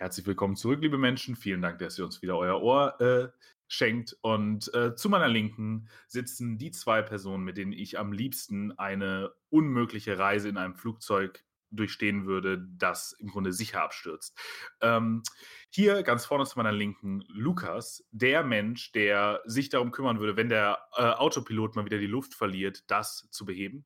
Herzlich 0.00 0.26
willkommen 0.26 0.56
zurück, 0.56 0.80
liebe 0.80 0.96
Menschen. 0.96 1.36
Vielen 1.36 1.60
Dank, 1.60 1.78
dass 1.78 1.98
ihr 1.98 2.06
uns 2.06 2.22
wieder 2.22 2.38
euer 2.38 2.62
Ohr 2.62 2.98
äh, 3.02 3.28
schenkt. 3.68 4.16
Und 4.22 4.72
äh, 4.72 4.94
zu 4.94 5.10
meiner 5.10 5.28
Linken 5.28 5.90
sitzen 6.08 6.56
die 6.56 6.70
zwei 6.70 7.02
Personen, 7.02 7.44
mit 7.44 7.58
denen 7.58 7.74
ich 7.74 7.98
am 7.98 8.10
liebsten 8.10 8.72
eine 8.78 9.34
unmögliche 9.50 10.18
Reise 10.18 10.48
in 10.48 10.56
einem 10.56 10.74
Flugzeug 10.74 11.44
durchstehen 11.70 12.24
würde, 12.24 12.66
das 12.78 13.12
im 13.12 13.28
Grunde 13.28 13.52
sicher 13.52 13.82
abstürzt. 13.82 14.38
Ähm, 14.80 15.22
hier 15.68 16.02
ganz 16.02 16.24
vorne 16.24 16.46
zu 16.46 16.58
meiner 16.58 16.72
Linken 16.72 17.22
Lukas, 17.28 18.02
der 18.10 18.42
Mensch, 18.42 18.92
der 18.92 19.42
sich 19.44 19.68
darum 19.68 19.90
kümmern 19.90 20.18
würde, 20.18 20.38
wenn 20.38 20.48
der 20.48 20.78
äh, 20.96 21.02
Autopilot 21.02 21.76
mal 21.76 21.84
wieder 21.84 21.98
die 21.98 22.06
Luft 22.06 22.32
verliert, 22.32 22.90
das 22.90 23.28
zu 23.32 23.44
beheben. 23.44 23.84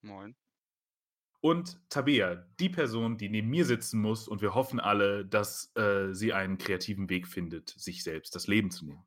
Moin. 0.00 0.36
Und 1.40 1.78
Tabea, 1.88 2.46
die 2.58 2.68
Person, 2.68 3.16
die 3.16 3.28
neben 3.28 3.48
mir 3.48 3.64
sitzen 3.64 4.00
muss, 4.00 4.26
und 4.26 4.42
wir 4.42 4.54
hoffen 4.54 4.80
alle, 4.80 5.24
dass 5.24 5.74
äh, 5.76 6.12
sie 6.12 6.32
einen 6.32 6.58
kreativen 6.58 7.08
Weg 7.08 7.28
findet, 7.28 7.70
sich 7.70 8.02
selbst 8.02 8.34
das 8.34 8.48
Leben 8.48 8.70
zu 8.70 8.86
nehmen. 8.86 9.04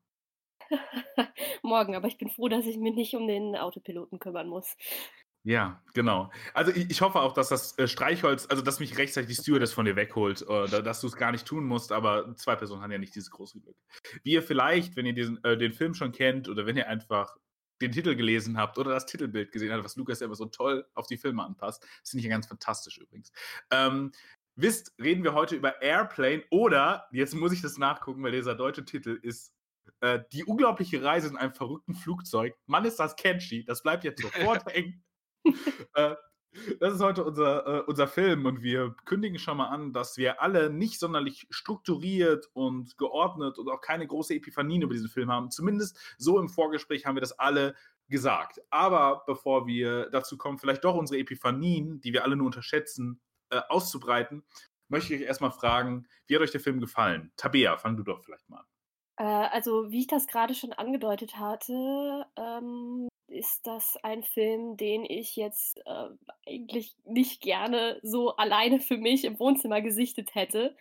Morgen, 1.62 1.94
aber 1.94 2.08
ich 2.08 2.16
bin 2.16 2.30
froh, 2.30 2.48
dass 2.48 2.66
ich 2.66 2.78
mich 2.78 2.94
nicht 2.94 3.14
um 3.14 3.26
den 3.26 3.56
Autopiloten 3.56 4.18
kümmern 4.18 4.48
muss. 4.48 4.76
Ja, 5.44 5.82
genau. 5.92 6.30
Also 6.54 6.70
ich, 6.70 6.88
ich 6.88 7.00
hoffe 7.00 7.20
auch, 7.20 7.32
dass 7.32 7.48
das 7.48 7.76
äh, 7.76 7.88
Streichholz, 7.88 8.46
also 8.48 8.62
dass 8.62 8.78
mich 8.78 8.96
rechtzeitig 8.96 9.28
die 9.28 9.42
Stewardess 9.42 9.72
von 9.72 9.84
dir 9.84 9.96
wegholt, 9.96 10.42
oder 10.48 10.82
dass 10.82 11.00
du 11.00 11.08
es 11.08 11.16
gar 11.16 11.32
nicht 11.32 11.46
tun 11.46 11.64
musst, 11.64 11.90
aber 11.90 12.34
zwei 12.36 12.54
Personen 12.54 12.80
haben 12.80 12.92
ja 12.92 12.98
nicht 12.98 13.14
dieses 13.14 13.30
große 13.30 13.58
Glück. 13.60 13.76
Wie 14.22 14.32
ihr 14.32 14.42
vielleicht, 14.42 14.94
wenn 14.96 15.04
ihr 15.04 15.14
diesen, 15.14 15.42
äh, 15.42 15.58
den 15.58 15.72
Film 15.72 15.94
schon 15.94 16.12
kennt 16.12 16.48
oder 16.48 16.64
wenn 16.64 16.76
ihr 16.76 16.88
einfach 16.88 17.36
den 17.82 17.92
Titel 17.92 18.14
gelesen 18.16 18.56
habt 18.56 18.78
oder 18.78 18.90
das 18.90 19.06
Titelbild 19.06 19.52
gesehen 19.52 19.72
habt, 19.72 19.84
was 19.84 19.96
Lukas 19.96 20.20
ja 20.20 20.26
immer 20.26 20.34
so 20.34 20.46
toll 20.46 20.86
auf 20.94 21.06
die 21.06 21.16
Filme 21.16 21.44
anpasst, 21.44 21.82
das 22.00 22.10
finde 22.10 22.20
ich 22.20 22.24
ja 22.24 22.30
ganz 22.30 22.46
fantastisch 22.46 22.98
übrigens. 22.98 23.32
Ähm, 23.70 24.12
wisst, 24.56 24.94
reden 25.00 25.24
wir 25.24 25.34
heute 25.34 25.56
über 25.56 25.82
Airplane 25.82 26.44
oder, 26.50 27.08
jetzt 27.12 27.34
muss 27.34 27.52
ich 27.52 27.62
das 27.62 27.78
nachgucken, 27.78 28.22
weil 28.22 28.32
dieser 28.32 28.54
deutsche 28.54 28.84
Titel 28.84 29.18
ist 29.22 29.52
äh, 30.00 30.20
Die 30.32 30.44
unglaubliche 30.44 31.02
Reise 31.02 31.28
in 31.28 31.36
einem 31.36 31.54
verrückten 31.54 31.94
Flugzeug. 31.94 32.54
Mann, 32.66 32.84
ist 32.84 32.98
das 32.98 33.16
catchy, 33.16 33.64
das 33.64 33.82
bleibt 33.82 34.04
jetzt 34.04 34.22
sofort 34.22 34.64
hängen. 34.72 35.04
äh, 35.94 36.14
das 36.80 36.94
ist 36.94 37.00
heute 37.00 37.24
unser, 37.24 37.66
äh, 37.66 37.80
unser 37.86 38.06
Film 38.06 38.46
und 38.46 38.62
wir 38.62 38.94
kündigen 39.04 39.38
schon 39.38 39.56
mal 39.56 39.68
an, 39.68 39.92
dass 39.92 40.16
wir 40.16 40.42
alle 40.42 40.70
nicht 40.70 40.98
sonderlich 40.98 41.46
strukturiert 41.50 42.48
und 42.52 42.96
geordnet 42.98 43.58
und 43.58 43.68
auch 43.68 43.80
keine 43.80 44.06
große 44.06 44.34
Epiphanien 44.34 44.82
über 44.82 44.94
diesen 44.94 45.08
Film 45.08 45.30
haben. 45.30 45.50
Zumindest 45.50 45.98
so 46.18 46.38
im 46.38 46.48
Vorgespräch 46.48 47.06
haben 47.06 47.16
wir 47.16 47.20
das 47.20 47.38
alle 47.38 47.74
gesagt. 48.08 48.60
Aber 48.70 49.24
bevor 49.26 49.66
wir 49.66 50.10
dazu 50.10 50.36
kommen, 50.36 50.58
vielleicht 50.58 50.84
doch 50.84 50.94
unsere 50.94 51.20
Epiphanien, 51.20 52.00
die 52.00 52.12
wir 52.12 52.24
alle 52.24 52.36
nur 52.36 52.46
unterschätzen, 52.46 53.20
äh, 53.50 53.60
auszubreiten, 53.68 54.44
möchte 54.88 55.14
ich 55.14 55.20
euch 55.20 55.26
erstmal 55.26 55.52
fragen, 55.52 56.06
wie 56.26 56.34
hat 56.34 56.42
euch 56.42 56.50
der 56.50 56.60
Film 56.60 56.80
gefallen? 56.80 57.32
Tabea, 57.36 57.78
fang 57.78 57.96
du 57.96 58.02
doch 58.02 58.22
vielleicht 58.22 58.48
mal 58.50 58.58
an. 58.58 58.66
Äh, 59.16 59.24
also, 59.24 59.90
wie 59.90 60.00
ich 60.00 60.06
das 60.06 60.26
gerade 60.26 60.54
schon 60.54 60.72
angedeutet 60.72 61.38
hatte, 61.38 62.26
ähm, 62.36 63.08
ist 63.28 63.66
das 63.66 63.96
ein 64.02 64.22
Film, 64.22 64.76
den 64.76 65.04
ich 65.04 65.36
jetzt 65.36 65.80
äh, 65.86 66.08
eigentlich 66.46 66.94
nicht 67.04 67.40
gerne 67.40 67.98
so 68.02 68.36
alleine 68.36 68.80
für 68.80 68.98
mich 68.98 69.24
im 69.24 69.38
Wohnzimmer 69.38 69.80
gesichtet 69.80 70.34
hätte 70.34 70.76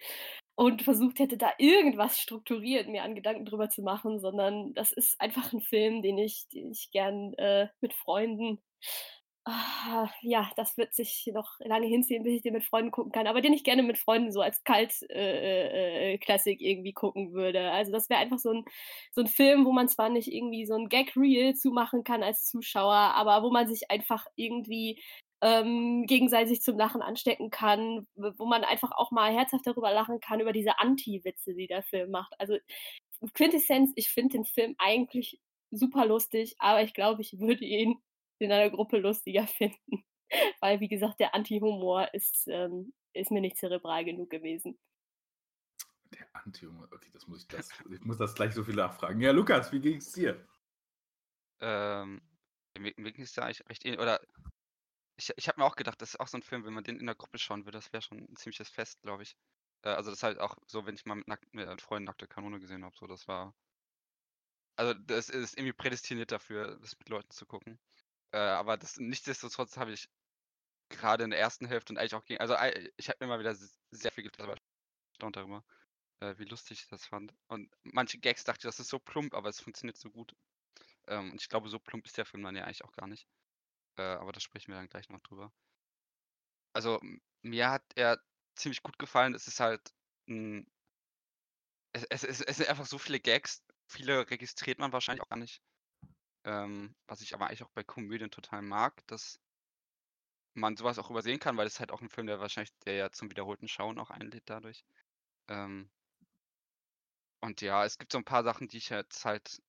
und 0.56 0.82
versucht 0.82 1.20
hätte, 1.20 1.38
da 1.38 1.52
irgendwas 1.58 2.20
strukturiert 2.20 2.88
mir 2.88 3.04
an 3.04 3.16
Gedanken 3.16 3.46
drüber 3.46 3.70
zu 3.70 3.82
machen, 3.82 4.20
sondern 4.20 4.74
das 4.74 4.92
ist 4.92 5.20
einfach 5.22 5.54
ein 5.54 5.62
Film, 5.62 6.02
den 6.02 6.18
ich, 6.18 6.48
den 6.50 6.72
ich 6.72 6.92
gern 6.92 7.34
äh, 7.36 7.70
mit 7.80 7.94
Freunden 7.94 8.60
Ah, 9.46 10.08
ja, 10.22 10.52
das 10.56 10.78
wird 10.78 10.94
sich 10.94 11.26
noch 11.34 11.60
lange 11.62 11.88
hinziehen, 11.88 12.22
bis 12.24 12.34
ich 12.36 12.42
den 12.44 12.54
mit 12.54 12.64
Freunden 12.64 12.92
gucken 12.92 13.12
kann, 13.12 13.26
aber 13.26 13.42
den 13.42 13.54
ich 13.54 13.64
gerne 13.64 13.82
mit 13.82 13.98
Freunden 13.98 14.32
so 14.32 14.40
als 14.42 14.64
Kalt-Classic 14.64 15.10
äh, 16.62 16.64
äh, 16.64 16.70
irgendwie 16.72 16.94
gucken 16.94 17.34
würde. 17.34 17.72
Also 17.72 17.92
das 17.92 18.08
wäre 18.12 18.20
einfach 18.20 18.38
so 18.38 18.52
ein, 18.52 18.66
so 19.12 19.22
ein 19.22 19.28
Film, 19.28 19.66
wo 19.66 19.72
man 19.72 19.88
zwar 19.90 20.10
nicht 20.10 20.32
irgendwie 20.32 20.68
so 20.68 20.76
ein 20.76 20.90
Gag-Reel 20.90 21.56
zumachen 21.56 22.04
kann 22.04 22.22
als 22.22 22.46
Zuschauer, 22.46 22.94
aber 22.94 23.42
wo 23.42 23.50
man 23.50 23.68
sich 23.68 23.90
einfach 23.90 24.28
irgendwie 24.36 25.02
ähm, 25.42 26.06
gegenseitig 26.06 26.62
zum 26.62 26.78
Lachen 26.78 27.02
anstecken 27.02 27.50
kann, 27.50 28.06
wo 28.14 28.46
man 28.46 28.64
einfach 28.64 28.92
auch 28.92 29.10
mal 29.10 29.34
herzhaft 29.34 29.66
darüber 29.66 29.92
lachen 29.92 30.20
kann, 30.20 30.40
über 30.40 30.52
diese 30.54 30.78
Anti-Witze, 30.78 31.56
die 31.56 31.66
der 31.66 31.82
Film 31.82 32.12
macht. 32.12 32.32
Also 32.40 32.58
Quintessenz, 33.34 33.92
ich 33.96 34.10
finde 34.10 34.38
den 34.38 34.46
Film 34.46 34.76
eigentlich 34.78 35.40
super 35.72 36.06
lustig, 36.06 36.56
aber 36.60 36.84
ich 36.84 36.94
glaube, 36.94 37.22
ich 37.22 37.40
würde 37.40 37.66
ihn 37.66 37.98
in 38.42 38.52
einer 38.52 38.70
Gruppe 38.70 38.98
lustiger 38.98 39.48
finden. 39.48 40.04
Weil, 40.62 40.80
wie 40.80 40.88
gesagt, 40.88 41.20
der 41.20 41.36
Anti-Humor 41.36 42.14
ist, 42.14 42.48
ähm, 42.48 42.94
ist 43.14 43.32
mir 43.32 43.42
nicht 43.42 43.58
zerebral 43.58 44.06
genug 44.06 44.30
gewesen. 44.30 44.80
Der 46.14 46.28
Anti-Humor, 46.34 46.88
okay, 46.92 47.10
das 47.14 47.28
muss 47.28 47.42
ich, 47.42 47.48
das, 47.48 47.70
ich 47.90 48.02
muss 48.02 48.18
das 48.18 48.36
gleich 48.36 48.54
so 48.54 48.64
viel 48.64 48.76
nachfragen. 48.76 49.20
Ja, 49.20 49.32
Lukas, 49.32 49.72
wie 49.72 49.80
ging 49.80 49.98
es 49.98 50.12
dir? 50.12 50.46
Ähm, 51.60 52.22
mir, 52.78 52.94
mir 52.98 53.12
ging 53.12 53.24
es 53.24 53.36
ja 53.36 53.44
eigentlich 53.44 53.68
recht 53.70 53.86
ähnlich. 53.86 54.00
Oder 54.00 54.22
ich, 55.18 55.32
ich 55.36 55.48
habe 55.48 55.60
mir 55.60 55.66
auch 55.66 55.76
gedacht, 55.76 56.02
das 56.02 56.14
ist 56.14 56.20
auch 56.20 56.28
so 56.28 56.38
ein 56.38 56.44
Film, 56.44 56.66
wenn 56.66 56.74
man 56.74 56.84
den 56.84 57.00
in 57.00 57.06
der 57.06 57.16
Gruppe 57.16 57.38
schauen 57.38 57.66
würde, 57.66 57.78
das 57.78 57.92
wäre 57.94 58.02
schon 58.02 58.20
ein 58.20 58.36
ziemliches 58.36 58.70
Fest, 58.70 59.02
glaube 59.02 59.24
ich. 59.24 59.36
Äh, 59.84 59.90
also 59.90 60.10
das 60.10 60.20
ist 60.20 60.24
halt 60.24 60.40
auch 60.40 60.56
so, 60.68 60.86
wenn 60.86 60.96
ich 60.96 61.06
mal 61.06 61.16
mit, 61.16 61.28
nack, 61.28 61.42
mit 61.52 61.82
Freunden 61.82 62.06
nackte 62.06 62.28
Kanone 62.28 62.60
gesehen 62.60 62.84
habe, 62.84 62.96
so 62.98 63.08
das 63.08 63.28
war. 63.28 63.54
Also 64.78 64.94
das 64.94 65.30
ist 65.30 65.58
irgendwie 65.58 65.74
prädestiniert 65.74 66.32
dafür, 66.32 66.78
das 66.80 66.98
mit 66.98 67.10
Leuten 67.10 67.30
zu 67.32 67.46
gucken. 67.46 67.80
Äh, 68.32 68.38
aber 68.38 68.78
das 68.78 68.98
nichtsdestotrotz 68.98 69.78
habe 69.78 69.92
ich 69.94 70.10
gerade 70.90 71.24
in 71.24 71.32
der 71.32 71.40
ersten 71.40 71.66
Hälfte 71.66 71.94
und 71.94 71.98
eigentlich 71.98 72.16
auch 72.16 72.26
gegen, 72.26 72.42
also 72.42 72.56
ich 72.98 73.10
habe 73.10 73.18
mir 73.22 73.28
mal 73.28 73.40
wieder 73.40 73.56
sehr 73.56 74.12
viel 74.12 74.24
getan, 74.26 74.56
erstaunt 75.12 75.36
darüber, 75.36 75.64
äh, 76.22 76.36
wie 76.38 76.46
lustig 76.46 76.82
ich 76.82 76.88
das 76.88 77.06
fand. 77.06 77.34
Und 77.48 77.74
manche 77.84 78.20
Gags 78.20 78.44
dachte 78.44 78.60
ich, 78.60 78.64
das 78.64 78.80
ist 78.80 78.90
so 78.90 79.00
plump, 79.00 79.34
aber 79.34 79.50
es 79.50 79.60
funktioniert 79.62 79.98
so 79.98 80.10
gut. 80.10 80.34
Ähm, 81.08 81.32
und 81.32 81.42
ich 81.42 81.50
glaube, 81.50 81.70
so 81.70 81.80
plump 81.80 82.06
ist 82.06 82.18
der 82.18 82.26
Film 82.26 82.44
dann 82.44 82.56
ja 82.56 82.64
eigentlich 82.64 82.84
auch 82.84 82.94
gar 82.94 83.08
nicht. 83.08 83.28
Äh, 83.98 84.04
aber 84.04 84.32
da 84.32 84.40
sprechen 84.40 84.72
wir 84.72 84.76
dann 84.78 84.90
gleich 84.90 85.10
noch 85.10 85.22
drüber. 85.22 85.52
Also 86.74 87.00
mir 87.42 87.70
hat 87.70 87.84
er 87.96 88.20
ziemlich 88.56 88.84
gut 88.84 88.98
gefallen. 89.00 89.34
Es 89.36 89.48
ist 89.48 89.60
halt 89.60 89.82
ein, 90.28 90.68
es, 91.94 92.04
es, 92.06 92.24
es, 92.24 92.42
es 92.42 92.58
sind 92.58 92.70
einfach 92.70 92.86
so 92.86 92.98
viele 92.98 93.20
Gags. 93.20 93.64
Viele 93.88 94.30
registriert 94.30 94.80
man 94.80 94.94
wahrscheinlich 94.94 95.22
auch 95.22 95.30
gar 95.30 95.38
nicht. 95.38 95.62
Ähm, 96.44 96.96
was 97.08 97.22
ich 97.22 97.34
aber 97.34 97.48
eigentlich 97.48 97.64
auch 97.64 97.72
bei 97.72 97.84
Komödien 97.84 98.32
total 98.32 98.62
mag, 98.62 99.06
dass 99.08 99.40
man 100.54 100.76
sowas 100.78 100.98
auch 101.00 101.10
übersehen 101.10 101.40
kann, 101.40 101.58
weil 101.58 101.68
es 101.68 101.80
halt 101.80 101.92
auch 101.92 102.02
ein 102.02 102.10
Film, 102.10 102.28
der 102.28 102.40
wahrscheinlich 102.40 102.74
der 102.86 102.96
ja 102.96 103.12
zum 103.12 103.30
wiederholten 103.30 103.68
Schauen 103.68 104.00
auch 104.00 104.10
einlädt 104.10 104.44
dadurch. 104.46 104.84
Ähm 105.50 105.90
und 107.42 107.62
ja, 107.62 107.86
es 107.86 107.98
gibt 107.98 108.12
so 108.12 108.18
ein 108.18 108.24
paar 108.26 108.44
Sachen, 108.44 108.68
die 108.68 108.78
ich 108.78 108.90
jetzt 108.90 109.26
halt 109.26 109.62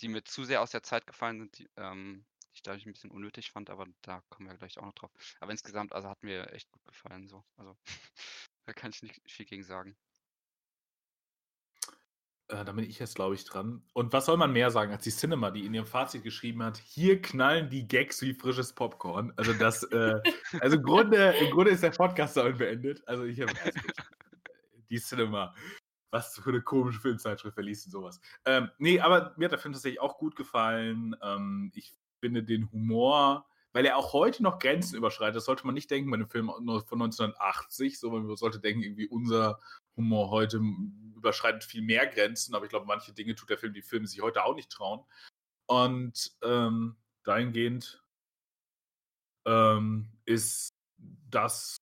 die 0.00 0.08
mir 0.08 0.24
zu 0.24 0.44
sehr 0.44 0.62
aus 0.62 0.70
der 0.70 0.82
Zeit 0.82 1.06
gefallen 1.06 1.38
sind, 1.40 1.58
die, 1.58 1.68
ähm, 1.76 2.26
die 2.44 2.54
ich 2.54 2.62
dadurch 2.62 2.86
ein 2.86 2.92
bisschen 2.92 3.10
unnötig 3.10 3.50
fand, 3.52 3.70
aber 3.70 3.86
da 4.02 4.22
kommen 4.28 4.48
wir 4.48 4.56
gleich 4.56 4.78
auch 4.78 4.84
noch 4.84 4.94
drauf. 4.94 5.10
Aber 5.40 5.52
insgesamt, 5.52 5.92
also 5.92 6.08
hat 6.08 6.22
mir 6.22 6.52
echt 6.52 6.70
gut 6.72 6.84
gefallen 6.84 7.28
so. 7.28 7.44
Also 7.56 7.76
da 8.66 8.72
kann 8.72 8.90
ich 8.90 9.02
nicht 9.02 9.20
viel 9.30 9.46
gegen 9.46 9.64
sagen. 9.64 9.96
Äh, 12.52 12.64
da 12.64 12.72
bin 12.72 12.84
ich 12.84 12.98
jetzt, 12.98 13.14
glaube 13.14 13.34
ich, 13.34 13.44
dran. 13.44 13.82
Und 13.94 14.12
was 14.12 14.26
soll 14.26 14.36
man 14.36 14.52
mehr 14.52 14.70
sagen 14.70 14.92
als 14.92 15.04
die 15.04 15.10
Cinema, 15.10 15.50
die 15.50 15.64
in 15.64 15.72
ihrem 15.74 15.86
Fazit 15.86 16.22
geschrieben 16.22 16.62
hat, 16.62 16.76
hier 16.76 17.20
knallen 17.22 17.70
die 17.70 17.88
Gags 17.88 18.20
wie 18.20 18.34
frisches 18.34 18.74
Popcorn. 18.74 19.32
Also 19.36 19.54
das, 19.54 19.82
äh, 19.84 20.20
also 20.60 20.76
im 20.76 20.82
Grunde, 20.82 21.34
im 21.40 21.50
Grunde 21.50 21.70
ist 21.70 21.82
der 21.82 21.90
Podcast 21.90 22.36
damit 22.36 22.58
beendet. 22.58 23.02
Also 23.06 23.24
ich 23.24 23.40
habe 23.40 23.52
die 24.90 25.00
Cinema. 25.00 25.54
Was 26.10 26.38
für 26.38 26.50
eine 26.50 26.60
komische 26.60 27.00
Filmzeitschrift 27.00 27.54
verliest 27.54 27.86
und 27.86 27.92
sowas. 27.92 28.20
Ähm, 28.44 28.68
nee, 28.76 29.00
aber 29.00 29.32
mir 29.38 29.46
hat 29.46 29.52
der 29.52 29.58
Film 29.58 29.72
tatsächlich 29.72 30.00
auch 30.00 30.18
gut 30.18 30.36
gefallen. 30.36 31.16
Ähm, 31.22 31.72
ich 31.74 31.94
finde 32.20 32.44
den 32.44 32.70
Humor, 32.70 33.46
weil 33.72 33.86
er 33.86 33.96
auch 33.96 34.12
heute 34.12 34.42
noch 34.42 34.58
Grenzen 34.58 34.96
überschreitet. 34.96 35.36
Das 35.36 35.46
sollte 35.46 35.64
man 35.64 35.74
nicht 35.74 35.90
denken 35.90 36.10
bei 36.10 36.16
einem 36.16 36.28
Film 36.28 36.48
von 36.48 37.00
1980, 37.00 37.98
so 37.98 38.10
man 38.10 38.36
sollte 38.36 38.60
denken, 38.60 38.82
irgendwie 38.82 39.08
unser 39.08 39.58
Humor 39.96 40.30
heute 40.30 40.60
überschreitet 41.16 41.64
viel 41.64 41.82
mehr 41.82 42.06
Grenzen, 42.06 42.54
aber 42.54 42.64
ich 42.64 42.70
glaube, 42.70 42.86
manche 42.86 43.12
Dinge 43.12 43.34
tut 43.34 43.50
der 43.50 43.58
Film, 43.58 43.72
die 43.72 43.82
Filme 43.82 44.06
sich 44.06 44.20
heute 44.20 44.44
auch 44.44 44.54
nicht 44.54 44.70
trauen. 44.70 45.04
Und 45.66 46.32
ähm, 46.42 46.96
dahingehend 47.24 48.02
ähm, 49.46 50.08
ist 50.24 50.70
das 51.30 51.76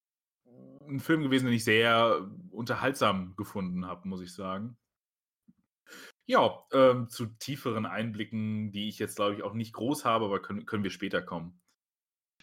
ein 0.89 1.01
Film 1.01 1.23
gewesen, 1.23 1.47
den 1.47 1.55
ich 1.55 1.65
sehr 1.65 2.29
unterhaltsam 2.51 3.35
gefunden 3.37 3.87
habe, 3.87 4.09
muss 4.09 4.21
ich 4.21 4.35
sagen. 4.35 4.77
Ja, 6.27 6.65
ähm, 6.73 7.09
zu 7.09 7.27
tieferen 7.27 7.87
Einblicken, 7.87 8.71
die 8.71 8.89
ich 8.89 8.99
jetzt, 8.99 9.17
glaube 9.17 9.35
ich, 9.35 9.43
auch 9.43 9.55
nicht 9.55 9.73
groß 9.73 10.05
habe, 10.05 10.27
aber 10.27 10.41
können, 10.41 10.67
können 10.67 10.85
wir 10.85 10.91
später 10.91 11.23
kommen. 11.23 11.61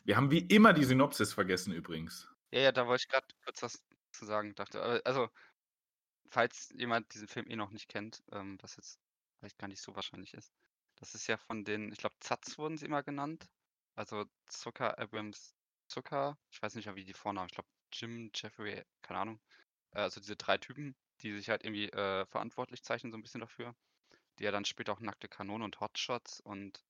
Wir 0.03 0.17
haben 0.17 0.31
wie 0.31 0.39
immer 0.39 0.73
die 0.73 0.83
Synopsis 0.83 1.33
vergessen 1.33 1.73
übrigens. 1.73 2.29
Ja, 2.51 2.61
ja, 2.61 2.71
da 2.71 2.87
wollte 2.87 3.03
ich 3.03 3.09
gerade 3.09 3.27
kurz 3.43 3.61
was 3.61 3.83
zu 4.11 4.25
sagen, 4.25 4.55
dachte. 4.55 4.81
Also, 5.05 5.29
falls 6.29 6.69
jemand 6.75 7.13
diesen 7.13 7.27
Film 7.27 7.47
eh 7.49 7.55
noch 7.55 7.71
nicht 7.71 7.87
kennt, 7.89 8.23
ähm, 8.31 8.57
was 8.61 8.75
jetzt 8.77 8.99
vielleicht 9.39 9.57
gar 9.57 9.67
nicht 9.67 9.81
so 9.81 9.95
wahrscheinlich 9.95 10.33
ist. 10.33 10.53
Das 10.95 11.13
ist 11.15 11.27
ja 11.27 11.37
von 11.37 11.63
den, 11.63 11.91
ich 11.91 11.99
glaube, 11.99 12.15
Zatz 12.19 12.57
wurden 12.57 12.77
sie 12.77 12.85
immer 12.85 13.03
genannt. 13.03 13.47
Also 13.95 14.25
Zucker, 14.47 14.97
Abrams 14.99 15.55
Zucker. 15.87 16.37
Ich 16.51 16.61
weiß 16.61 16.75
nicht 16.75 16.85
mehr, 16.85 16.95
wie 16.95 17.05
die 17.05 17.13
Vornamen. 17.13 17.47
Ich 17.47 17.53
glaube, 17.55 17.69
Jim, 17.93 18.31
Jeffrey, 18.35 18.83
keine 19.01 19.19
Ahnung. 19.19 19.39
äh, 19.91 19.99
also 20.01 20.19
diese 20.19 20.35
drei 20.35 20.57
Typen, 20.57 20.95
die 21.21 21.33
sich 21.35 21.49
halt 21.49 21.63
irgendwie 21.63 21.89
äh, 21.89 22.25
verantwortlich 22.27 22.83
zeichnen, 22.83 23.11
so 23.11 23.17
ein 23.17 23.23
bisschen 23.23 23.41
dafür. 23.41 23.75
Die 24.39 24.43
ja 24.43 24.51
dann 24.51 24.65
später 24.65 24.93
auch 24.93 24.99
Nackte 24.99 25.27
Kanone 25.27 25.63
und 25.65 25.79
Hotshots 25.79 26.39
und 26.41 26.83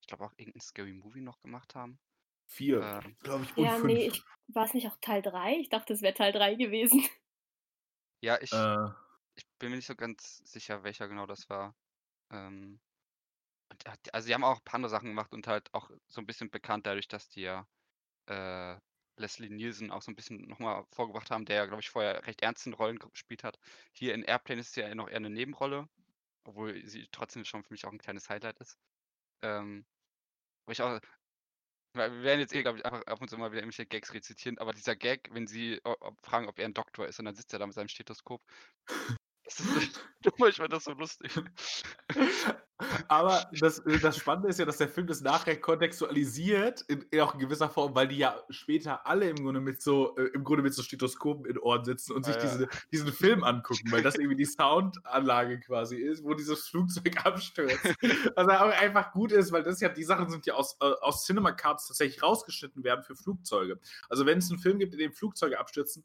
ich 0.00 0.06
glaube 0.06 0.24
auch 0.24 0.32
irgendein 0.36 0.60
Scary 0.60 0.92
Movie 0.92 1.20
noch 1.22 1.40
gemacht 1.40 1.74
haben. 1.74 1.98
Vier, 2.46 2.80
Ähm, 2.80 3.16
glaube 3.22 3.44
ich, 3.44 3.56
und 3.56 3.64
Ja, 3.64 3.78
fünf. 3.78 3.94
nee, 3.94 4.06
ich, 4.08 4.22
war 4.48 4.66
es 4.66 4.74
nicht 4.74 4.86
auch 4.86 4.96
Teil 5.00 5.22
3? 5.22 5.56
Ich 5.60 5.70
dachte, 5.70 5.92
es 5.92 6.02
wäre 6.02 6.14
Teil 6.14 6.32
3 6.32 6.54
gewesen. 6.54 7.02
Ja, 8.24 8.40
ich, 8.40 8.52
Äh, 8.52 8.88
ich 9.36 9.44
bin 9.58 9.70
mir 9.70 9.76
nicht 9.76 9.86
so 9.86 9.96
ganz 9.96 10.38
sicher, 10.38 10.84
welcher 10.84 11.08
genau 11.08 11.26
das 11.26 11.48
war. 11.50 11.76
Ähm, 12.30 12.80
also 14.12 14.26
die 14.28 14.34
haben 14.34 14.44
auch 14.44 14.58
ein 14.58 14.64
paar 14.64 14.76
andere 14.76 14.90
Sachen 14.90 15.08
gemacht 15.08 15.32
und 15.32 15.46
halt 15.46 15.72
auch 15.74 15.90
so 16.06 16.20
ein 16.20 16.26
bisschen 16.26 16.50
bekannt 16.50 16.86
dadurch, 16.86 17.08
dass 17.08 17.28
die 17.28 17.42
ja 17.42 17.66
äh, 18.28 18.78
Leslie 19.18 19.50
Nielsen 19.50 19.90
auch 19.92 20.02
so 20.02 20.12
ein 20.12 20.16
bisschen 20.16 20.42
nochmal 20.48 20.86
vorgebracht 20.92 21.30
haben, 21.30 21.44
der 21.46 21.56
ja, 21.56 21.66
glaube 21.66 21.82
ich, 21.82 21.90
vorher 21.90 22.26
recht 22.26 22.42
ernsten 22.42 22.74
Rollen 22.74 22.98
gespielt 22.98 23.44
hat. 23.44 23.58
Hier 23.94 24.14
in 24.14 24.22
Airplane 24.24 24.60
ist 24.60 24.74
sie 24.74 24.82
ja 24.82 24.94
noch 24.94 25.08
eher 25.08 25.16
eine 25.18 25.30
Nebenrolle, 25.30 25.88
obwohl 26.44 26.86
sie 26.86 27.08
trotzdem 27.12 27.44
schon 27.44 27.64
für 27.64 27.74
mich 27.74 27.86
auch 27.86 27.92
ein 27.92 27.98
kleines 27.98 28.28
Highlight 28.30 28.58
ist. 28.60 28.78
Ähm, 29.42 29.86
wo 30.66 30.72
ich 30.72 30.82
auch, 30.82 31.00
weil 31.94 32.12
wir 32.12 32.22
werden 32.22 32.40
jetzt 32.40 32.54
eh, 32.54 32.62
glaube 32.62 32.78
ich, 32.78 32.86
einfach 32.86 33.02
ab 33.06 33.20
und 33.20 33.28
zu 33.28 33.38
mal 33.38 33.50
wieder 33.52 33.62
irgendwelche 33.62 33.86
Gags 33.86 34.12
rezitieren, 34.12 34.58
aber 34.58 34.72
dieser 34.72 34.96
Gag, 34.96 35.28
wenn 35.32 35.46
sie 35.46 35.80
ob, 35.84 36.20
fragen, 36.22 36.48
ob 36.48 36.58
er 36.58 36.66
ein 36.66 36.74
Doktor 36.74 37.06
ist 37.06 37.18
und 37.18 37.26
dann 37.26 37.34
sitzt 37.34 37.52
er 37.52 37.58
da 37.60 37.66
mit 37.66 37.74
seinem 37.74 37.88
Stethoskop. 37.88 38.42
Das 39.46 39.60
ist 39.60 39.74
so 39.74 40.00
dumm, 40.22 40.48
ich 40.48 40.56
fand 40.56 40.72
das 40.72 40.84
so 40.84 40.92
lustig. 40.92 41.30
Aber 43.08 43.48
das, 43.60 43.78
äh, 43.80 43.98
das 43.98 44.16
Spannende 44.16 44.48
ist 44.48 44.58
ja, 44.58 44.64
dass 44.64 44.78
der 44.78 44.88
Film 44.88 45.06
das 45.06 45.20
nachher 45.20 45.60
kontextualisiert, 45.60 46.82
in, 46.88 47.02
in 47.10 47.20
auch 47.20 47.34
in 47.34 47.40
gewisser 47.40 47.68
Form, 47.68 47.94
weil 47.94 48.08
die 48.08 48.18
ja 48.18 48.36
später 48.50 49.06
alle 49.06 49.28
im 49.28 49.36
Grunde 49.36 49.60
mit 49.60 49.80
so, 49.80 50.16
äh, 50.16 50.30
im 50.34 50.44
Grunde 50.44 50.62
mit 50.62 50.74
so 50.74 50.82
Stethoskopen 50.82 51.46
in 51.46 51.58
Ohren 51.58 51.84
sitzen 51.84 52.12
und 52.12 52.24
Ah, 52.24 52.32
sich 52.32 52.36
ja. 52.36 52.42
diese, 52.42 52.68
diesen 52.92 53.12
Film 53.12 53.44
angucken, 53.44 53.90
weil 53.90 54.02
das 54.02 54.16
irgendwie 54.16 54.36
die 54.36 54.44
Soundanlage 54.44 55.60
quasi 55.60 55.96
ist, 55.96 56.24
wo 56.24 56.34
dieses 56.34 56.66
Flugzeug 56.68 57.04
abstürzt. 57.24 57.84
Was 58.34 58.48
auch 58.48 58.70
einfach 58.70 59.12
gut 59.12 59.32
ist, 59.32 59.52
weil 59.52 59.62
das 59.62 59.80
ja, 59.80 59.88
die 59.88 60.04
Sachen 60.04 60.30
sind 60.30 60.46
ja 60.46 60.54
aus, 60.54 60.76
äh, 60.80 60.86
aus 61.00 61.24
Cinema 61.24 61.52
Cards 61.52 61.86
tatsächlich 61.88 62.22
rausgeschnitten 62.22 62.84
werden 62.84 63.02
für 63.04 63.14
Flugzeuge. 63.14 63.78
Also 64.08 64.26
wenn 64.26 64.38
es 64.38 64.50
einen 64.50 64.58
Film 64.58 64.78
gibt, 64.78 64.92
in 64.94 64.98
dem 64.98 65.12
Flugzeuge 65.12 65.58
abstürzen, 65.58 66.04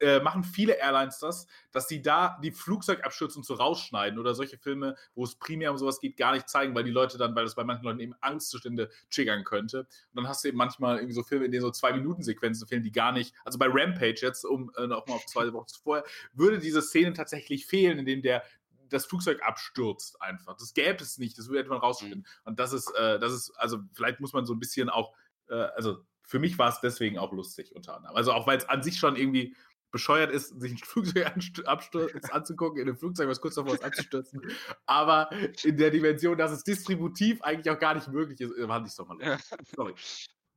äh, 0.00 0.20
machen 0.20 0.44
viele 0.44 0.78
Airlines 0.78 1.18
das, 1.18 1.46
dass 1.72 1.88
sie 1.88 2.02
da 2.02 2.38
die 2.42 2.52
Flugzeugabstürze 2.52 3.38
und 3.38 3.44
so 3.44 3.54
rausschneiden 3.54 4.18
oder 4.18 4.34
solche 4.34 4.58
Filme, 4.58 4.96
wo 5.14 5.24
es 5.24 5.34
primär 5.36 5.70
um 5.70 5.78
sowas 5.78 6.00
geht, 6.00 6.16
gar 6.16 6.32
nicht 6.32 6.48
zeigen, 6.48 6.74
weil 6.74 6.84
die 6.84 6.90
Leute 6.90 7.18
dann, 7.18 7.34
weil 7.34 7.44
das 7.44 7.54
bei 7.54 7.64
manchen 7.64 7.84
Leuten 7.84 8.00
eben 8.00 8.14
Angstzustände 8.20 8.90
triggern 9.10 9.44
könnte. 9.44 9.80
Und 9.80 9.88
dann 10.14 10.28
hast 10.28 10.44
du 10.44 10.48
eben 10.48 10.58
manchmal 10.58 10.96
irgendwie 10.96 11.14
so 11.14 11.22
Filme, 11.22 11.44
in 11.44 11.52
denen 11.52 11.62
so 11.62 11.70
zwei 11.70 11.92
Minuten 11.92 12.22
Sequenzen 12.22 12.66
fehlen, 12.66 12.82
die 12.82 12.92
gar 12.92 13.12
nicht, 13.12 13.34
also 13.44 13.58
bei 13.58 13.66
Rampage 13.68 14.20
jetzt, 14.22 14.44
um 14.44 14.70
äh, 14.76 14.86
mal 14.86 15.02
auf 15.06 15.26
zwei 15.26 15.52
Wochen 15.52 15.68
zuvor, 15.68 16.04
würde 16.32 16.58
diese 16.58 16.82
Szene 16.82 17.12
tatsächlich 17.12 17.66
fehlen, 17.66 17.98
in 17.98 18.06
dem 18.06 18.22
der 18.22 18.42
das 18.88 19.06
Flugzeug 19.06 19.42
abstürzt 19.42 20.20
einfach. 20.22 20.56
Das 20.56 20.74
gäbe 20.74 21.02
es 21.02 21.18
nicht, 21.18 21.38
das 21.38 21.48
würde 21.48 21.68
man 21.68 21.78
rausfinden. 21.78 22.26
Und 22.44 22.58
das 22.58 22.72
ist, 22.72 22.90
äh, 22.96 23.18
das 23.18 23.32
ist, 23.32 23.50
also 23.56 23.80
vielleicht 23.92 24.20
muss 24.20 24.32
man 24.32 24.46
so 24.46 24.54
ein 24.54 24.58
bisschen 24.58 24.88
auch, 24.88 25.12
äh, 25.48 25.54
also 25.54 26.04
für 26.22 26.38
mich 26.38 26.58
war 26.58 26.68
es 26.68 26.80
deswegen 26.80 27.18
auch 27.18 27.32
lustig 27.32 27.74
unter 27.74 27.96
anderem. 27.96 28.14
Also 28.14 28.32
auch 28.32 28.46
weil 28.46 28.58
es 28.58 28.68
an 28.68 28.82
sich 28.82 28.98
schon 28.98 29.16
irgendwie 29.16 29.56
bescheuert 29.90 30.30
ist, 30.30 30.60
sich 30.60 30.72
ein 30.72 30.78
Flugzeug 30.78 31.26
anzugucken, 32.32 32.80
in 32.80 32.88
einem 32.88 32.96
Flugzeug, 32.96 33.28
was 33.28 33.40
kurz 33.40 33.54
davor 33.54 33.74
ist 33.74 33.84
abzustürzen. 33.84 34.42
Aber 34.86 35.30
in 35.64 35.76
der 35.76 35.90
Dimension, 35.90 36.36
dass 36.36 36.52
es 36.52 36.64
distributiv 36.64 37.40
eigentlich 37.42 37.70
auch 37.70 37.78
gar 37.78 37.94
nicht 37.94 38.08
möglich 38.08 38.40
ist, 38.40 38.54
fand 38.54 38.86
ich 38.86 38.90
es 38.90 38.96
doch 38.96 39.06
mal 39.08 39.20
Ja. 39.20 39.38
Sorry. 39.74 39.94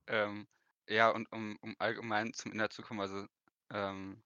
Ähm, 0.07 0.47
ja, 0.87 1.09
und 1.09 1.31
um, 1.31 1.57
um 1.61 1.75
allgemein 1.79 2.33
zum 2.33 2.51
Inhalt 2.51 2.73
zu 2.73 2.81
kommen, 2.81 2.99
also 2.99 3.25
ähm, 3.71 4.21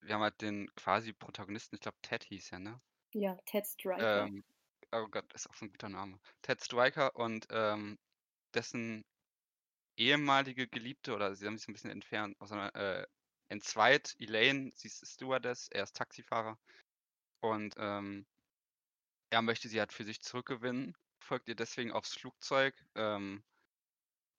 wir 0.00 0.14
haben 0.14 0.22
halt 0.22 0.40
den 0.40 0.72
quasi 0.74 1.12
Protagonisten, 1.12 1.76
ich 1.76 1.82
glaube 1.82 1.98
Ted 2.02 2.24
hieß 2.24 2.50
ja, 2.50 2.58
ne? 2.58 2.80
Ja, 3.12 3.36
Ted 3.44 3.66
Striker. 3.66 4.26
Ähm, 4.26 4.44
oh 4.92 5.06
Gott, 5.10 5.30
ist 5.34 5.48
auch 5.48 5.54
so 5.54 5.66
ein 5.66 5.70
guter 5.70 5.88
Name. 5.88 6.18
Ted 6.42 6.62
Striker 6.62 7.14
und 7.16 7.46
ähm, 7.50 7.98
dessen 8.54 9.04
ehemalige 9.96 10.68
Geliebte, 10.68 11.14
oder 11.14 11.34
sie 11.34 11.46
haben 11.46 11.58
sich 11.58 11.66
so 11.66 11.70
ein 11.70 11.74
bisschen 11.74 11.90
entfernt, 11.90 12.36
aus 12.40 12.52
einer, 12.52 12.74
äh, 12.74 13.06
entzweit, 13.48 14.16
Elaine, 14.18 14.72
sie 14.74 14.88
ist 14.88 15.06
Stewardess, 15.06 15.68
er 15.68 15.84
ist 15.84 15.96
Taxifahrer. 15.96 16.58
Und 17.40 17.74
ähm, 17.78 18.26
er 19.30 19.42
möchte 19.42 19.68
sie 19.68 19.78
halt 19.78 19.92
für 19.92 20.04
sich 20.04 20.20
zurückgewinnen, 20.20 20.96
folgt 21.20 21.48
ihr 21.48 21.54
deswegen 21.54 21.92
aufs 21.92 22.14
Flugzeug. 22.14 22.74
Ähm, 22.94 23.42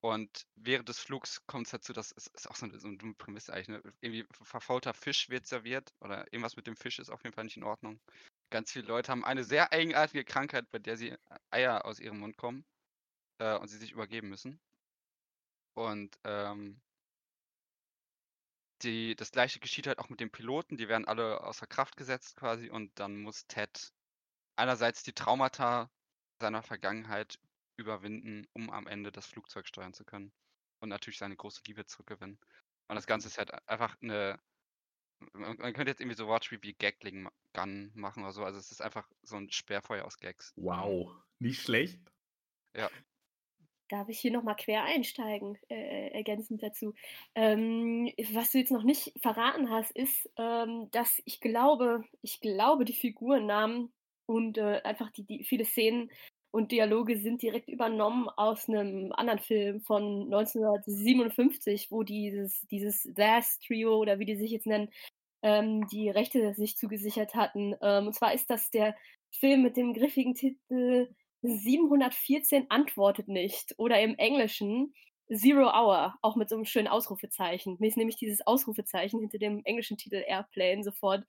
und 0.01 0.47
während 0.55 0.87
des 0.87 0.99
Flugs 0.99 1.45
kommt 1.45 1.67
es 1.67 1.71
dazu, 1.71 1.91
dass 1.91 2.13
es 2.15 2.27
ist 2.27 2.49
auch 2.49 2.55
so 2.55 2.65
eine, 2.65 2.79
so 2.79 2.87
eine 2.87 2.97
dumme 2.97 3.15
Prämisse 3.15 3.53
eigentlich, 3.53 3.67
ne? 3.67 3.93
Irgendwie 3.99 4.25
verfaulter 4.31 4.93
Fisch 4.93 5.29
wird 5.29 5.45
serviert 5.45 5.93
oder 5.99 6.25
irgendwas 6.31 6.55
mit 6.55 6.67
dem 6.67 6.77
Fisch 6.77 6.99
ist 6.99 7.09
auf 7.09 7.23
jeden 7.23 7.35
Fall 7.35 7.43
nicht 7.43 7.57
in 7.57 7.63
Ordnung. 7.63 7.99
Ganz 8.49 8.71
viele 8.71 8.87
Leute 8.87 9.11
haben 9.11 9.25
eine 9.25 9.43
sehr 9.43 9.73
eigenartige 9.73 10.23
Krankheit, 10.23 10.69
bei 10.71 10.79
der 10.79 10.95
sie 10.95 11.15
Eier 11.51 11.85
aus 11.85 11.99
ihrem 11.99 12.19
Mund 12.19 12.37
kommen 12.37 12.65
äh, 13.39 13.57
und 13.57 13.67
sie 13.67 13.77
sich 13.77 13.91
übergeben 13.91 14.29
müssen. 14.29 14.59
Und 15.75 16.17
ähm, 16.23 16.81
die, 18.83 19.15
das 19.15 19.31
gleiche 19.31 19.59
geschieht 19.59 19.87
halt 19.87 19.99
auch 19.99 20.09
mit 20.09 20.19
den 20.19 20.31
Piloten, 20.31 20.77
die 20.77 20.87
werden 20.87 21.05
alle 21.05 21.43
außer 21.43 21.67
Kraft 21.67 21.97
gesetzt 21.97 22.35
quasi 22.35 22.69
und 22.69 22.97
dann 22.99 23.17
muss 23.17 23.47
Ted 23.47 23.91
einerseits 24.55 25.03
die 25.03 25.13
Traumata 25.13 25.89
seiner 26.41 26.63
Vergangenheit 26.63 27.39
überwinden, 27.77 28.47
um 28.53 28.69
am 28.69 28.87
Ende 28.87 29.11
das 29.11 29.25
Flugzeug 29.25 29.67
steuern 29.67 29.93
zu 29.93 30.05
können 30.05 30.31
und 30.81 30.89
natürlich 30.89 31.17
seine 31.17 31.35
große 31.35 31.61
Liebe 31.67 31.85
zurückgewinnen. 31.85 32.39
Und 32.87 32.95
das 32.95 33.07
Ganze 33.07 33.27
ist 33.27 33.37
halt 33.37 33.51
einfach 33.67 33.95
eine, 34.01 34.39
man, 35.33 35.57
man 35.57 35.73
könnte 35.73 35.91
jetzt 35.91 36.01
irgendwie 36.01 36.17
so 36.17 36.27
Wortspiel 36.27 36.59
wie 36.61 36.73
Gagling 36.73 37.29
Gun 37.53 37.91
machen 37.95 38.23
oder 38.23 38.33
so, 38.33 38.43
also 38.43 38.59
es 38.59 38.71
ist 38.71 38.81
einfach 38.81 39.09
so 39.23 39.37
ein 39.37 39.49
Sperrfeuer 39.51 40.05
aus 40.05 40.17
Gags. 40.17 40.53
Wow, 40.55 41.15
nicht 41.39 41.61
schlecht. 41.61 41.99
Darf 43.89 44.07
ich 44.07 44.19
hier 44.19 44.31
nochmal 44.31 44.55
quer 44.55 44.83
einsteigen, 44.83 45.57
äh, 45.67 46.09
ergänzend 46.09 46.61
dazu? 46.61 46.93
Ähm, 47.35 48.11
was 48.33 48.51
du 48.51 48.59
jetzt 48.59 48.71
noch 48.71 48.83
nicht 48.83 49.13
verraten 49.19 49.69
hast, 49.71 49.91
ist, 49.91 50.29
ähm, 50.37 50.89
dass 50.91 51.21
ich 51.25 51.41
glaube, 51.41 52.03
ich 52.21 52.39
glaube, 52.39 52.85
die 52.85 52.93
Figurennamen 52.93 53.91
und 54.27 54.59
äh, 54.59 54.81
einfach 54.83 55.09
die, 55.11 55.23
die 55.23 55.43
viele 55.43 55.65
Szenen 55.65 56.11
und 56.51 56.71
Dialoge 56.71 57.17
sind 57.17 57.41
direkt 57.41 57.69
übernommen 57.69 58.29
aus 58.29 58.69
einem 58.69 59.11
anderen 59.11 59.39
Film 59.39 59.81
von 59.81 60.23
1957, 60.31 61.91
wo 61.91 62.03
dieses, 62.03 62.61
dieses 62.67 63.05
Last 63.15 63.63
Trio 63.65 63.97
oder 63.97 64.19
wie 64.19 64.25
die 64.25 64.35
sich 64.35 64.51
jetzt 64.51 64.65
nennen, 64.67 64.89
ähm, 65.43 65.87
die 65.87 66.09
Rechte 66.09 66.53
sich 66.53 66.77
zugesichert 66.77 67.35
hatten. 67.35 67.75
Ähm, 67.81 68.07
und 68.07 68.13
zwar 68.13 68.33
ist 68.33 68.49
das 68.49 68.69
der 68.71 68.95
Film 69.31 69.61
mit 69.63 69.77
dem 69.77 69.93
griffigen 69.93 70.33
Titel 70.35 71.09
714 71.41 72.69
antwortet 72.69 73.27
nicht 73.27 73.73
oder 73.77 73.99
im 74.01 74.15
Englischen 74.17 74.93
Zero 75.33 75.69
Hour, 75.69 76.15
auch 76.21 76.35
mit 76.35 76.49
so 76.49 76.55
einem 76.55 76.65
schönen 76.65 76.87
Ausrufezeichen. 76.87 77.77
Mir 77.79 77.87
ist 77.87 77.97
nämlich 77.97 78.15
dieses 78.15 78.45
Ausrufezeichen 78.45 79.19
hinter 79.19 79.37
dem 79.37 79.61
englischen 79.63 79.97
Titel 79.97 80.23
Airplane 80.25 80.83
sofort 80.83 81.23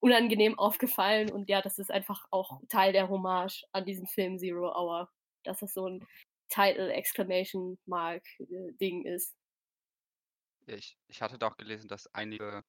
unangenehm 0.00 0.58
aufgefallen 0.58 1.30
und 1.30 1.48
ja, 1.48 1.62
das 1.62 1.78
ist 1.78 1.90
einfach 1.90 2.26
auch 2.30 2.60
Teil 2.68 2.92
der 2.92 3.08
Hommage 3.08 3.64
an 3.72 3.84
diesen 3.84 4.06
Film 4.06 4.38
Zero 4.38 4.74
Hour, 4.74 5.10
dass 5.44 5.60
das 5.60 5.74
so 5.74 5.86
ein 5.86 6.06
Title 6.48 6.92
Exclamation 6.92 7.78
Mark 7.86 8.24
äh, 8.40 8.72
Ding 8.80 9.04
ist. 9.04 9.36
Ich, 10.66 10.96
ich 11.08 11.22
hatte 11.22 11.38
da 11.38 11.48
auch 11.48 11.56
gelesen, 11.56 11.88
dass 11.88 12.12
einige 12.14 12.64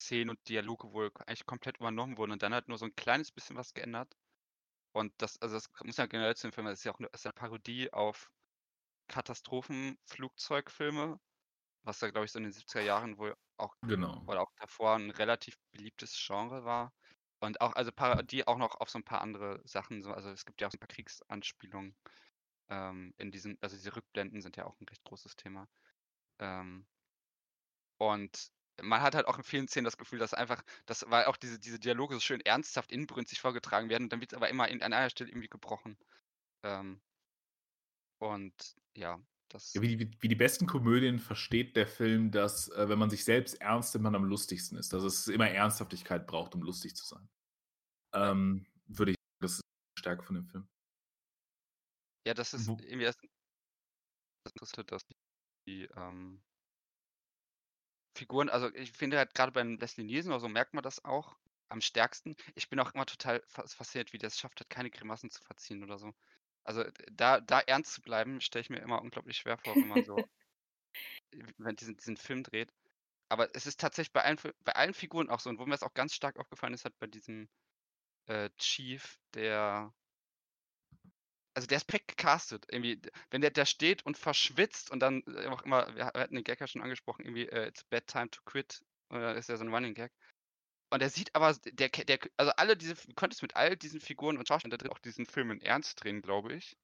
Szenen 0.00 0.30
und 0.30 0.48
Dialoge 0.48 0.92
wohl 0.92 1.10
eigentlich 1.26 1.46
komplett 1.46 1.78
übernommen 1.78 2.16
wurden 2.16 2.32
und 2.32 2.42
dann 2.42 2.54
halt 2.54 2.68
nur 2.68 2.78
so 2.78 2.86
ein 2.86 2.96
kleines 2.96 3.30
bisschen 3.30 3.56
was 3.56 3.74
geändert. 3.74 4.16
Und 4.92 5.12
das, 5.18 5.40
also 5.40 5.54
das 5.56 5.68
muss 5.84 5.96
ja 5.98 6.06
generell 6.06 6.34
zu 6.36 6.48
dem 6.48 6.52
Film, 6.52 6.66
das 6.66 6.80
ist 6.80 6.84
ja 6.84 6.92
auch 6.92 6.98
eine, 6.98 7.08
ist 7.12 7.24
eine 7.26 7.32
Parodie 7.34 7.92
auf 7.92 8.30
Katastrophenflugzeugfilme, 9.08 11.20
was 11.84 11.98
da, 12.00 12.10
glaube 12.10 12.24
ich, 12.26 12.32
so 12.32 12.38
in 12.38 12.44
den 12.44 12.52
70er 12.52 12.84
Jahren 12.84 13.18
wohl 13.18 13.34
auch 13.58 13.74
Genau. 13.82 14.26
oder 14.26 14.42
auch 14.42 14.50
davor 14.58 14.96
ein 14.96 15.10
relativ 15.10 15.56
beliebtes 15.72 16.14
Genre 16.26 16.64
war. 16.64 16.92
Und 17.40 17.60
auch, 17.62 17.74
also 17.74 17.92
Parodie 17.92 18.46
auch 18.46 18.58
noch 18.58 18.76
auf 18.80 18.90
so 18.90 18.98
ein 18.98 19.04
paar 19.04 19.20
andere 19.22 19.60
Sachen. 19.66 20.02
So, 20.02 20.12
also 20.12 20.30
es 20.30 20.44
gibt 20.46 20.60
ja 20.62 20.68
auch 20.68 20.72
so 20.72 20.76
ein 20.76 20.80
paar 20.80 20.88
Kriegsanspielungen 20.88 21.96
ähm, 22.70 23.12
in 23.18 23.30
diesen, 23.32 23.58
also 23.62 23.76
diese 23.76 23.94
Rückblenden 23.96 24.40
sind 24.42 24.56
ja 24.56 24.64
auch 24.66 24.78
ein 24.80 24.88
recht 24.88 25.04
großes 25.04 25.36
Thema. 25.36 25.68
Ähm, 26.40 26.88
und 27.98 28.50
man 28.82 29.02
hat 29.02 29.14
halt 29.14 29.26
auch 29.26 29.38
in 29.38 29.44
vielen 29.44 29.68
Szenen 29.68 29.84
das 29.84 29.96
Gefühl, 29.96 30.18
dass 30.18 30.34
einfach, 30.34 30.62
dass 30.86 31.08
weil 31.10 31.26
auch 31.26 31.36
diese, 31.36 31.58
diese 31.58 31.78
Dialoge 31.78 32.14
so 32.14 32.20
schön 32.20 32.40
ernsthaft 32.40 32.92
inbrünstig 32.92 33.40
vorgetragen 33.40 33.88
werden 33.88 34.04
und 34.04 34.12
dann 34.12 34.20
wird 34.20 34.32
es 34.32 34.36
aber 34.36 34.48
immer 34.48 34.68
in, 34.68 34.82
an 34.82 34.92
einer 34.92 35.10
Stelle 35.10 35.30
irgendwie 35.30 35.48
gebrochen. 35.48 35.96
Ähm, 36.64 37.00
und 38.18 38.76
ja, 38.96 39.20
das. 39.48 39.74
Ja, 39.74 39.82
wie, 39.82 39.96
die, 39.96 40.10
wie 40.20 40.28
die 40.28 40.34
besten 40.34 40.66
Komödien 40.66 41.18
versteht 41.18 41.76
der 41.76 41.86
Film, 41.86 42.30
dass, 42.30 42.68
äh, 42.68 42.88
wenn 42.88 42.98
man 42.98 43.10
sich 43.10 43.24
selbst 43.24 43.60
ernst 43.60 43.94
nimmt, 43.94 44.04
man 44.04 44.14
am 44.14 44.24
lustigsten 44.24 44.78
ist. 44.78 44.92
Dass 44.92 45.02
es 45.02 45.28
immer 45.28 45.48
Ernsthaftigkeit 45.48 46.26
braucht, 46.26 46.54
um 46.54 46.62
lustig 46.62 46.94
zu 46.94 47.06
sein. 47.06 47.28
Ähm, 48.14 48.66
würde 48.86 49.12
ich 49.12 49.16
sagen, 49.16 49.40
das 49.40 49.52
ist 49.52 49.62
die 49.62 50.00
Stärke 50.00 50.22
von 50.22 50.34
dem 50.36 50.46
Film. 50.46 50.68
Ja, 52.26 52.34
das 52.34 52.52
ist 52.54 52.68
Wo- 52.68 52.76
irgendwie 52.80 53.04
das, 53.06 53.16
das 54.44 54.52
Interessante, 54.52 54.84
dass 54.84 55.02
die, 55.66 55.84
ähm, 55.96 56.42
Figuren, 58.14 58.48
also 58.48 58.72
ich 58.74 58.92
finde 58.92 59.18
halt 59.18 59.34
gerade 59.34 59.52
beim 59.52 59.76
Leslie 59.76 60.04
Nielsen 60.04 60.30
oder 60.30 60.40
so 60.40 60.48
merkt 60.48 60.74
man 60.74 60.82
das 60.82 61.04
auch 61.04 61.36
am 61.68 61.80
stärksten. 61.80 62.36
Ich 62.54 62.68
bin 62.68 62.80
auch 62.80 62.92
immer 62.94 63.06
total 63.06 63.42
fasziniert, 63.46 64.12
wie 64.12 64.18
der 64.18 64.28
es 64.28 64.38
schafft 64.38 64.60
hat, 64.60 64.70
keine 64.70 64.90
Grimassen 64.90 65.30
zu 65.30 65.42
verziehen 65.42 65.82
oder 65.82 65.98
so. 65.98 66.12
Also 66.64 66.84
da, 67.12 67.40
da 67.40 67.60
ernst 67.60 67.94
zu 67.94 68.02
bleiben, 68.02 68.40
stelle 68.40 68.62
ich 68.62 68.70
mir 68.70 68.80
immer 68.80 69.00
unglaublich 69.02 69.38
schwer 69.38 69.58
vor, 69.58 69.74
wenn 69.76 69.88
man 69.88 70.04
so 70.04 70.28
wenn 71.58 71.76
diesen, 71.76 71.96
diesen 71.96 72.16
Film 72.16 72.42
dreht. 72.42 72.72
Aber 73.28 73.48
es 73.54 73.66
ist 73.66 73.80
tatsächlich 73.80 74.12
bei 74.12 74.24
allen, 74.24 74.38
bei 74.64 74.74
allen 74.74 74.94
Figuren 74.94 75.30
auch 75.30 75.40
so, 75.40 75.50
und 75.50 75.58
wo 75.58 75.64
mir 75.64 75.72
das 75.72 75.82
auch 75.82 75.94
ganz 75.94 76.14
stark 76.14 76.38
aufgefallen 76.38 76.74
ist, 76.74 76.84
hat 76.84 76.98
bei 76.98 77.06
diesem 77.06 77.48
äh, 78.26 78.50
Chief, 78.58 79.18
der 79.34 79.94
also 81.54 81.66
der 81.66 81.78
ist 81.78 81.86
perfekt 81.86 82.16
gecastet. 82.16 82.66
Irgendwie, 82.70 83.00
wenn 83.30 83.40
der 83.40 83.50
da 83.50 83.66
steht 83.66 84.04
und 84.06 84.16
verschwitzt 84.16 84.90
und 84.90 85.00
dann 85.00 85.22
äh, 85.26 85.46
auch 85.46 85.62
immer, 85.62 85.94
wir 85.94 86.06
hatten 86.06 86.34
den 86.34 86.44
Gag 86.44 86.60
ja 86.60 86.66
schon 86.66 86.82
angesprochen, 86.82 87.24
irgendwie, 87.24 87.50
uh, 87.50 87.66
it's 87.66 87.84
bad 87.84 88.06
time 88.06 88.30
to 88.30 88.40
quit, 88.44 88.80
oder 89.10 89.34
ist 89.34 89.48
ja 89.48 89.56
so 89.56 89.64
ein 89.64 89.74
Running 89.74 89.94
Gag. 89.94 90.12
Und 90.92 91.02
er 91.02 91.10
sieht 91.10 91.34
aber, 91.34 91.54
der, 91.64 91.88
der, 91.88 92.18
also 92.36 92.52
alle 92.56 92.76
diese, 92.76 92.94
du 92.94 93.14
könntest 93.14 93.42
mit 93.42 93.54
all 93.54 93.76
diesen 93.76 94.00
Figuren 94.00 94.38
und 94.38 94.48
Schauspielern 94.48 94.70
da 94.70 94.76
drin 94.76 94.92
auch 94.92 94.98
diesen 94.98 95.26
Film 95.26 95.50
in 95.52 95.60
Ernst 95.60 96.02
drehen, 96.02 96.20
glaube 96.20 96.54
ich. 96.54 96.76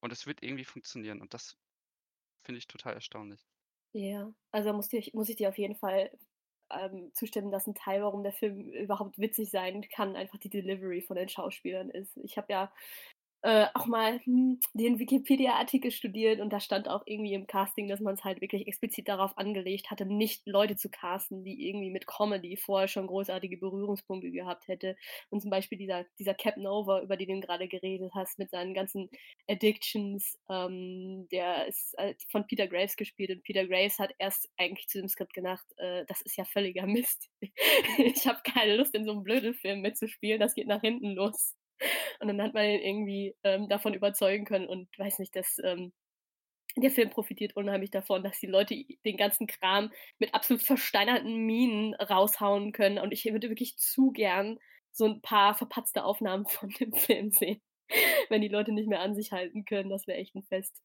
Und 0.00 0.12
es 0.12 0.26
wird 0.26 0.42
irgendwie 0.42 0.64
funktionieren 0.64 1.20
und 1.20 1.34
das 1.34 1.56
finde 2.44 2.58
ich 2.58 2.68
total 2.68 2.94
erstaunlich. 2.94 3.44
Ja, 3.92 4.32
also 4.52 4.72
muss 4.72 4.88
muss 5.12 5.28
ich 5.28 5.36
dir 5.36 5.48
auf 5.48 5.58
jeden 5.58 5.74
Fall 5.74 6.10
ähm, 6.70 7.10
zustimmen, 7.12 7.50
dass 7.50 7.66
ein 7.66 7.74
Teil, 7.74 8.02
warum 8.02 8.22
der 8.22 8.32
Film 8.32 8.70
überhaupt 8.70 9.18
witzig 9.18 9.50
sein 9.50 9.86
kann, 9.90 10.16
einfach 10.16 10.38
die 10.38 10.48
Delivery 10.48 11.02
von 11.02 11.16
den 11.16 11.28
Schauspielern 11.28 11.90
ist. 11.90 12.16
Ich 12.18 12.36
habe 12.36 12.52
ja 12.52 12.72
äh, 13.42 13.66
auch 13.74 13.86
mal 13.86 14.20
hm, 14.24 14.60
den 14.74 14.98
Wikipedia-Artikel 14.98 15.90
studiert 15.90 16.40
und 16.40 16.52
da 16.52 16.60
stand 16.60 16.88
auch 16.88 17.02
irgendwie 17.06 17.34
im 17.34 17.46
Casting, 17.46 17.88
dass 17.88 18.00
man 18.00 18.14
es 18.14 18.24
halt 18.24 18.40
wirklich 18.40 18.66
explizit 18.66 19.08
darauf 19.08 19.36
angelegt 19.38 19.90
hatte, 19.90 20.04
nicht 20.04 20.46
Leute 20.46 20.76
zu 20.76 20.90
casten, 20.90 21.42
die 21.44 21.68
irgendwie 21.68 21.90
mit 21.90 22.06
Comedy 22.06 22.56
vorher 22.56 22.88
schon 22.88 23.06
großartige 23.06 23.56
Berührungspunkte 23.56 24.30
gehabt 24.30 24.68
hätte. 24.68 24.96
Und 25.30 25.40
zum 25.40 25.50
Beispiel 25.50 25.78
dieser, 25.78 26.04
dieser 26.18 26.34
Cap 26.34 26.56
Nova, 26.58 27.00
über 27.02 27.16
den 27.16 27.40
du 27.40 27.46
gerade 27.46 27.68
geredet 27.68 28.12
hast, 28.14 28.38
mit 28.38 28.50
seinen 28.50 28.74
ganzen 28.74 29.08
Addictions, 29.48 30.38
ähm, 30.50 31.26
der 31.32 31.66
ist 31.66 31.94
äh, 31.98 32.14
von 32.28 32.46
Peter 32.46 32.66
Graves 32.66 32.96
gespielt 32.96 33.30
und 33.30 33.42
Peter 33.42 33.66
Graves 33.66 33.98
hat 33.98 34.12
erst 34.18 34.50
eigentlich 34.58 34.88
zu 34.88 34.98
dem 34.98 35.08
Skript 35.08 35.32
gedacht, 35.32 35.64
äh, 35.78 36.04
das 36.06 36.20
ist 36.22 36.36
ja 36.36 36.44
völliger 36.44 36.86
Mist. 36.86 37.30
ich 37.98 38.26
habe 38.26 38.40
keine 38.44 38.76
Lust, 38.76 38.94
in 38.94 39.04
so 39.04 39.12
einem 39.12 39.22
blöden 39.22 39.54
Film 39.54 39.80
mitzuspielen, 39.80 40.40
das 40.40 40.54
geht 40.54 40.66
nach 40.66 40.82
hinten 40.82 41.12
los. 41.12 41.54
Und 42.20 42.28
dann 42.28 42.42
hat 42.42 42.54
man 42.54 42.64
ihn 42.64 42.80
irgendwie 42.80 43.34
ähm, 43.44 43.68
davon 43.68 43.94
überzeugen 43.94 44.44
können 44.44 44.66
und 44.66 44.88
weiß 44.98 45.18
nicht, 45.18 45.34
dass 45.36 45.58
ähm, 45.64 45.92
der 46.76 46.90
Film 46.90 47.10
profitiert 47.10 47.56
unheimlich 47.56 47.90
davon, 47.90 48.22
dass 48.22 48.38
die 48.38 48.46
Leute 48.46 48.84
den 49.04 49.16
ganzen 49.16 49.46
Kram 49.46 49.90
mit 50.18 50.34
absolut 50.34 50.62
versteinerten 50.62 51.46
Minen 51.46 51.94
raushauen 51.94 52.72
können. 52.72 52.98
Und 52.98 53.12
ich 53.12 53.24
würde 53.24 53.48
wirklich 53.48 53.76
zu 53.78 54.12
gern 54.12 54.58
so 54.92 55.06
ein 55.06 55.20
paar 55.20 55.54
verpatzte 55.54 56.04
Aufnahmen 56.04 56.46
von 56.48 56.70
dem 56.70 56.92
Film 56.92 57.30
sehen. 57.30 57.60
Wenn 58.28 58.40
die 58.40 58.48
Leute 58.48 58.72
nicht 58.72 58.88
mehr 58.88 59.00
an 59.00 59.14
sich 59.14 59.32
halten 59.32 59.64
können, 59.64 59.90
das 59.90 60.06
wäre 60.06 60.18
echt 60.18 60.34
ein 60.36 60.44
Fest. 60.44 60.80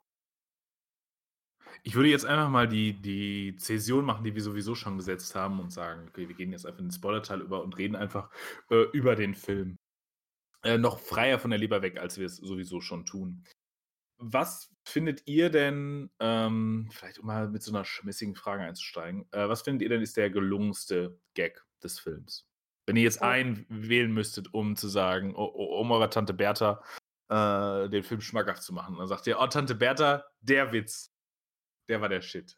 Ich 1.84 1.94
würde 1.94 2.10
jetzt 2.10 2.26
einfach 2.26 2.50
mal 2.50 2.68
die, 2.68 2.94
die 2.94 3.56
Zäsion 3.58 4.06
machen, 4.06 4.24
die 4.24 4.34
wir 4.34 4.42
sowieso 4.42 4.76
schon 4.76 4.98
gesetzt 4.98 5.36
haben 5.36 5.60
und 5.60 5.72
sagen, 5.72 6.08
okay, 6.08 6.28
wir 6.28 6.36
gehen 6.36 6.52
jetzt 6.52 6.66
einfach 6.66 6.80
in 6.80 6.88
den 6.88 6.92
Spoilerteil 6.92 7.42
über 7.42 7.64
und 7.64 7.78
reden 7.78 7.96
einfach 7.96 8.32
äh, 8.72 8.86
über 8.94 9.16
den 9.16 9.36
Film. 9.36 9.78
Äh, 10.66 10.80
noch 10.80 11.00
freier 11.00 11.38
von 11.38 11.52
der 11.52 11.60
Leber 11.60 11.84
weg, 11.84 12.00
als 12.00 12.18
wir 12.18 12.26
es 12.26 12.38
sowieso 12.38 12.82
schon 12.82 13.06
tun. 13.06 13.44
Was 14.18 14.74
findet 14.84 15.28
ihr 15.28 15.52
denn, 15.52 16.10
ähm, 16.20 16.90
vielleicht 16.92 17.20
um 17.20 17.28
mal 17.28 17.50
mit 17.50 17.62
so 17.62 17.72
einer 17.72 17.86
schmissigen 17.86 18.34
Frage 18.34 18.64
einzusteigen, 18.64 19.28
äh, 19.32 19.48
was 19.48 19.62
findet 19.62 19.84
ihr 19.84 19.90
denn 19.90 20.02
ist 20.02 20.18
der 20.18 20.32
gelungenste 20.32 21.20
Gag 21.36 21.64
des 21.84 22.00
Films? 22.00 22.48
Wenn 22.88 22.96
ihr 22.96 23.04
jetzt 23.04 23.22
oh. 23.22 23.26
einen 23.26 23.68
wählen 23.70 24.12
müsstet, 24.12 24.56
um 24.56 24.76
zu 24.76 24.88
sagen, 24.88 25.36
um 25.36 25.92
eurer 25.92 26.10
Tante 26.10 26.34
Bertha 26.34 26.84
äh, 27.30 27.88
den 27.90 28.04
Film 28.04 28.22
schmackhaft 28.22 28.64
zu 28.64 28.74
machen, 28.74 28.98
dann 28.98 29.08
sagt 29.08 29.28
ihr, 29.28 29.40
oh, 29.40 29.46
Tante 29.46 29.76
Bertha, 29.76 30.26
der 30.40 30.72
Witz, 30.72 31.14
der 31.90 32.02
war 32.02 32.10
der 32.10 32.22
Shit 32.22 32.58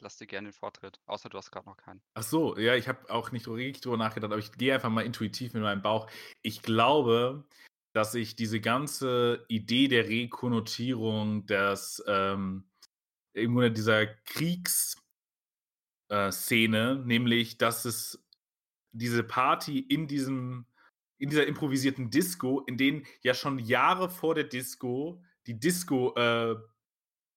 lass 0.00 0.16
dir 0.16 0.26
gerne 0.26 0.48
den 0.48 0.52
Vortritt. 0.52 1.00
Außer 1.06 1.28
du 1.28 1.38
hast 1.38 1.50
gerade 1.50 1.66
noch 1.66 1.76
keinen. 1.76 2.02
Ach 2.14 2.22
so, 2.22 2.56
ja, 2.58 2.74
ich 2.74 2.88
habe 2.88 3.10
auch 3.10 3.32
nicht 3.32 3.48
richtig 3.48 3.82
drüber 3.82 3.96
nachgedacht, 3.96 4.32
aber 4.32 4.40
ich 4.40 4.52
gehe 4.52 4.74
einfach 4.74 4.90
mal 4.90 5.04
intuitiv 5.04 5.54
mit 5.54 5.62
meinem 5.62 5.82
Bauch. 5.82 6.10
Ich 6.42 6.62
glaube, 6.62 7.44
dass 7.92 8.14
ich 8.14 8.36
diese 8.36 8.60
ganze 8.60 9.44
Idee 9.48 9.88
der 9.88 10.08
Rekonnotierung, 10.08 11.46
dass 11.46 12.02
ähm, 12.06 12.64
irgendwo 13.32 13.68
dieser 13.68 14.06
Kriegsszene, 14.06 15.00
äh, 16.10 17.06
nämlich, 17.06 17.58
dass 17.58 17.84
es 17.84 18.24
diese 18.92 19.22
Party 19.22 19.78
in 19.78 20.08
diesem 20.08 20.66
in 21.18 21.28
dieser 21.28 21.46
improvisierten 21.46 22.10
Disco, 22.10 22.60
in 22.60 22.78
denen 22.78 23.04
ja 23.22 23.34
schon 23.34 23.58
Jahre 23.58 24.08
vor 24.08 24.34
der 24.34 24.44
Disco 24.44 25.22
die 25.46 25.58
Disco 25.58 26.14
äh, 26.16 26.56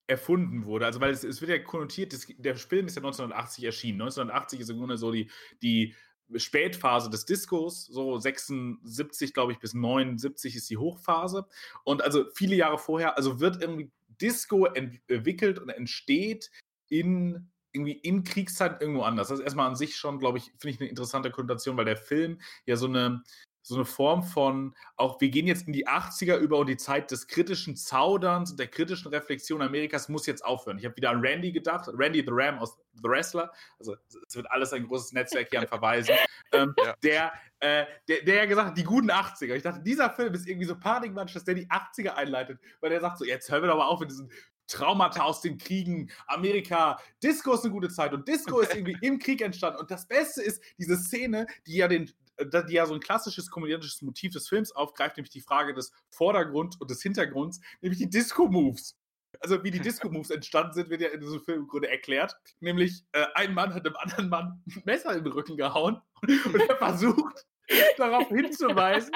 erfunden 0.07 0.65
wurde. 0.65 0.85
Also, 0.85 0.99
weil 1.01 1.11
es, 1.11 1.23
es 1.23 1.41
wird 1.41 1.51
ja 1.51 1.59
konnotiert, 1.59 2.13
das, 2.13 2.27
der 2.37 2.55
Film 2.55 2.87
ist 2.87 2.95
ja 2.95 3.01
1980 3.01 3.63
erschienen. 3.63 4.01
1980 4.01 4.59
ist 4.59 4.69
im 4.69 4.77
Grunde 4.77 4.97
so 4.97 5.11
die, 5.11 5.29
die 5.61 5.95
Spätphase 6.35 7.09
des 7.09 7.25
Discos, 7.25 7.85
so 7.85 8.17
76, 8.17 9.33
glaube 9.33 9.51
ich, 9.51 9.59
bis 9.59 9.73
79 9.73 10.55
ist 10.55 10.69
die 10.69 10.77
Hochphase. 10.77 11.45
Und 11.83 12.01
also 12.01 12.25
viele 12.33 12.55
Jahre 12.55 12.77
vorher, 12.77 13.17
also 13.17 13.39
wird 13.39 13.61
irgendwie 13.61 13.91
Disco 14.21 14.65
entwickelt 14.65 15.59
und 15.59 15.69
entsteht 15.69 16.49
in 16.89 17.49
irgendwie 17.73 17.93
in 17.93 18.23
Kriegszeit 18.23 18.81
irgendwo 18.81 19.01
anders. 19.01 19.29
Das 19.29 19.39
ist 19.39 19.43
erstmal 19.43 19.67
an 19.67 19.75
sich 19.75 19.95
schon, 19.95 20.19
glaube 20.19 20.37
ich, 20.37 20.45
finde 20.59 20.69
ich 20.69 20.79
eine 20.79 20.89
interessante 20.89 21.31
Konnotation, 21.31 21.75
weil 21.75 21.85
der 21.85 21.97
Film 21.97 22.39
ja 22.65 22.75
so 22.75 22.85
eine 22.85 23.23
so 23.63 23.75
eine 23.75 23.85
Form 23.85 24.23
von, 24.23 24.75
auch 24.97 25.19
wir 25.21 25.29
gehen 25.29 25.47
jetzt 25.47 25.67
in 25.67 25.73
die 25.73 25.87
80er 25.87 26.37
über 26.37 26.59
und 26.59 26.67
die 26.67 26.77
Zeit 26.77 27.09
des 27.11 27.27
kritischen 27.27 27.75
Zauderns 27.75 28.51
und 28.51 28.59
der 28.59 28.67
kritischen 28.67 29.11
Reflexion 29.11 29.61
Amerikas 29.61 30.09
muss 30.09 30.25
jetzt 30.25 30.43
aufhören. 30.43 30.77
Ich 30.77 30.85
habe 30.85 30.95
wieder 30.97 31.09
an 31.09 31.21
Randy 31.21 31.51
gedacht, 31.51 31.89
Randy 31.93 32.21
the 32.21 32.31
Ram 32.31 32.59
aus 32.59 32.77
The 32.93 33.09
Wrestler, 33.09 33.51
also 33.79 33.95
es 34.27 34.35
wird 34.35 34.51
alles 34.51 34.73
ein 34.73 34.85
großes 34.85 35.13
Netzwerk 35.13 35.47
hier 35.49 35.61
an 35.61 35.67
Verweisen, 35.67 36.15
ähm, 36.51 36.75
ja. 36.77 36.93
der, 37.01 37.33
äh, 37.59 37.85
der, 38.07 38.21
der 38.23 38.35
ja 38.35 38.45
gesagt 38.45 38.69
hat, 38.69 38.77
die 38.77 38.83
guten 38.83 39.09
80er. 39.09 39.55
Ich 39.55 39.63
dachte, 39.63 39.81
dieser 39.81 40.09
Film 40.09 40.33
ist 40.33 40.47
irgendwie 40.47 40.67
so 40.67 40.77
Panikmatsch, 40.77 41.35
dass 41.35 41.45
der 41.45 41.55
die 41.55 41.67
80er 41.67 42.15
einleitet, 42.15 42.59
weil 42.81 42.89
der 42.89 42.99
sagt 42.99 43.17
so, 43.17 43.25
jetzt 43.25 43.49
hören 43.49 43.63
wir 43.63 43.69
doch 43.69 43.77
mal 43.77 43.87
auf 43.87 44.01
mit 44.01 44.11
diesen 44.11 44.29
Traumata 44.67 45.23
aus 45.23 45.41
den 45.41 45.57
Kriegen, 45.57 46.09
Amerika, 46.27 46.99
Disco 47.21 47.53
ist 47.53 47.63
eine 47.63 47.73
gute 47.73 47.89
Zeit 47.89 48.13
und 48.13 48.27
Disco 48.27 48.59
ist 48.59 48.73
irgendwie 48.73 48.97
im 49.01 49.19
Krieg 49.19 49.41
entstanden. 49.41 49.79
Und 49.79 49.91
das 49.91 50.07
Beste 50.07 50.41
ist 50.41 50.61
diese 50.77 50.97
Szene, 50.97 51.47
die 51.67 51.77
ja 51.77 51.87
den, 51.87 52.11
die 52.39 52.73
ja 52.73 52.85
so 52.85 52.93
ein 52.93 52.99
klassisches 52.99 53.49
komödiantisches 53.49 54.01
Motiv 54.01 54.33
des 54.33 54.47
Films 54.47 54.71
aufgreift, 54.71 55.17
nämlich 55.17 55.31
die 55.31 55.41
Frage 55.41 55.73
des 55.73 55.91
Vordergrund 56.09 56.79
und 56.79 56.89
des 56.89 57.01
Hintergrunds, 57.01 57.59
nämlich 57.81 57.99
die 57.99 58.09
Disco-Moves. 58.09 58.97
Also 59.39 59.63
wie 59.63 59.71
die 59.71 59.79
Disco-Moves 59.81 60.29
entstanden 60.29 60.73
sind, 60.73 60.89
wird 60.89 61.01
ja 61.01 61.09
in 61.09 61.21
diesem 61.21 61.41
Film 61.41 61.61
im 61.61 61.67
Grunde 61.67 61.89
erklärt. 61.89 62.35
Nämlich 62.59 63.03
äh, 63.11 63.25
ein 63.35 63.53
Mann 63.53 63.73
hat 63.73 63.85
einem 63.85 63.95
anderen 63.97 64.29
Mann 64.29 64.63
ein 64.67 64.81
Messer 64.85 65.15
in 65.15 65.23
den 65.23 65.33
Rücken 65.33 65.57
gehauen 65.57 66.01
und 66.21 66.55
er 66.55 66.77
versucht 66.77 67.45
darauf 67.97 68.27
hinzuweisen. 68.29 69.13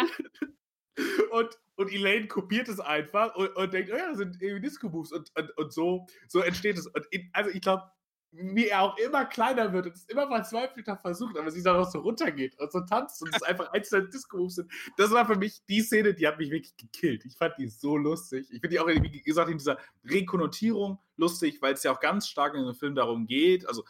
Und, 1.32 1.60
und 1.76 1.92
Elaine 1.92 2.28
kopiert 2.28 2.68
es 2.70 2.80
einfach 2.80 3.36
und, 3.36 3.56
und 3.56 3.74
denkt, 3.74 3.92
oh 3.94 3.98
ja, 3.98 4.10
das 4.10 4.18
sind 4.18 4.42
irgendwie 4.42 4.62
Disco-Moves 4.62 5.12
und, 5.12 5.32
und, 5.38 5.58
und 5.58 5.74
so, 5.74 6.08
so 6.28 6.42
entsteht 6.42 6.78
es. 6.78 6.88
Und 6.88 7.06
in, 7.12 7.30
also 7.34 7.52
ich 7.52 7.62
glaube, 7.62 7.84
wie 8.32 8.68
er 8.68 8.82
auch 8.82 8.98
immer 8.98 9.26
kleiner 9.26 9.72
wird 9.74 9.88
und 9.88 9.96
es 9.96 10.06
immer 10.06 10.28
verzweifelter 10.28 10.98
versucht, 10.98 11.38
aber 11.38 11.50
sie 11.50 11.64
dann 11.64 11.78
auch 11.78 11.90
so 11.90 12.00
runtergeht 12.00 12.60
und 12.60 12.72
so 12.72 12.82
tanzt 12.82 13.22
und 13.22 13.34
es 13.34 13.42
einfach 13.44 13.72
einzelne 13.72 14.10
Disco-Moves 14.10 14.56
sind. 14.56 14.72
Das 14.98 15.12
war 15.12 15.26
für 15.26 15.38
mich 15.38 15.64
die 15.66 15.82
Szene, 15.82 16.14
die 16.14 16.28
hat 16.28 16.38
mich 16.38 16.52
wirklich 16.52 16.76
gekillt. 16.78 17.26
Ich 17.26 17.38
fand 17.38 17.58
die 17.58 17.68
so 17.68 17.98
lustig. 17.98 18.48
Ich 18.52 18.60
finde 18.62 18.70
die 18.70 18.80
auch, 18.80 18.88
wie 18.88 19.22
gesagt, 19.22 19.50
in 19.50 19.58
dieser 19.58 19.78
Rekonnotierung 20.04 21.00
lustig, 21.16 21.62
weil 21.62 21.74
es 21.74 21.84
ja 21.84 21.94
auch 21.94 22.00
ganz 22.00 22.28
stark 22.28 22.54
in 22.54 22.66
dem 22.66 22.76
Film 22.76 22.96
darum 22.96 23.26
geht, 23.28 23.68
also 23.68 23.84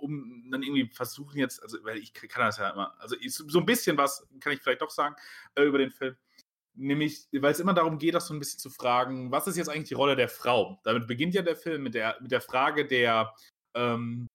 um 0.00 0.48
dann 0.50 0.62
irgendwie 0.62 0.88
versuchen 0.92 1.38
jetzt, 1.38 1.62
also 1.62 1.78
weil 1.82 1.98
ich 1.98 2.12
kann 2.12 2.46
das 2.46 2.58
ja 2.58 2.70
immer, 2.70 2.94
also 3.00 3.16
so 3.26 3.58
ein 3.58 3.66
bisschen 3.66 3.96
was 3.98 4.26
kann 4.40 4.52
ich 4.52 4.60
vielleicht 4.60 4.82
doch 4.82 4.90
sagen 4.90 5.16
äh, 5.54 5.64
über 5.64 5.78
den 5.78 5.90
Film. 5.90 6.16
Nämlich, 6.74 7.26
weil 7.32 7.50
es 7.50 7.58
immer 7.58 7.74
darum 7.74 7.98
geht, 7.98 8.14
das 8.14 8.28
so 8.28 8.34
ein 8.34 8.38
bisschen 8.38 8.60
zu 8.60 8.70
fragen, 8.70 9.32
was 9.32 9.48
ist 9.48 9.56
jetzt 9.56 9.68
eigentlich 9.68 9.88
die 9.88 9.94
Rolle 9.94 10.14
der 10.14 10.28
Frau? 10.28 10.80
Damit 10.84 11.08
beginnt 11.08 11.34
ja 11.34 11.42
der 11.42 11.56
Film 11.56 11.82
mit 11.82 11.94
der, 11.94 12.16
mit 12.20 12.30
der 12.30 12.40
Frage 12.40 12.86
der, 12.86 13.34
ähm, 13.78 14.28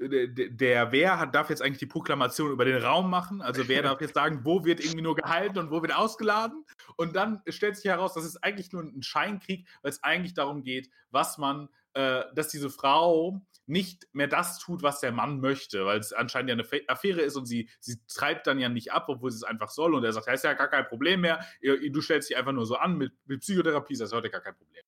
der, 0.00 0.26
der, 0.26 0.92
wer 0.92 1.18
hat, 1.20 1.34
darf 1.34 1.50
jetzt 1.50 1.62
eigentlich 1.62 1.78
die 1.78 1.86
Proklamation 1.86 2.50
über 2.50 2.64
den 2.64 2.82
Raum 2.82 3.08
machen? 3.08 3.40
Also 3.40 3.68
wer 3.68 3.82
darf 3.82 4.00
jetzt 4.00 4.14
sagen, 4.14 4.40
wo 4.42 4.64
wird 4.64 4.80
irgendwie 4.80 5.02
nur 5.02 5.14
gehalten 5.14 5.58
und 5.58 5.70
wo 5.70 5.82
wird 5.82 5.94
ausgeladen? 5.94 6.64
Und 6.96 7.14
dann 7.16 7.42
stellt 7.48 7.76
sich 7.76 7.86
heraus, 7.86 8.14
das 8.14 8.24
ist 8.24 8.42
eigentlich 8.42 8.72
nur 8.72 8.82
ein 8.82 9.02
Scheinkrieg, 9.02 9.68
weil 9.82 9.90
es 9.90 10.02
eigentlich 10.02 10.34
darum 10.34 10.62
geht, 10.62 10.90
was 11.10 11.38
man, 11.38 11.68
äh, 11.94 12.24
dass 12.34 12.48
diese 12.48 12.70
Frau 12.70 13.40
nicht 13.66 14.08
mehr 14.12 14.26
das 14.26 14.58
tut, 14.58 14.82
was 14.82 15.00
der 15.00 15.12
Mann 15.12 15.40
möchte, 15.40 15.86
weil 15.86 15.98
es 15.98 16.12
anscheinend 16.12 16.50
ja 16.50 16.56
eine 16.56 16.88
Affäre 16.88 17.22
ist 17.22 17.36
und 17.36 17.46
sie, 17.46 17.70
sie 17.80 17.98
treibt 18.06 18.46
dann 18.46 18.58
ja 18.58 18.68
nicht 18.68 18.92
ab, 18.92 19.06
obwohl 19.08 19.30
sie 19.30 19.38
es 19.38 19.44
einfach 19.44 19.70
soll. 19.70 19.94
Und 19.94 20.04
er 20.04 20.12
sagt, 20.12 20.26
ja, 20.26 20.34
ist 20.34 20.44
ja 20.44 20.52
gar 20.52 20.68
kein 20.68 20.86
Problem 20.86 21.22
mehr. 21.22 21.40
Du 21.62 22.00
stellst 22.02 22.28
dich 22.28 22.36
einfach 22.36 22.52
nur 22.52 22.66
so 22.66 22.76
an 22.76 22.98
mit, 22.98 23.12
mit 23.24 23.40
Psychotherapie, 23.40 23.94
ist 23.94 24.02
das 24.02 24.12
heute 24.12 24.28
gar 24.28 24.42
kein 24.42 24.56
Problem. 24.56 24.84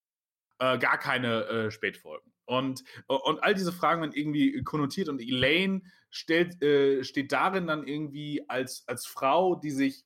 Äh, 0.59 0.79
gar 0.79 0.99
keine 0.99 1.45
äh, 1.47 1.71
Spätfolgen. 1.71 2.36
Und, 2.47 2.85
und 3.09 3.43
all 3.43 3.55
diese 3.55 3.73
Fragen 3.73 4.01
werden 4.01 4.15
irgendwie 4.15 4.63
konnotiert 4.63 5.09
und 5.09 5.21
Elaine 5.21 5.83
stellt, 6.11 6.63
äh, 6.63 7.05
steht 7.05 7.33
darin 7.33 7.67
dann 7.67 7.87
irgendwie 7.87 8.49
als, 8.49 8.85
als 8.87 9.05
Frau, 9.07 9.57
die 9.57 9.73
sich 9.73 10.05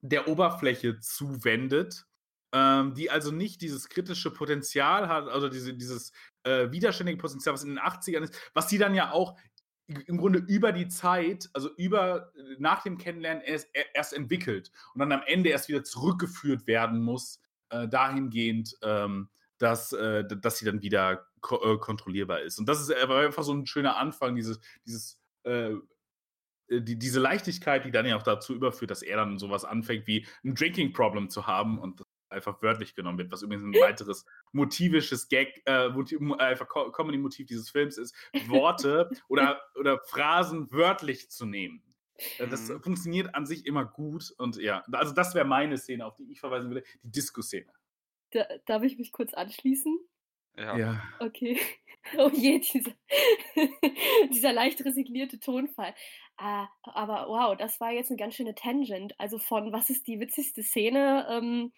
der 0.00 0.28
Oberfläche 0.28 0.98
zuwendet, 0.98 2.04
ähm, 2.52 2.94
die 2.94 3.10
also 3.10 3.30
nicht 3.30 3.60
dieses 3.62 3.88
kritische 3.88 4.32
Potenzial 4.32 5.08
hat, 5.08 5.28
also 5.28 5.48
diese, 5.48 5.74
dieses 5.74 6.12
äh, 6.42 6.70
widerständige 6.72 7.18
Potenzial, 7.18 7.54
was 7.54 7.62
in 7.62 7.70
den 7.70 7.78
80ern 7.78 8.22
ist, 8.22 8.34
was 8.52 8.68
sie 8.68 8.78
dann 8.78 8.94
ja 8.94 9.12
auch 9.12 9.38
im 9.86 10.18
Grunde 10.18 10.38
über 10.38 10.72
die 10.72 10.88
Zeit, 10.88 11.50
also 11.52 11.70
über 11.76 12.32
nach 12.58 12.82
dem 12.82 12.98
Kennenlernen 12.98 13.42
erst, 13.42 13.68
erst 13.94 14.12
entwickelt 14.12 14.70
und 14.94 15.00
dann 15.00 15.12
am 15.12 15.22
Ende 15.26 15.50
erst 15.50 15.68
wieder 15.68 15.84
zurückgeführt 15.84 16.66
werden 16.66 17.00
muss, 17.00 17.40
äh, 17.70 17.88
dahingehend, 17.88 18.76
ähm, 18.82 19.28
dass, 19.62 19.92
äh, 19.92 20.24
dass 20.26 20.58
sie 20.58 20.64
dann 20.64 20.82
wieder 20.82 21.28
ko 21.40 21.74
äh, 21.74 21.78
kontrollierbar 21.78 22.40
ist. 22.40 22.58
Und 22.58 22.68
das 22.68 22.80
ist 22.80 22.92
einfach 22.92 23.44
so 23.44 23.54
ein 23.54 23.64
schöner 23.64 23.96
Anfang, 23.96 24.34
dieses, 24.34 24.58
dieses 24.84 25.20
äh, 25.44 25.74
die, 26.68 26.98
diese 26.98 27.20
Leichtigkeit, 27.20 27.84
die 27.84 27.90
dann 27.90 28.06
ja 28.06 28.16
auch 28.16 28.22
dazu 28.22 28.54
überführt, 28.54 28.90
dass 28.90 29.02
er 29.02 29.16
dann 29.18 29.38
sowas 29.38 29.64
anfängt 29.64 30.06
wie 30.06 30.26
ein 30.44 30.54
Drinking 30.54 30.92
Problem 30.92 31.28
zu 31.28 31.46
haben 31.46 31.78
und 31.78 32.02
einfach 32.28 32.60
wörtlich 32.62 32.94
genommen 32.94 33.18
wird, 33.18 33.30
was 33.30 33.42
übrigens 33.42 33.64
ein 33.64 33.80
weiteres 33.80 34.24
motivisches 34.52 35.28
Gag, 35.28 35.62
äh, 35.66 35.90
Motiv, 35.90 36.18
einfach 36.38 36.66
Comedy-Motiv 36.92 37.46
dieses 37.46 37.70
Films 37.70 37.98
ist, 37.98 38.16
Worte 38.46 39.10
oder, 39.28 39.60
oder 39.78 40.00
Phrasen 40.06 40.72
wörtlich 40.72 41.30
zu 41.30 41.46
nehmen. 41.46 41.82
Äh, 42.38 42.48
das 42.48 42.68
mhm. 42.68 42.82
funktioniert 42.82 43.34
an 43.34 43.46
sich 43.46 43.66
immer 43.66 43.84
gut 43.84 44.32
und 44.38 44.56
ja, 44.56 44.82
also 44.92 45.12
das 45.12 45.34
wäre 45.34 45.44
meine 45.44 45.76
Szene, 45.76 46.06
auf 46.06 46.16
die 46.16 46.32
ich 46.32 46.40
verweisen 46.40 46.70
würde, 46.70 46.84
die 47.02 47.12
Disco-Szene. 47.12 47.70
Da, 48.32 48.46
darf 48.66 48.82
ich 48.82 48.98
mich 48.98 49.12
kurz 49.12 49.34
anschließen? 49.34 49.98
Ja. 50.56 50.76
ja. 50.76 51.02
Okay. 51.20 51.58
Oh 52.18 52.28
je, 52.34 52.58
dieser, 52.58 52.90
dieser 54.32 54.52
leicht 54.52 54.84
resignierte 54.84 55.38
Tonfall. 55.38 55.94
Ah, 56.36 56.66
aber 56.82 57.28
wow, 57.28 57.56
das 57.56 57.78
war 57.78 57.92
jetzt 57.92 58.10
eine 58.10 58.16
ganz 58.16 58.34
schöne 58.34 58.56
Tangent. 58.56 59.14
Also 59.20 59.38
von 59.38 59.72
was 59.72 59.88
ist 59.88 60.08
die 60.08 60.18
witzigste 60.18 60.64
Szene 60.64 61.28
ähm, 61.30 61.72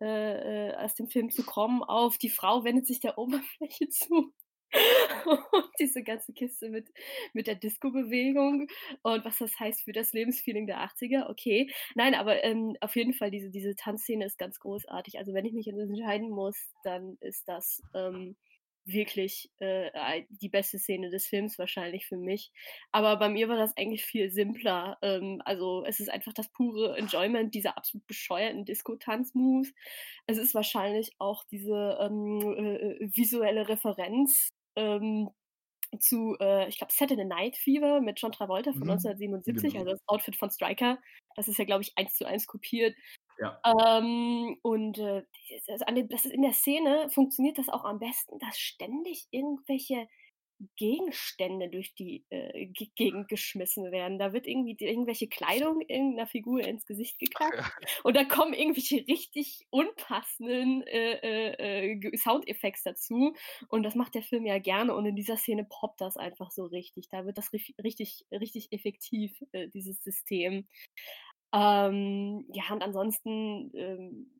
äh, 0.00 0.70
äh 0.70 0.76
aus 0.76 0.94
dem 0.94 1.08
Film 1.08 1.30
zu 1.30 1.44
kommen 1.44 1.82
auf 1.82 2.16
die 2.16 2.30
Frau 2.30 2.64
wendet 2.64 2.86
sich 2.86 3.00
der 3.00 3.18
Oberfläche 3.18 3.88
zu. 3.90 4.32
und 5.52 5.64
diese 5.78 6.02
ganze 6.02 6.32
Kiste 6.32 6.68
mit, 6.68 6.88
mit 7.32 7.46
der 7.46 7.54
Disco-Bewegung 7.54 8.68
und 9.02 9.24
was 9.24 9.38
das 9.38 9.58
heißt 9.58 9.82
für 9.82 9.92
das 9.92 10.12
Lebensfeeling 10.12 10.66
der 10.66 10.80
80er, 10.80 11.28
okay. 11.28 11.70
Nein, 11.94 12.14
aber 12.14 12.42
ähm, 12.44 12.76
auf 12.80 12.96
jeden 12.96 13.14
Fall, 13.14 13.30
diese, 13.30 13.50
diese 13.50 13.74
Tanzszene 13.74 14.24
ist 14.24 14.38
ganz 14.38 14.58
großartig. 14.60 15.18
Also 15.18 15.34
wenn 15.34 15.44
ich 15.44 15.52
mich 15.52 15.68
entscheiden 15.68 16.30
muss, 16.30 16.56
dann 16.82 17.16
ist 17.20 17.48
das 17.48 17.82
ähm, 17.94 18.36
wirklich 18.86 19.50
äh, 19.58 20.22
die 20.30 20.48
beste 20.48 20.78
Szene 20.78 21.10
des 21.10 21.26
Films 21.26 21.58
wahrscheinlich 21.58 22.06
für 22.06 22.16
mich. 22.16 22.52
Aber 22.92 23.16
bei 23.16 23.28
mir 23.28 23.48
war 23.48 23.56
das 23.56 23.76
eigentlich 23.76 24.04
viel 24.04 24.30
simpler. 24.30 24.96
Ähm, 25.02 25.42
also 25.44 25.84
es 25.84 26.00
ist 26.00 26.08
einfach 26.08 26.32
das 26.32 26.48
pure 26.50 26.96
Enjoyment 26.96 27.54
dieser 27.54 27.76
absolut 27.76 28.06
bescheuerten 28.06 28.64
Disco-Tanz-Moves. 28.64 29.72
Es 30.26 30.38
ist 30.38 30.54
wahrscheinlich 30.54 31.10
auch 31.18 31.44
diese 31.50 31.98
ähm, 32.00 32.40
äh, 32.40 32.98
visuelle 33.00 33.68
Referenz 33.68 34.52
ähm, 34.76 35.30
zu, 35.98 36.36
äh, 36.40 36.68
ich 36.68 36.78
glaube, 36.78 36.92
Saturday 36.92 37.24
Night 37.24 37.56
Fever 37.56 38.00
mit 38.00 38.20
John 38.20 38.32
Travolta 38.32 38.72
von 38.72 38.82
mhm. 38.82 38.90
1977, 38.90 39.72
genau. 39.72 39.84
also 39.84 39.92
das 39.92 40.08
Outfit 40.08 40.36
von 40.36 40.50
Striker. 40.50 40.98
Das 41.36 41.48
ist 41.48 41.58
ja, 41.58 41.64
glaube 41.64 41.82
ich, 41.82 41.92
eins 41.96 42.14
zu 42.14 42.26
eins 42.26 42.46
kopiert. 42.46 42.94
Ja. 43.38 43.60
Ähm, 43.64 44.58
und 44.62 44.98
äh, 44.98 45.22
also 45.68 45.84
ist 46.08 46.26
in 46.26 46.42
der 46.42 46.52
Szene 46.52 47.08
funktioniert 47.10 47.58
das 47.58 47.68
auch 47.68 47.84
am 47.84 47.98
besten, 47.98 48.38
dass 48.38 48.58
ständig 48.58 49.26
irgendwelche 49.30 50.08
Gegenstände 50.76 51.68
durch 51.68 51.94
die 51.94 52.24
äh, 52.30 52.66
Gegend 52.96 53.28
geschmissen 53.28 53.90
werden. 53.92 54.18
Da 54.18 54.32
wird 54.32 54.46
irgendwie 54.46 54.74
die, 54.74 54.86
irgendwelche 54.86 55.28
Kleidung 55.28 55.80
irgendeiner 55.80 56.26
Figur 56.26 56.60
ins 56.60 56.86
Gesicht 56.86 57.18
geklappt 57.18 57.56
ja. 57.56 57.70
und 58.04 58.16
da 58.16 58.24
kommen 58.24 58.54
irgendwelche 58.54 59.06
richtig 59.06 59.66
unpassenden 59.70 60.82
äh, 60.86 61.12
äh, 61.22 61.92
äh 61.92 62.16
Soundeffekte 62.16 62.82
dazu 62.84 63.34
und 63.68 63.82
das 63.82 63.94
macht 63.94 64.14
der 64.14 64.22
Film 64.22 64.46
ja 64.46 64.58
gerne 64.58 64.94
und 64.94 65.06
in 65.06 65.16
dieser 65.16 65.36
Szene 65.36 65.66
poppt 65.68 66.00
das 66.00 66.16
einfach 66.16 66.50
so 66.50 66.64
richtig. 66.64 67.08
Da 67.10 67.26
wird 67.26 67.38
das 67.38 67.52
richtig, 67.52 68.26
richtig 68.30 68.72
effektiv, 68.72 69.32
äh, 69.52 69.68
dieses 69.68 70.02
System. 70.02 70.66
Ähm, 71.52 72.44
ja, 72.52 72.64
und 72.72 72.82
ansonsten 72.82 73.70
ähm, 73.74 74.35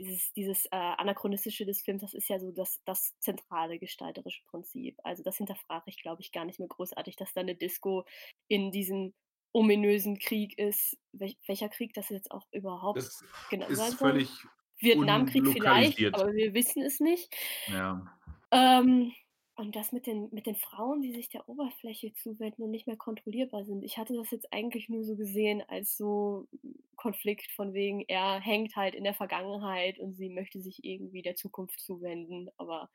dieses, 0.00 0.32
dieses 0.32 0.66
äh, 0.66 0.76
Anachronistische 0.76 1.66
des 1.66 1.82
Films, 1.82 2.02
das 2.02 2.14
ist 2.14 2.28
ja 2.28 2.38
so 2.38 2.50
das, 2.50 2.80
das 2.84 3.14
zentrale 3.18 3.78
gestalterische 3.78 4.42
Prinzip. 4.46 4.98
Also 5.04 5.22
das 5.22 5.36
hinterfrage 5.36 5.84
ich, 5.86 6.00
glaube 6.02 6.22
ich, 6.22 6.32
gar 6.32 6.44
nicht 6.44 6.58
mehr 6.58 6.68
großartig, 6.68 7.16
dass 7.16 7.32
da 7.34 7.40
eine 7.42 7.54
Disco 7.54 8.04
in 8.48 8.70
diesem 8.70 9.14
ominösen 9.52 10.18
Krieg 10.18 10.58
ist. 10.58 10.96
Wel 11.12 11.34
welcher 11.46 11.68
Krieg 11.68 11.92
das 11.94 12.08
jetzt 12.08 12.30
auch 12.30 12.46
überhaupt 12.52 12.98
das 12.98 13.24
genau 13.50 13.66
ist 13.66 13.78
sein 13.78 13.92
völlig 13.92 14.30
Vietnamkrieg 14.78 15.46
vielleicht, 15.48 16.02
aber 16.14 16.32
wir 16.32 16.54
wissen 16.54 16.82
es 16.82 17.00
nicht. 17.00 17.34
Ja. 17.66 18.18
Ähm, 18.50 19.12
und 19.60 19.76
das 19.76 19.92
mit 19.92 20.06
den, 20.06 20.30
mit 20.32 20.46
den 20.46 20.56
Frauen, 20.56 21.02
die 21.02 21.12
sich 21.12 21.28
der 21.28 21.46
Oberfläche 21.46 22.14
zuwenden 22.14 22.62
und 22.62 22.70
nicht 22.70 22.86
mehr 22.86 22.96
kontrollierbar 22.96 23.66
sind. 23.66 23.84
Ich 23.84 23.98
hatte 23.98 24.14
das 24.14 24.30
jetzt 24.30 24.50
eigentlich 24.54 24.88
nur 24.88 25.04
so 25.04 25.16
gesehen 25.16 25.62
als 25.68 25.98
so 25.98 26.48
Konflikt 26.96 27.52
von 27.52 27.74
wegen, 27.74 28.00
er 28.08 28.40
hängt 28.40 28.74
halt 28.74 28.94
in 28.94 29.04
der 29.04 29.12
Vergangenheit 29.12 29.98
und 29.98 30.14
sie 30.14 30.30
möchte 30.30 30.62
sich 30.62 30.82
irgendwie 30.82 31.20
der 31.20 31.36
Zukunft 31.36 31.78
zuwenden. 31.78 32.48
Aber 32.56 32.88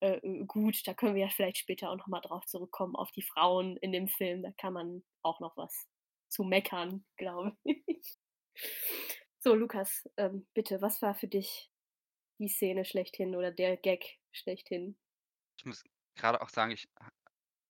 äh, 0.00 0.16
äh 0.16 0.44
gut, 0.44 0.84
da 0.88 0.92
können 0.92 1.14
wir 1.14 1.22
ja 1.22 1.28
vielleicht 1.28 1.58
später 1.58 1.88
auch 1.88 1.96
nochmal 1.96 2.20
drauf 2.20 2.44
zurückkommen, 2.46 2.96
auf 2.96 3.12
die 3.12 3.22
Frauen 3.22 3.76
in 3.76 3.92
dem 3.92 4.08
Film. 4.08 4.42
Da 4.42 4.50
kann 4.50 4.72
man 4.72 5.04
auch 5.22 5.38
noch 5.38 5.56
was 5.56 5.86
zu 6.28 6.42
meckern, 6.42 7.04
glaube 7.16 7.56
ich. 7.86 8.18
So, 9.38 9.54
Lukas, 9.54 10.08
ähm, 10.16 10.48
bitte, 10.52 10.82
was 10.82 11.00
war 11.00 11.14
für 11.14 11.28
dich 11.28 11.70
die 12.40 12.48
Szene 12.48 12.84
schlechthin 12.84 13.36
oder 13.36 13.52
der 13.52 13.76
Gag 13.76 14.18
schlechthin? 14.32 14.98
Ich 15.58 15.64
muss 15.64 15.84
gerade 16.18 16.42
auch 16.42 16.50
sagen, 16.50 16.72
ich 16.72 16.88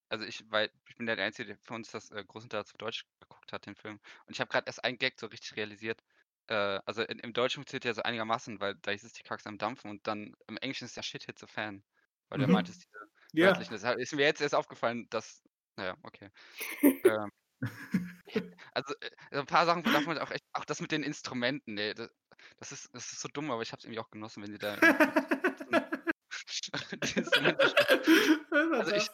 also 0.08 0.24
ich 0.24 0.44
weil 0.50 0.70
ich 0.88 0.96
bin 0.96 1.06
der 1.06 1.18
Einzige, 1.18 1.48
der 1.48 1.58
für 1.58 1.74
uns 1.74 1.90
das, 1.90 2.10
äh, 2.10 2.24
größtenteils 2.26 2.70
auf 2.72 2.78
Deutsch 2.78 3.04
geguckt 3.20 3.52
hat, 3.52 3.66
den 3.66 3.76
Film. 3.76 4.00
Und 4.26 4.34
ich 4.34 4.40
habe 4.40 4.50
gerade 4.50 4.66
erst 4.66 4.84
einen 4.84 4.98
Gag 4.98 5.18
so 5.20 5.26
richtig 5.26 5.56
realisiert. 5.56 6.02
Äh, 6.48 6.80
also 6.86 7.02
in 7.02 7.18
im 7.20 7.32
Deutschen 7.34 7.56
funktioniert 7.60 7.84
der 7.84 7.94
so 7.94 8.02
einigermaßen, 8.02 8.60
weil 8.60 8.76
da 8.76 8.92
ist 8.92 9.04
es 9.04 9.12
die 9.12 9.22
Kacke 9.22 9.46
am 9.48 9.58
Dampfen 9.58 9.90
und 9.90 10.06
dann 10.06 10.34
im 10.48 10.56
Englischen 10.58 10.84
ist 10.86 10.96
der 10.96 11.02
Shit 11.02 11.24
hit 11.24 11.38
the 11.38 11.46
fan. 11.46 11.84
Weil 12.28 12.38
der 12.38 12.48
mhm. 12.48 12.48
meint, 12.48 12.68
es 12.68 12.78
diese 12.78 12.90
Ja. 13.32 13.42
wörtlichen 13.42 13.74
deshalb 13.74 13.98
ist 13.98 14.14
mir 14.14 14.24
jetzt 14.26 14.40
erst 14.40 14.54
aufgefallen, 14.54 15.06
dass 15.10 15.42
naja, 15.76 15.96
okay. 16.02 16.30
Ähm, 17.04 17.30
also, 18.74 18.94
äh, 19.00 19.10
so 19.32 19.40
'n 19.40 19.46
paar 19.46 19.66
Sachen 19.66 19.84
darf 19.90 20.06
man 20.06 20.18
auch 20.18 20.30
echt 20.30 20.44
auch 20.52 20.64
das 20.64 20.80
mit 20.80 20.92
den 20.92 21.02
Instrumenten, 21.02 21.74
ne, 21.74 21.94
da 21.94 22.08
das 22.58 22.72
ist 22.72 22.94
das 22.94 23.12
ist 23.12 23.20
so 23.20 23.28
dumm, 23.28 23.50
aber 23.50 23.62
ich 23.62 23.72
habe 23.72 23.78
es 23.80 23.84
irgendwie 23.84 24.00
auch 24.00 24.10
genossen, 24.10 24.42
wenn 24.42 24.52
die 24.52 24.58
da 24.58 24.78
also 28.50 28.94
ich, 28.94 29.10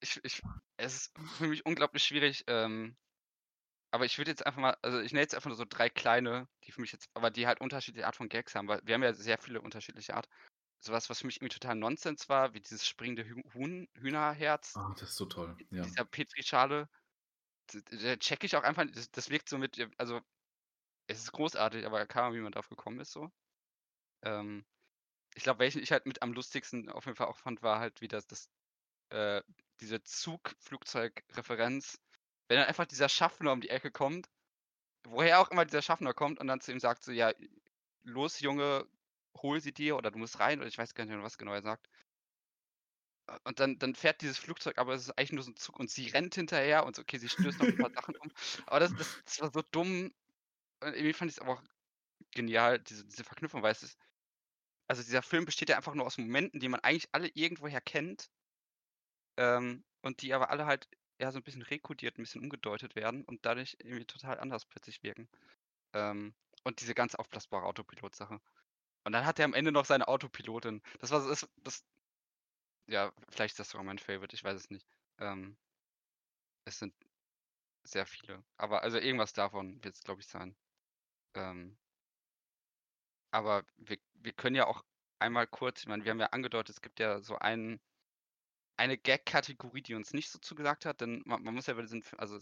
ich, 0.00 0.20
ich, 0.24 0.42
es 0.76 0.96
ist 0.96 1.18
für 1.36 1.48
mich 1.48 1.66
unglaublich 1.66 2.04
schwierig, 2.04 2.44
ähm, 2.46 2.96
aber 3.90 4.04
ich 4.04 4.18
würde 4.18 4.30
jetzt 4.30 4.44
einfach 4.44 4.60
mal, 4.60 4.76
also 4.82 5.00
ich 5.00 5.12
nenne 5.12 5.22
jetzt 5.22 5.34
einfach 5.34 5.48
nur 5.48 5.56
so 5.56 5.64
drei 5.66 5.88
kleine, 5.88 6.46
die 6.64 6.72
für 6.72 6.80
mich 6.80 6.92
jetzt, 6.92 7.08
aber 7.14 7.30
die 7.30 7.46
halt 7.46 7.60
unterschiedliche 7.60 8.06
Art 8.06 8.16
von 8.16 8.28
Gags 8.28 8.54
haben, 8.54 8.68
weil 8.68 8.80
wir 8.84 8.94
haben 8.94 9.02
ja 9.02 9.14
sehr 9.14 9.38
viele 9.38 9.60
unterschiedliche 9.60 10.14
Art. 10.14 10.28
Sowas, 10.80 11.10
was 11.10 11.20
für 11.20 11.26
mich 11.26 11.38
irgendwie 11.38 11.54
total 11.54 11.74
Nonsens 11.74 12.28
war, 12.28 12.54
wie 12.54 12.60
dieses 12.60 12.86
springende 12.86 13.24
Huhn, 13.54 13.88
Hühnerherz. 13.94 14.76
Ah, 14.76 14.94
das 14.98 15.10
ist 15.10 15.16
so 15.16 15.24
toll. 15.24 15.56
Ja. 15.70 15.82
Dieser 15.82 16.04
Petrischale. 16.04 16.88
Da 17.66 18.16
check 18.16 18.44
ich 18.44 18.56
auch 18.56 18.62
einfach, 18.62 18.84
das, 18.92 19.10
das 19.10 19.28
wirkt 19.28 19.48
so 19.48 19.58
mit, 19.58 19.88
also 19.98 20.20
es 21.06 21.18
ist 21.18 21.32
großartig, 21.32 21.84
aber 21.84 22.06
keine 22.06 22.26
Ahnung, 22.26 22.38
wie 22.38 22.42
man 22.42 22.52
drauf 22.52 22.68
gekommen 22.68 23.00
ist 23.00 23.12
so. 23.12 23.30
Ähm, 24.22 24.64
ich 25.38 25.44
glaube, 25.44 25.60
welchen 25.60 25.80
ich 25.80 25.92
halt 25.92 26.04
mit 26.04 26.20
am 26.22 26.32
lustigsten 26.32 26.90
auf 26.90 27.06
jeden 27.06 27.16
Fall 27.16 27.28
auch 27.28 27.38
fand, 27.38 27.62
war 27.62 27.78
halt 27.78 28.00
wieder 28.00 28.20
das, 28.22 28.50
äh, 29.10 29.40
diese 29.80 30.02
Zugflugzeugreferenz. 30.02 32.00
Wenn 32.48 32.58
dann 32.58 32.66
einfach 32.66 32.86
dieser 32.86 33.08
Schaffner 33.08 33.52
um 33.52 33.60
die 33.60 33.70
Ecke 33.70 33.92
kommt, 33.92 34.28
woher 35.04 35.38
auch 35.40 35.52
immer 35.52 35.64
dieser 35.64 35.80
Schaffner 35.80 36.12
kommt 36.12 36.40
und 36.40 36.48
dann 36.48 36.60
zu 36.60 36.72
ihm 36.72 36.80
sagt 36.80 37.04
so, 37.04 37.12
ja, 37.12 37.32
los 38.02 38.40
Junge, 38.40 38.84
hol 39.40 39.60
sie 39.60 39.72
dir 39.72 39.96
oder 39.96 40.10
du 40.10 40.18
musst 40.18 40.40
rein 40.40 40.58
oder 40.58 40.66
ich 40.66 40.76
weiß 40.76 40.94
gar 40.94 41.04
nicht 41.04 41.14
mehr, 41.14 41.22
was 41.22 41.38
genau 41.38 41.52
er 41.52 41.62
sagt. 41.62 41.88
Und 43.44 43.60
dann, 43.60 43.78
dann 43.78 43.94
fährt 43.94 44.22
dieses 44.22 44.38
Flugzeug, 44.38 44.76
aber 44.78 44.94
es 44.94 45.02
ist 45.02 45.10
eigentlich 45.10 45.32
nur 45.32 45.44
so 45.44 45.52
ein 45.52 45.56
Zug 45.56 45.78
und 45.78 45.88
sie 45.88 46.08
rennt 46.08 46.34
hinterher 46.34 46.84
und 46.84 46.96
so, 46.96 47.02
okay, 47.02 47.18
sie 47.18 47.28
stößt 47.28 47.60
noch 47.60 47.68
ein 47.68 47.78
paar 47.78 47.92
Sachen 47.92 48.16
um. 48.16 48.32
Aber 48.66 48.80
das, 48.80 48.92
das, 48.96 49.22
das 49.24 49.40
war 49.40 49.52
so 49.52 49.62
dumm. 49.70 50.12
Und 50.80 50.94
irgendwie 50.94 51.12
fand 51.12 51.30
ich 51.30 51.36
es 51.36 51.42
aber 51.42 51.52
auch 51.52 51.62
genial, 52.32 52.80
diese, 52.80 53.04
diese 53.04 53.22
Verknüpfung, 53.22 53.62
weil 53.62 53.72
es 53.72 53.84
ist, 53.84 53.98
also 54.88 55.02
dieser 55.02 55.22
Film 55.22 55.44
besteht 55.44 55.68
ja 55.68 55.76
einfach 55.76 55.94
nur 55.94 56.06
aus 56.06 56.18
Momenten, 56.18 56.60
die 56.60 56.68
man 56.68 56.80
eigentlich 56.80 57.08
alle 57.12 57.28
irgendwoher 57.34 57.80
kennt. 57.80 58.30
Ähm, 59.36 59.84
und 60.02 60.22
die 60.22 60.34
aber 60.34 60.50
alle 60.50 60.66
halt 60.66 60.88
ja 61.20 61.30
so 61.32 61.38
ein 61.38 61.42
bisschen 61.44 61.62
rekodiert, 61.62 62.18
ein 62.18 62.22
bisschen 62.22 62.42
umgedeutet 62.42 62.96
werden 62.96 63.24
und 63.24 63.44
dadurch 63.46 63.76
irgendwie 63.80 64.04
total 64.04 64.40
anders 64.40 64.64
plötzlich 64.64 65.02
wirken. 65.02 65.28
Ähm, 65.94 66.34
und 66.64 66.80
diese 66.80 66.94
ganz 66.94 67.14
aufblasbare 67.14 67.66
Autopilot-Sache. 67.66 68.40
Und 69.04 69.12
dann 69.12 69.26
hat 69.26 69.38
er 69.38 69.46
am 69.46 69.54
Ende 69.54 69.72
noch 69.72 69.84
seine 69.86 70.08
Autopilotin. 70.08 70.82
Das 71.00 71.10
war 71.10 71.26
das, 71.26 71.48
das 71.64 71.84
ja, 72.88 73.12
vielleicht 73.30 73.52
ist 73.52 73.60
das 73.60 73.70
sogar 73.70 73.84
mein 73.84 73.98
Favorite, 73.98 74.34
ich 74.34 74.44
weiß 74.44 74.56
es 74.56 74.70
nicht. 74.70 74.86
Ähm, 75.18 75.56
es 76.64 76.78
sind 76.78 76.94
sehr 77.84 78.06
viele. 78.06 78.42
Aber 78.56 78.82
also 78.82 78.98
irgendwas 78.98 79.32
davon 79.32 79.82
wird 79.84 79.96
es, 79.96 80.02
glaube 80.02 80.20
ich, 80.20 80.26
sein. 80.26 80.56
Ähm, 81.34 81.76
aber 83.30 83.64
wir, 83.76 83.98
wir 84.20 84.32
können 84.32 84.56
ja 84.56 84.66
auch 84.66 84.84
einmal 85.18 85.46
kurz, 85.46 85.80
ich 85.80 85.88
meine, 85.88 86.04
wir 86.04 86.10
haben 86.10 86.20
ja 86.20 86.26
angedeutet, 86.28 86.76
es 86.76 86.82
gibt 86.82 87.00
ja 87.00 87.20
so 87.20 87.38
einen, 87.38 87.80
eine 88.76 88.98
Gag-Kategorie, 88.98 89.82
die 89.82 89.94
uns 89.94 90.12
nicht 90.12 90.30
so 90.30 90.38
zugesagt 90.38 90.86
hat, 90.86 91.00
denn 91.00 91.22
man, 91.26 91.42
man 91.42 91.54
muss 91.54 91.66
ja 91.66 91.74
bei 91.74 91.82
diesen, 91.82 92.04
also 92.18 92.38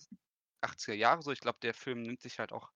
80er 0.62 0.94
Jahre 0.94 1.22
so, 1.22 1.32
ich 1.32 1.40
glaube, 1.40 1.58
der 1.62 1.74
Film 1.74 2.02
nimmt 2.02 2.20
sich 2.20 2.38
halt 2.38 2.52
auch 2.52 2.70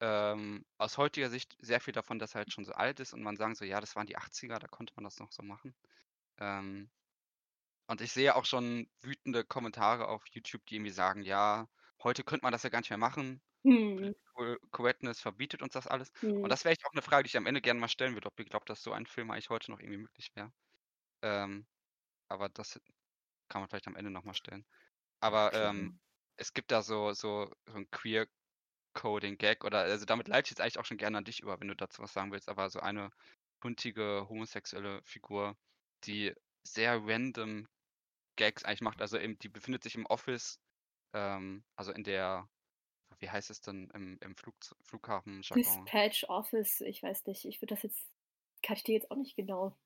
ähm, 0.00 0.64
aus 0.78 0.98
heutiger 0.98 1.30
Sicht 1.30 1.56
sehr 1.60 1.80
viel 1.80 1.92
davon, 1.92 2.18
dass 2.18 2.34
er 2.34 2.40
halt 2.40 2.52
schon 2.52 2.64
so 2.64 2.72
alt 2.72 3.00
ist 3.00 3.14
und 3.14 3.22
man 3.22 3.36
sagen 3.36 3.54
so, 3.54 3.64
ja, 3.64 3.80
das 3.80 3.96
waren 3.96 4.06
die 4.06 4.18
80er, 4.18 4.58
da 4.58 4.68
konnte 4.68 4.92
man 4.96 5.04
das 5.04 5.18
noch 5.18 5.32
so 5.32 5.42
machen. 5.42 5.74
Ähm, 6.38 6.90
und 7.88 8.00
ich 8.00 8.12
sehe 8.12 8.36
auch 8.36 8.44
schon 8.44 8.88
wütende 9.00 9.44
Kommentare 9.44 10.08
auf 10.08 10.26
YouTube, 10.28 10.64
die 10.66 10.76
irgendwie 10.76 10.92
sagen, 10.92 11.22
ja, 11.22 11.68
heute 12.02 12.22
könnte 12.22 12.44
man 12.44 12.52
das 12.52 12.62
ja 12.62 12.70
gar 12.70 12.80
nicht 12.80 12.90
mehr 12.90 12.98
machen. 12.98 13.40
Hm. 13.64 14.12
Correctness 14.70 15.20
verbietet 15.20 15.62
uns 15.62 15.72
das 15.74 15.86
alles. 15.86 16.10
Und 16.40 16.50
Hm. 16.50 16.52
das 16.52 16.64
wäre 16.64 16.72
echt 16.72 16.84
auch 16.86 16.92
eine 16.92 17.02
Frage, 17.02 17.24
die 17.24 17.28
ich 17.28 17.36
am 17.36 17.46
Ende 17.46 17.60
gerne 17.60 17.80
mal 17.80 17.88
stellen 17.88 18.14
würde, 18.14 18.28
ob 18.28 18.38
ihr 18.38 18.44
glaubt, 18.46 18.68
dass 18.70 18.82
so 18.82 18.92
ein 18.92 19.06
Film 19.06 19.30
eigentlich 19.30 19.50
heute 19.50 19.70
noch 19.70 19.80
irgendwie 19.80 19.98
möglich 19.98 20.30
wäre. 20.34 20.52
Ähm, 21.22 21.66
aber 22.28 22.48
das 22.50 22.80
kann 23.48 23.62
man 23.62 23.68
vielleicht 23.70 23.88
am 23.88 23.96
Ende 23.96 24.10
nochmal 24.12 24.34
stellen. 24.34 24.66
Aber 25.20 25.52
Klar. 25.52 25.70
ähm, 25.70 26.00
es 26.36 26.54
gibt 26.54 26.72
da 26.72 26.82
so, 26.82 27.12
so, 27.14 27.52
so 27.68 27.76
ein 27.76 27.90
Queer-Coding-Gag 27.90 29.64
oder 29.64 29.80
also 29.80 30.04
damit 30.06 30.28
leite 30.28 30.46
ich 30.48 30.50
jetzt 30.52 30.60
eigentlich 30.60 30.78
auch 30.78 30.84
schon 30.86 30.98
gerne 30.98 31.18
an 31.18 31.24
dich 31.24 31.40
über, 31.40 31.60
wenn 31.60 31.68
du 31.68 31.76
dazu 31.76 32.02
was 32.02 32.12
sagen 32.12 32.32
willst, 32.32 32.48
aber 32.48 32.70
so 32.70 32.80
eine 32.80 33.10
huntige 33.64 34.26
homosexuelle 34.28 35.02
Figur, 35.04 35.56
die 36.04 36.34
sehr 36.66 37.00
random 37.06 37.68
Gags 38.36 38.64
eigentlich 38.64 38.82
macht. 38.82 39.00
Also 39.02 39.18
eben, 39.18 39.38
die 39.38 39.48
befindet 39.48 39.82
sich 39.82 39.94
im 39.96 40.06
Office, 40.06 40.60
ähm, 41.14 41.64
also 41.76 41.92
in 41.92 42.04
der, 42.04 42.48
wie 43.18 43.30
heißt 43.30 43.50
es 43.50 43.60
denn 43.60 43.90
im, 43.94 44.18
im 44.22 44.36
Flug, 44.36 44.54
Flughafen-Jargon? 44.82 45.62
Dispatch 45.62 46.24
Office, 46.28 46.80
ich 46.80 47.02
weiß 47.02 47.26
nicht, 47.26 47.44
ich 47.44 47.60
würde 47.60 47.74
das 47.74 47.82
jetzt, 47.82 48.06
kann 48.62 48.76
ich 48.76 48.84
dir 48.84 48.94
jetzt 48.94 49.10
auch 49.10 49.16
nicht 49.16 49.36
genau 49.36 49.76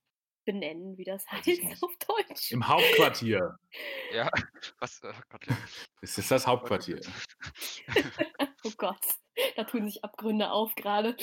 benennen, 0.44 0.98
wie 0.98 1.04
das 1.04 1.30
heißt 1.30 1.82
auf 1.82 1.96
Deutsch. 1.98 2.52
Im 2.52 2.66
Hauptquartier. 2.68 3.58
Ja, 4.12 4.28
was, 4.78 5.00
oh 5.04 5.12
Gott, 5.30 5.46
ja. 5.46 5.56
Es 6.00 6.18
ist 6.18 6.30
das 6.30 6.46
Hauptquartier. 6.46 7.00
oh 8.64 8.72
Gott, 8.76 9.04
da 9.56 9.64
tun 9.64 9.86
sich 9.86 10.04
Abgründe 10.04 10.50
auf 10.50 10.74
gerade. 10.74 11.16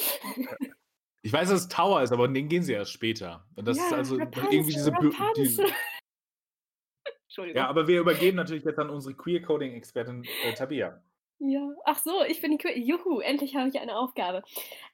Ich 1.22 1.34
weiß, 1.34 1.50
dass 1.50 1.62
es 1.62 1.68
Tower 1.68 2.02
ist, 2.02 2.12
aber 2.12 2.26
in 2.26 2.34
den 2.34 2.48
gehen 2.48 2.64
sie 2.64 2.74
erst 2.74 2.92
später. 2.92 3.46
Und 3.56 3.68
das 3.68 3.78
ist 3.78 3.92
also 3.92 4.16
Rapunzel, 4.16 4.54
irgendwie 4.54 4.74
diese. 5.36 5.66
Entschuldigung. 7.24 7.62
ja, 7.62 7.68
aber 7.68 7.88
wir 7.88 8.00
übergeben 8.00 8.38
natürlich 8.38 8.64
jetzt 8.64 8.80
an 8.80 8.90
unsere 8.90 9.14
Queer-Coding-Expertin 9.16 10.24
äh, 10.46 10.54
Tabea. 10.54 11.04
Ja, 11.40 11.74
ach 11.86 12.00
so, 12.00 12.24
ich 12.24 12.42
bin 12.42 12.52
die 12.52 12.58
Que 12.58 12.78
Juhu, 12.78 13.20
endlich 13.22 13.56
habe 13.56 13.70
ich 13.70 13.80
eine 13.80 13.98
Aufgabe. 13.98 14.44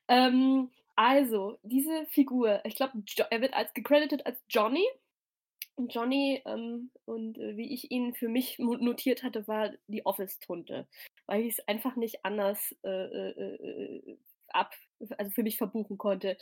Ähm, 0.08 0.69
also, 0.95 1.58
diese 1.63 2.05
Figur, 2.08 2.62
ich 2.65 2.75
glaube, 2.75 2.93
er 3.31 3.41
wird 3.41 3.53
als 3.53 3.73
gecredited 3.73 4.25
als 4.25 4.39
Johnny. 4.49 4.86
Johnny, 5.77 6.41
ähm, 6.45 6.91
und 7.05 7.38
äh, 7.38 7.58
wie 7.58 7.73
ich 7.73 7.91
ihn 7.91 8.13
für 8.13 8.29
mich 8.29 8.60
notiert 8.60 9.23
hatte, 9.23 9.47
war 9.47 9.71
die 9.88 10.05
Office-Tunte, 10.05 10.88
weil 11.25 11.41
ich 11.43 11.60
es 11.60 11.67
einfach 11.67 11.95
nicht 11.97 12.23
anders 12.25 12.75
äh, 12.84 12.89
äh, 12.89 13.55
äh, 13.55 14.17
ab, 14.49 14.73
also 15.17 15.31
für 15.31 15.43
mich 15.43 15.58
verbuchen 15.58 15.97
konnte. 15.97 16.38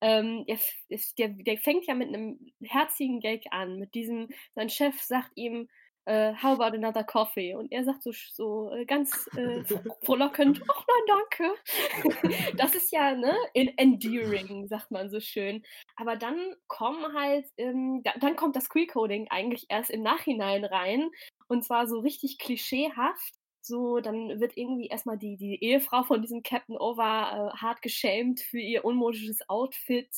Ähm, 0.00 0.44
er, 0.46 0.58
ist, 0.88 1.18
der, 1.18 1.28
der 1.28 1.58
fängt 1.58 1.86
ja 1.86 1.94
mit 1.94 2.08
einem 2.08 2.38
herzigen 2.62 3.20
Gag 3.20 3.44
an, 3.50 3.78
mit 3.78 3.94
diesem, 3.94 4.28
sein 4.54 4.70
Chef 4.70 5.00
sagt 5.02 5.32
ihm, 5.34 5.68
äh, 6.08 6.34
how 6.42 6.58
about 6.58 6.74
another 6.74 7.04
coffee? 7.04 7.54
Und 7.54 7.70
er 7.70 7.84
sagt 7.84 8.02
so, 8.02 8.12
so 8.32 8.72
äh, 8.72 8.84
ganz 8.86 9.28
äh, 9.36 9.62
frohlockend, 10.02 10.62
ach 10.66 10.84
nein, 10.86 11.18
danke. 11.38 12.56
das 12.56 12.74
ist 12.74 12.90
ja, 12.90 13.14
ne, 13.14 13.36
in 13.52 13.76
endearing, 13.76 14.66
sagt 14.68 14.90
man 14.90 15.10
so 15.10 15.20
schön. 15.20 15.62
Aber 15.96 16.16
dann 16.16 16.54
kommen 16.66 17.14
halt, 17.14 17.46
ähm, 17.58 18.02
da, 18.04 18.12
dann 18.20 18.36
kommt 18.36 18.56
das 18.56 18.70
Queer-Coding 18.70 19.28
eigentlich 19.30 19.66
erst 19.68 19.90
im 19.90 20.02
Nachhinein 20.02 20.64
rein. 20.64 21.10
Und 21.48 21.64
zwar 21.64 21.86
so 21.86 22.00
richtig 22.00 22.38
klischeehaft. 22.38 23.34
So, 23.60 24.00
dann 24.00 24.40
wird 24.40 24.56
irgendwie 24.56 24.86
erstmal 24.86 25.18
die, 25.18 25.36
die 25.36 25.62
Ehefrau 25.62 26.02
von 26.02 26.22
diesem 26.22 26.42
Captain 26.42 26.78
Over 26.78 27.52
äh, 27.54 27.58
hart 27.58 27.82
geschämt 27.82 28.40
für 28.40 28.60
ihr 28.60 28.84
unmodisches 28.84 29.46
Outfit 29.48 30.08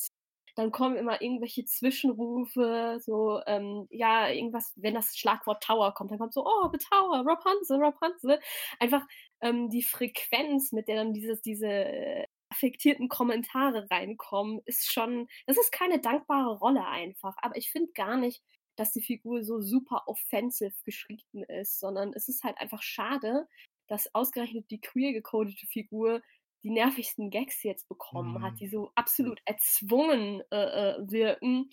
dann 0.55 0.71
kommen 0.71 0.95
immer 0.97 1.21
irgendwelche 1.21 1.65
Zwischenrufe, 1.65 2.99
so, 3.01 3.41
ähm, 3.47 3.87
ja, 3.89 4.29
irgendwas, 4.29 4.73
wenn 4.75 4.93
das 4.93 5.17
Schlagwort 5.17 5.63
Tower 5.63 5.93
kommt, 5.93 6.11
dann 6.11 6.19
kommt 6.19 6.33
so, 6.33 6.45
oh, 6.45 6.69
the 6.71 6.79
Tower, 6.79 7.23
Rapunzel, 7.25 7.79
Rapunzel. 7.81 8.39
Einfach 8.79 9.05
ähm, 9.41 9.69
die 9.69 9.83
Frequenz, 9.83 10.71
mit 10.71 10.87
der 10.87 10.97
dann 10.97 11.13
dieses, 11.13 11.41
diese 11.41 12.25
affektierten 12.49 13.07
Kommentare 13.07 13.87
reinkommen, 13.89 14.61
ist 14.65 14.91
schon, 14.91 15.27
das 15.47 15.57
ist 15.57 15.71
keine 15.71 15.99
dankbare 15.99 16.57
Rolle 16.57 16.85
einfach. 16.85 17.35
Aber 17.41 17.55
ich 17.55 17.71
finde 17.71 17.91
gar 17.93 18.17
nicht, 18.17 18.43
dass 18.75 18.91
die 18.91 19.01
Figur 19.01 19.43
so 19.43 19.61
super 19.61 20.03
offensive 20.07 20.75
geschrieben 20.85 21.43
ist, 21.43 21.79
sondern 21.79 22.13
es 22.13 22.27
ist 22.27 22.43
halt 22.43 22.57
einfach 22.57 22.81
schade, 22.81 23.47
dass 23.87 24.13
ausgerechnet 24.15 24.69
die 24.71 24.81
queer 24.81 25.13
gecodete 25.13 25.65
Figur 25.67 26.21
die 26.63 26.71
nervigsten 26.71 27.29
Gags 27.29 27.63
jetzt 27.63 27.87
bekommen 27.89 28.39
Mhm. 28.39 28.41
hat, 28.41 28.59
die 28.59 28.67
so 28.67 28.91
absolut 28.95 29.41
erzwungen 29.45 30.41
äh, 30.51 30.55
äh, 30.95 30.97
wirken. 31.11 31.69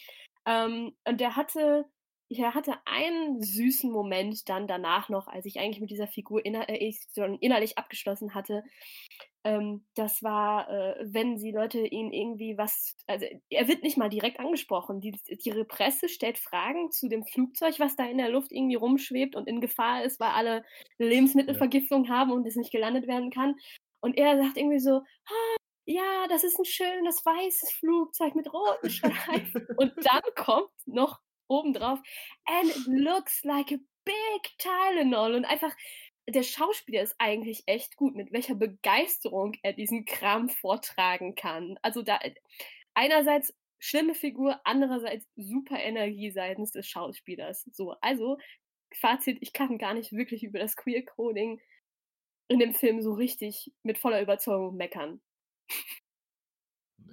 Ähm, 0.46 0.96
und 1.07 1.20
der 1.20 1.37
hatte, 1.37 1.87
er 2.31 2.55
hatte 2.55 2.74
einen 2.87 3.42
süßen 3.42 3.90
Moment 3.90 4.48
dann 4.48 4.66
danach 4.66 5.09
noch, 5.09 5.29
als 5.29 5.46
ich 5.46 5.59
eigentlich 5.61 5.81
mit 5.81 5.90
dieser 5.90 6.09
Figur 6.09 6.44
inner 6.44 6.68
äh, 6.68 6.92
innerlich 7.40 7.79
abgeschlossen 7.79 8.35
hatte. 8.35 8.64
Ähm, 9.44 9.87
das 9.94 10.22
war, 10.22 10.68
äh, 10.68 10.96
wenn 11.01 11.38
sie 11.38 11.53
Leute 11.53 11.79
ihn 11.87 12.12
irgendwie 12.12 12.59
was, 12.59 12.96
also 13.07 13.24
er 13.51 13.68
wird 13.68 13.83
nicht 13.83 13.96
mal 13.96 14.09
direkt 14.09 14.40
angesprochen. 14.40 15.01
Die, 15.01 15.12
die 15.12 15.64
Presse 15.64 16.09
stellt 16.09 16.38
Fragen 16.38 16.90
zu 16.90 17.09
dem 17.09 17.24
Flugzeug, 17.24 17.79
was 17.79 17.96
da 17.96 18.05
in 18.05 18.18
der 18.18 18.31
Luft 18.31 18.53
irgendwie 18.53 18.74
rumschwebt 18.74 19.37
und 19.37 19.46
in 19.48 19.61
Gefahr 19.61 20.03
ist, 20.05 20.18
weil 20.20 20.31
alle 20.31 20.64
eine 20.98 21.09
Lebensmittelvergiftung 21.09 22.09
haben 22.09 22.33
und 22.33 22.46
es 22.46 22.57
nicht 22.57 22.72
gelandet 22.72 23.07
werden 23.07 23.31
kann. 23.31 23.55
Und 24.00 24.16
er 24.16 24.37
sagt 24.42 24.56
irgendwie 24.56 24.78
so, 24.78 25.00
ah, 25.26 25.56
ja, 25.84 26.26
das 26.28 26.44
ist 26.44 26.58
ein 26.58 26.64
schönes 26.64 27.24
weißes 27.24 27.72
Flugzeug 27.72 28.34
mit 28.34 28.52
roten 28.52 28.90
Streifen. 28.90 29.66
und 29.76 29.92
dann 29.96 30.22
kommt 30.34 30.70
noch 30.87 31.18
obendrauf, 31.48 31.98
and 32.44 32.68
it 32.68 32.87
looks 32.87 33.42
like 33.44 33.72
a 33.72 33.78
big 34.04 34.58
Tylenol. 34.58 35.34
Und 35.34 35.46
einfach, 35.46 35.74
der 36.28 36.42
Schauspieler 36.42 37.02
ist 37.02 37.16
eigentlich 37.18 37.62
echt 37.66 37.96
gut, 37.96 38.14
mit 38.14 38.32
welcher 38.32 38.54
Begeisterung 38.54 39.54
er 39.62 39.72
diesen 39.72 40.04
Kram 40.04 40.50
vortragen 40.50 41.34
kann. 41.34 41.78
Also 41.80 42.02
da 42.02 42.20
einerseits 42.94 43.54
schlimme 43.78 44.14
Figur, 44.14 44.61
andererseits 44.64 45.26
super 45.37 45.78
Energie 45.78 46.30
seitens 46.30 46.72
des 46.72 46.87
Schauspielers. 46.87 47.64
So, 47.72 47.94
also 48.00 48.37
Fazit, 48.94 49.38
ich 49.40 49.52
kann 49.52 49.78
gar 49.78 49.94
nicht 49.94 50.12
wirklich 50.12 50.42
über 50.44 50.58
das 50.58 50.76
Queer 50.76 51.04
Coding 51.04 51.61
in 52.48 52.58
dem 52.58 52.74
Film 52.74 53.02
so 53.02 53.12
richtig 53.12 53.72
mit 53.82 53.98
voller 53.98 54.20
Überzeugung 54.20 54.76
meckern. 54.76 55.20
Nee. 56.96 57.12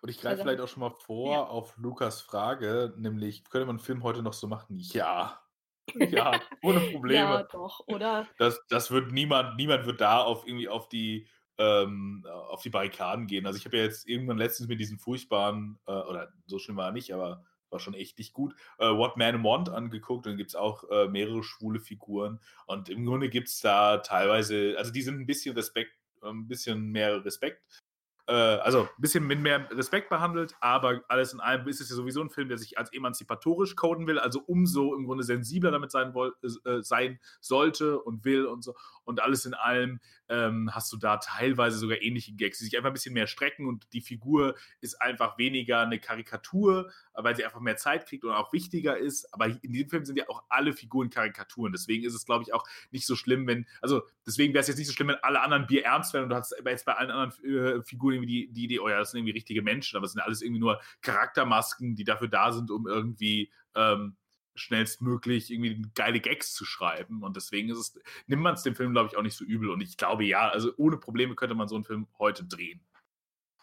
Und 0.00 0.08
ich 0.08 0.16
greife 0.16 0.28
Also, 0.28 0.42
vielleicht 0.44 0.60
auch 0.60 0.68
schon 0.68 0.80
mal 0.80 0.90
vor 0.90 1.32
ja. 1.32 1.44
auf 1.44 1.76
Lukas 1.76 2.22
Frage, 2.22 2.94
nämlich, 2.96 3.44
könnte 3.44 3.66
man 3.66 3.76
einen 3.76 3.84
Film 3.84 4.02
heute 4.02 4.22
noch 4.22 4.32
so 4.32 4.48
machen? 4.48 4.78
Ja. 4.78 5.40
Ja, 5.94 6.40
ohne 6.62 6.80
Probleme. 6.80 7.20
Ja, 7.20 7.42
doch, 7.42 7.80
oder? 7.86 8.26
Das, 8.38 8.58
das 8.70 8.90
wird 8.90 9.12
niemand, 9.12 9.56
niemand 9.56 9.84
wird 9.84 10.00
da 10.00 10.22
auf 10.22 10.46
irgendwie 10.46 10.66
auf 10.66 10.88
die 10.88 11.28
ähm, 11.58 12.26
auf 12.26 12.62
die 12.62 12.70
Barrikaden 12.70 13.26
gehen. 13.26 13.46
Also 13.46 13.58
ich 13.58 13.64
habe 13.64 13.76
ja 13.76 13.84
jetzt 13.84 14.08
irgendwann 14.08 14.38
letztens 14.38 14.68
mit 14.68 14.80
diesen 14.80 14.98
furchtbaren, 14.98 15.78
äh, 15.86 15.92
oder 15.92 16.32
so 16.46 16.58
schlimm 16.58 16.76
war 16.76 16.86
er 16.86 16.92
nicht, 16.92 17.12
aber 17.12 17.44
war 17.74 17.80
schon 17.80 17.92
echt 17.92 18.16
nicht 18.18 18.32
gut, 18.32 18.54
äh, 18.78 18.86
What 18.86 19.18
Man 19.18 19.44
Want 19.44 19.68
angeguckt. 19.68 20.26
Und 20.26 20.32
dann 20.32 20.38
gibt 20.38 20.50
es 20.50 20.56
auch 20.56 20.88
äh, 20.90 21.08
mehrere 21.08 21.42
schwule 21.42 21.80
Figuren. 21.80 22.40
Und 22.66 22.88
im 22.88 23.04
Grunde 23.04 23.28
gibt 23.28 23.48
es 23.48 23.60
da 23.60 23.98
teilweise, 23.98 24.76
also 24.78 24.90
die 24.90 25.02
sind 25.02 25.20
ein 25.20 25.26
bisschen 25.26 25.54
Respekt, 25.54 25.92
äh, 26.22 26.28
ein 26.28 26.48
bisschen 26.48 26.86
mehr 26.90 27.22
Respekt. 27.22 27.82
Äh, 28.26 28.32
also 28.32 28.82
ein 28.82 28.88
bisschen 29.02 29.26
mit 29.26 29.40
mehr 29.40 29.68
Respekt 29.70 30.08
behandelt, 30.08 30.56
aber 30.60 31.02
alles 31.08 31.34
in 31.34 31.40
allem 31.40 31.68
ist 31.68 31.82
es 31.82 31.90
ja 31.90 31.96
sowieso 31.96 32.22
ein 32.22 32.30
Film, 32.30 32.48
der 32.48 32.56
sich 32.56 32.78
als 32.78 32.90
emanzipatorisch 32.90 33.76
coden 33.76 34.06
will, 34.06 34.18
also 34.18 34.40
umso 34.46 34.94
im 34.94 35.04
Grunde 35.04 35.24
sensibler 35.24 35.70
damit 35.70 35.90
sein, 35.90 36.14
woll, 36.14 36.34
äh, 36.42 36.80
sein 36.80 37.18
sollte 37.40 38.00
und 38.00 38.24
will 38.24 38.46
und 38.46 38.64
so. 38.64 38.74
Und 39.04 39.20
alles 39.20 39.44
in 39.44 39.52
allem 39.52 40.00
ähm, 40.30 40.70
hast 40.74 40.90
du 40.90 40.96
da 40.96 41.18
teilweise 41.18 41.76
sogar 41.76 42.00
ähnliche 42.00 42.32
Gags, 42.32 42.58
die 42.58 42.64
sich 42.64 42.78
einfach 42.78 42.88
ein 42.88 42.94
bisschen 42.94 43.12
mehr 43.12 43.26
strecken 43.26 43.66
und 43.66 43.92
die 43.92 44.00
Figur 44.00 44.54
ist 44.80 45.02
einfach 45.02 45.36
weniger 45.36 45.80
eine 45.80 45.98
Karikatur, 45.98 46.90
weil 47.12 47.36
sie 47.36 47.44
einfach 47.44 47.60
mehr 47.60 47.76
Zeit 47.76 48.06
kriegt 48.06 48.24
und 48.24 48.32
auch 48.32 48.54
wichtiger 48.54 48.96
ist. 48.96 49.32
Aber 49.34 49.48
in 49.48 49.72
diesem 49.72 49.90
Film 49.90 50.06
sind 50.06 50.16
ja 50.16 50.24
auch 50.30 50.44
alle 50.48 50.72
Figuren 50.72 51.10
Karikaturen. 51.10 51.72
Deswegen 51.72 52.04
ist 52.04 52.14
es, 52.14 52.24
glaube 52.24 52.44
ich, 52.44 52.54
auch 52.54 52.64
nicht 52.90 53.06
so 53.06 53.16
schlimm, 53.16 53.46
wenn, 53.46 53.66
also 53.82 54.02
deswegen 54.26 54.54
wäre 54.54 54.62
es 54.62 54.68
jetzt 54.68 54.78
nicht 54.78 54.86
so 54.86 54.94
schlimm, 54.94 55.08
wenn 55.08 55.22
alle 55.22 55.42
anderen 55.42 55.66
Bier 55.66 55.84
ernst 55.84 56.14
wären 56.14 56.24
und 56.24 56.30
du 56.30 56.36
hast 56.36 56.56
jetzt 56.64 56.86
bei 56.86 56.94
allen 56.94 57.10
anderen 57.10 57.44
äh, 57.44 57.82
Figuren 57.82 58.13
irgendwie 58.14 58.46
die, 58.46 58.52
die 58.52 58.64
Idee, 58.64 58.80
oh 58.80 58.88
ja, 58.88 58.98
das 58.98 59.10
sind 59.10 59.18
irgendwie 59.18 59.32
richtige 59.32 59.62
Menschen, 59.62 59.96
aber 59.96 60.06
es 60.06 60.12
sind 60.12 60.22
alles 60.22 60.42
irgendwie 60.42 60.60
nur 60.60 60.80
Charaktermasken, 61.02 61.96
die 61.96 62.04
dafür 62.04 62.28
da 62.28 62.52
sind, 62.52 62.70
um 62.70 62.86
irgendwie 62.86 63.52
ähm, 63.74 64.16
schnellstmöglich 64.54 65.50
irgendwie 65.50 65.82
geile 65.94 66.20
Gags 66.20 66.54
zu 66.54 66.64
schreiben. 66.64 67.22
Und 67.22 67.36
deswegen 67.36 67.68
ist 67.70 67.78
es, 67.78 68.00
nimmt 68.26 68.42
man 68.42 68.54
es 68.54 68.62
dem 68.62 68.76
Film, 68.76 68.92
glaube 68.92 69.08
ich, 69.08 69.16
auch 69.16 69.22
nicht 69.22 69.36
so 69.36 69.44
übel. 69.44 69.70
Und 69.70 69.80
ich 69.80 69.96
glaube, 69.96 70.24
ja, 70.24 70.48
also 70.48 70.72
ohne 70.76 70.96
Probleme 70.96 71.34
könnte 71.34 71.54
man 71.54 71.68
so 71.68 71.74
einen 71.74 71.84
Film 71.84 72.06
heute 72.18 72.44
drehen. 72.44 72.80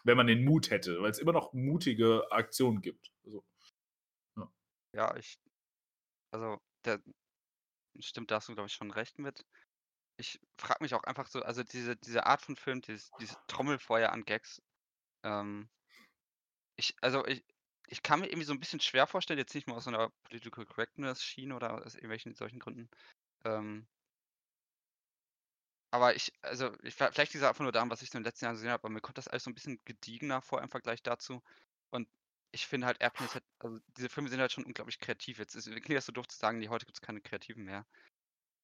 Wenn 0.04 0.16
man 0.16 0.26
den 0.26 0.44
Mut 0.44 0.70
hätte, 0.70 1.00
weil 1.00 1.10
es 1.10 1.18
immer 1.18 1.32
noch 1.32 1.52
mutige 1.52 2.30
Aktionen 2.30 2.82
gibt. 2.82 3.12
Also, 3.24 3.44
ja. 4.36 4.52
ja, 4.94 5.16
ich, 5.16 5.38
also, 6.32 6.60
der, 6.84 7.00
stimmt, 8.00 8.30
da 8.30 8.36
hast 8.36 8.48
du, 8.48 8.54
glaube 8.54 8.66
ich, 8.66 8.74
schon 8.74 8.90
recht 8.90 9.18
mit. 9.18 9.46
Ich 10.16 10.40
frage 10.58 10.82
mich 10.82 10.94
auch 10.94 11.04
einfach 11.04 11.26
so, 11.26 11.42
also 11.42 11.62
diese, 11.62 11.96
diese 11.96 12.26
Art 12.26 12.42
von 12.42 12.56
Film, 12.56 12.80
dieses, 12.82 13.10
dieses 13.18 13.36
Trommelfeuer 13.48 14.10
an 14.10 14.24
Gags, 14.24 14.62
ähm, 15.24 15.68
ich, 16.76 16.96
also 17.00 17.24
ich, 17.26 17.44
ich 17.88 18.02
kann 18.02 18.20
mir 18.20 18.26
irgendwie 18.26 18.46
so 18.46 18.52
ein 18.52 18.60
bisschen 18.60 18.80
schwer 18.80 19.06
vorstellen, 19.06 19.38
jetzt 19.38 19.54
nicht 19.54 19.66
mal 19.68 19.76
aus 19.76 19.84
so 19.84 19.90
einer 19.90 20.10
Political 20.24 20.66
Correctness-Schiene 20.66 21.54
oder 21.54 21.84
aus 21.84 21.94
irgendwelchen 21.94 22.34
solchen 22.34 22.58
Gründen. 22.58 22.88
Ähm, 23.44 23.86
aber 25.90 26.16
ich, 26.16 26.32
also, 26.40 26.72
ich, 26.82 26.94
vielleicht 26.94 27.34
dieser 27.34 27.48
einfach 27.48 27.62
nur 27.62 27.72
daran, 27.72 27.90
was 27.90 28.00
ich 28.00 28.10
so 28.10 28.16
in 28.16 28.22
den 28.22 28.28
letzten 28.28 28.46
Jahren 28.46 28.54
gesehen 28.54 28.70
habe, 28.70 28.84
aber 28.84 28.92
mir 28.94 29.02
kommt 29.02 29.18
das 29.18 29.28
alles 29.28 29.44
so 29.44 29.50
ein 29.50 29.54
bisschen 29.54 29.78
gediegener 29.84 30.40
vor 30.40 30.62
im 30.62 30.70
Vergleich 30.70 31.02
dazu. 31.02 31.42
Und 31.90 32.08
ich 32.50 32.66
finde 32.66 32.86
halt, 32.86 33.00
Airplane 33.00 33.26
ist 33.28 33.34
halt, 33.34 33.44
also 33.58 33.78
diese 33.98 34.08
Filme 34.08 34.30
sind 34.30 34.40
halt 34.40 34.52
schon 34.52 34.64
unglaublich 34.64 34.98
kreativ. 34.98 35.38
Jetzt 35.38 35.54
ist, 35.54 35.66
klingt 35.66 35.90
das 35.90 36.06
so 36.06 36.12
doof 36.12 36.28
zu 36.28 36.38
sagen, 36.38 36.58
nee, 36.58 36.68
heute 36.68 36.86
gibt 36.86 36.96
es 36.96 37.02
keine 37.02 37.20
Kreativen 37.20 37.64
mehr. 37.64 37.86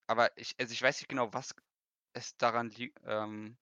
Aber 0.08 0.36
ich, 0.38 0.54
also 0.58 0.72
ich 0.72 0.82
weiß 0.82 1.00
nicht 1.00 1.08
genau, 1.08 1.32
was 1.34 1.54
es 2.14 2.36
daran 2.38 2.70
liegt, 2.70 2.98
ähm, 3.04 3.58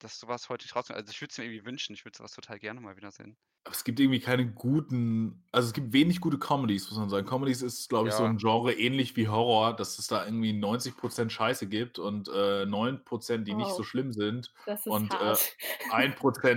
dass 0.00 0.18
sowas 0.20 0.48
heute 0.48 0.64
nicht 0.66 0.76
rauskommt. 0.76 0.98
Also 0.98 1.12
ich 1.12 1.20
würde 1.20 1.32
es 1.32 1.38
mir 1.38 1.44
irgendwie 1.46 1.66
wünschen, 1.66 1.94
ich 1.94 2.04
würde 2.04 2.18
sowas 2.18 2.32
total 2.32 2.58
gerne 2.60 2.80
mal 2.80 2.96
wieder 2.96 3.12
sehen. 3.12 3.36
Aber 3.66 3.74
es 3.74 3.84
gibt 3.84 3.98
irgendwie 3.98 4.20
keine 4.20 4.46
guten 4.52 5.42
also, 5.50 5.68
es 5.68 5.72
gibt 5.72 5.92
wenig 5.94 6.20
gute 6.20 6.38
Comedies, 6.38 6.90
muss 6.90 6.98
man 6.98 7.08
sagen. 7.08 7.26
Comedies 7.26 7.62
ist, 7.62 7.88
glaube 7.88 8.08
ich, 8.10 8.14
so 8.14 8.24
ein 8.24 8.36
Genre 8.36 8.74
ähnlich 8.74 9.16
wie 9.16 9.28
Horror, 9.28 9.74
dass 9.74 9.98
es 9.98 10.06
da 10.06 10.24
irgendwie 10.26 10.52
90% 10.52 11.32
Scheiße 11.32 11.66
gibt 11.68 11.98
und, 11.98 12.28
äh, 12.28 12.66
9% 12.66 13.48
die 13.48 13.54
nicht 13.54 13.72
so 13.72 13.82
schlimm 13.82 14.12
sind 14.12 14.52
Das 14.66 14.86
ist 14.86 14.92
und, 14.92 15.14
äh, 15.14 15.18
hart. 15.20 15.56
1 15.88 16.14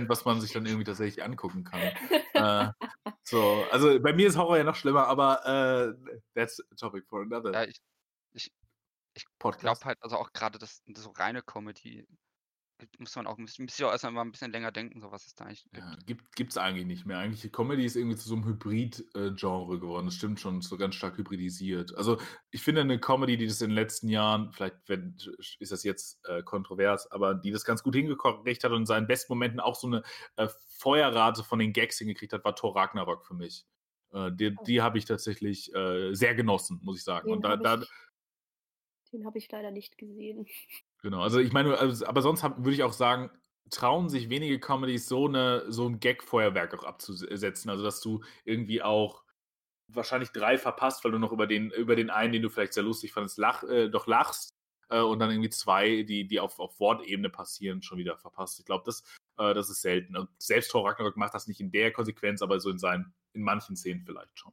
was 0.08 0.24
man 0.26 0.40
sich 0.40 0.52
dann 0.52 0.66
irgendwie 0.66 0.84
tatsächlich 0.84 1.24
angucken 1.24 1.64
kann. 1.64 1.92
Äh, 2.34 2.68
so, 3.22 3.66
also, 3.70 3.98
bei 4.00 4.12
mir 4.12 4.28
ist 4.28 4.36
Horror 4.36 4.58
ja 4.58 4.64
noch 4.64 4.74
schlimmer, 4.76 5.06
aber, 5.06 5.46
äh, 5.46 6.12
that's 6.34 6.60
a 6.72 6.74
topic 6.76 7.06
for 7.08 7.22
another 7.22 7.52
Ja, 7.52 7.64
ich 7.64 7.80
ich 8.32 8.52
ich 9.26 9.58
glaube 9.58 9.80
halt 9.84 10.02
also 10.02 10.16
auch 10.16 10.32
gerade 10.32 10.58
das 10.58 10.82
so 10.94 11.10
reine 11.10 11.42
Comedy 11.42 12.06
muss 12.98 13.16
man 13.16 13.26
auch 13.26 13.38
ein 13.38 13.44
bisschen, 13.44 13.68
auch 13.86 13.90
erstmal 13.90 14.12
mal 14.12 14.22
ein 14.22 14.30
bisschen 14.30 14.52
länger 14.52 14.70
denken, 14.70 15.00
so 15.00 15.10
was 15.10 15.26
es 15.26 15.34
da 15.34 15.44
eigentlich 15.44 15.64
gibt. 15.64 15.78
Ja, 15.78 15.96
gibt 16.06 16.36
gibt's 16.36 16.56
eigentlich 16.56 16.86
nicht 16.86 17.06
mehr. 17.06 17.18
Eigentlich 17.18 17.50
Comedy 17.52 17.84
ist 17.84 17.96
irgendwie 17.96 18.16
zu 18.16 18.28
so 18.28 18.36
einem 18.36 18.44
Hybrid-Genre 18.46 19.74
äh, 19.74 19.78
geworden. 19.78 20.06
Das 20.06 20.14
stimmt 20.14 20.38
schon, 20.40 20.60
so 20.60 20.76
ganz 20.76 20.94
stark 20.94 21.18
hybridisiert. 21.18 21.96
Also 21.96 22.18
ich 22.50 22.62
finde 22.62 22.82
eine 22.82 23.00
Comedy, 23.00 23.36
die 23.36 23.46
das 23.46 23.60
in 23.60 23.70
den 23.70 23.74
letzten 23.74 24.08
Jahren, 24.08 24.52
vielleicht 24.52 24.76
wenn, 24.86 25.16
ist 25.58 25.72
das 25.72 25.82
jetzt 25.82 26.24
äh, 26.28 26.42
kontrovers, 26.42 27.10
aber 27.10 27.34
die 27.34 27.50
das 27.50 27.64
ganz 27.64 27.82
gut 27.82 27.94
hingekriegt 27.94 28.62
hat 28.62 28.70
und 28.70 28.80
in 28.80 28.86
seinen 28.86 29.06
besten 29.06 29.32
Momenten 29.32 29.60
auch 29.60 29.74
so 29.74 29.88
eine 29.88 30.02
äh, 30.36 30.48
Feuerrate 30.68 31.42
von 31.42 31.58
den 31.58 31.72
Gags 31.72 31.98
hingekriegt 31.98 32.32
hat, 32.32 32.44
war 32.44 32.54
Thor 32.54 32.76
Ragnarok 32.76 33.26
für 33.26 33.34
mich. 33.34 33.66
Äh, 34.12 34.30
die 34.32 34.54
Oh. 34.56 34.64
die 34.64 34.82
habe 34.82 34.98
ich 34.98 35.04
tatsächlich 35.04 35.74
äh, 35.74 36.14
sehr 36.14 36.34
genossen, 36.34 36.80
muss 36.82 36.98
ich 36.98 37.04
sagen. 37.04 37.30
Und 37.30 37.38
Den 37.38 37.42
da, 37.42 37.50
habe 37.50 37.80
da, 37.80 37.86
den 39.12 39.26
habe 39.26 39.38
ich 39.38 39.50
leider 39.50 39.70
nicht 39.70 39.98
gesehen. 39.98 40.46
Genau, 41.02 41.22
also 41.22 41.38
ich 41.38 41.52
meine, 41.52 41.78
also, 41.78 42.06
aber 42.06 42.22
sonst 42.22 42.42
würde 42.42 42.72
ich 42.72 42.82
auch 42.82 42.92
sagen, 42.92 43.30
trauen 43.70 44.08
sich 44.08 44.30
wenige 44.30 44.58
Comedies 44.58 45.06
so 45.06 45.26
eine 45.28 45.70
so 45.70 45.86
'n 45.86 46.00
Gag-Feuerwerk 46.00 46.74
auch 46.74 46.84
abzusetzen. 46.84 47.70
Also, 47.70 47.84
dass 47.84 48.00
du 48.00 48.22
irgendwie 48.44 48.82
auch 48.82 49.22
wahrscheinlich 49.88 50.30
drei 50.32 50.58
verpasst, 50.58 51.04
weil 51.04 51.12
du 51.12 51.18
noch 51.18 51.32
über 51.32 51.46
den 51.46 51.70
über 51.70 51.96
den 51.96 52.10
einen, 52.10 52.32
den 52.34 52.42
du 52.42 52.50
vielleicht 52.50 52.74
sehr 52.74 52.82
lustig 52.84 53.12
fandest, 53.12 53.38
lach 53.38 53.64
äh, 53.64 53.88
doch 53.90 54.06
lachst, 54.08 54.50
äh, 54.90 55.00
und 55.00 55.20
dann 55.20 55.30
irgendwie 55.30 55.50
zwei, 55.50 56.02
die 56.04 56.26
die 56.28 56.40
auf 56.40 56.58
auf 56.60 56.80
Wortebene 56.80 57.30
passieren, 57.30 57.82
schon 57.82 57.98
wieder 57.98 58.18
verpasst. 58.18 58.58
Ich 58.60 58.66
glaube, 58.66 58.84
das 58.86 59.02
äh, 59.38 59.54
das 59.54 59.70
ist 59.70 59.82
selten. 59.82 60.16
Und 60.16 60.30
selbst 60.42 60.70
Thor 60.72 60.86
Ragnarok 60.88 61.16
macht 61.16 61.34
das 61.34 61.46
nicht 61.48 61.60
in 61.60 61.70
der 61.72 61.92
Konsequenz, 61.92 62.42
aber 62.42 62.60
so 62.60 62.70
in 62.70 62.78
seinen 62.78 63.14
in 63.34 63.42
manchen 63.42 63.76
Szenen 63.76 64.02
vielleicht 64.04 64.38
schon. 64.38 64.52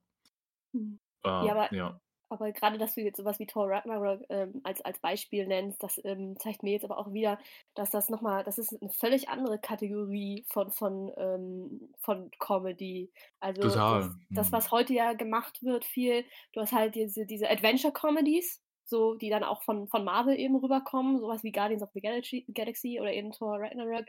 Mhm. 0.74 1.00
Ja, 1.40 1.52
aber 1.54 1.70
ja. 1.70 2.00
Aber 2.30 2.52
grade, 2.52 2.78
dass 2.78 2.96
du 2.96 3.02
jetzt 3.02 3.18
so 3.18 3.26
was 3.26 3.40
wie 3.40 3.46
Thor 3.46 3.70
Ragnarok, 3.70 4.22
ähm, 4.30 4.62
als 4.64 4.82
als 4.82 5.00
Beispiel 5.00 5.48
nennst, 5.48 5.82
das, 5.84 6.00
ähm, 6.04 6.38
zeigt 6.40 6.64
mir 6.64 6.72
jetzt 6.74 6.86
aber 6.86 6.98
auch 6.98 7.14
wieder, 7.14 7.40
dass 7.76 7.92
das 7.92 8.10
noch 8.10 8.22
mal 8.22 8.44
das 8.44 8.58
ist 8.58 8.72
'ne 8.82 8.90
völlig 8.90 9.30
andere 9.30 9.60
Kategorie 9.60 10.46
von 10.48 10.72
von, 10.72 11.12
ähm 11.18 11.94
von 12.00 12.32
Comedy. 12.40 13.12
Also, 13.40 13.62
Total, 13.62 14.02
das 14.02 14.16
das, 14.34 14.52
mhm. 14.52 14.54
was 14.54 14.72
heute 14.72 14.94
ja 14.94 15.14
gemacht 15.14 15.64
wird 15.64 15.86
viel 15.86 16.26
du 16.54 16.62
hast 16.62 16.72
halt 16.74 16.96
diese 16.96 17.26
diese 17.26 17.50
Adventure-Comedies, 17.50 18.62
so, 18.86 19.16
die 19.16 19.30
dann 19.30 19.44
auch 19.44 19.64
von 19.64 19.88
von 19.88 20.04
Marvel 20.04 20.38
eben 20.40 20.56
rüberkommen, 20.58 21.20
so 21.20 21.28
was 21.28 21.44
wie 21.44 21.52
Guardians 21.52 21.84
of 21.84 21.92
the 21.94 22.02
Galaxy 22.02 22.46
Galaxy 22.54 23.00
oder 23.00 23.14
eben 23.14 23.32
Thor 23.32 23.60
Ragnarok. 23.60 24.06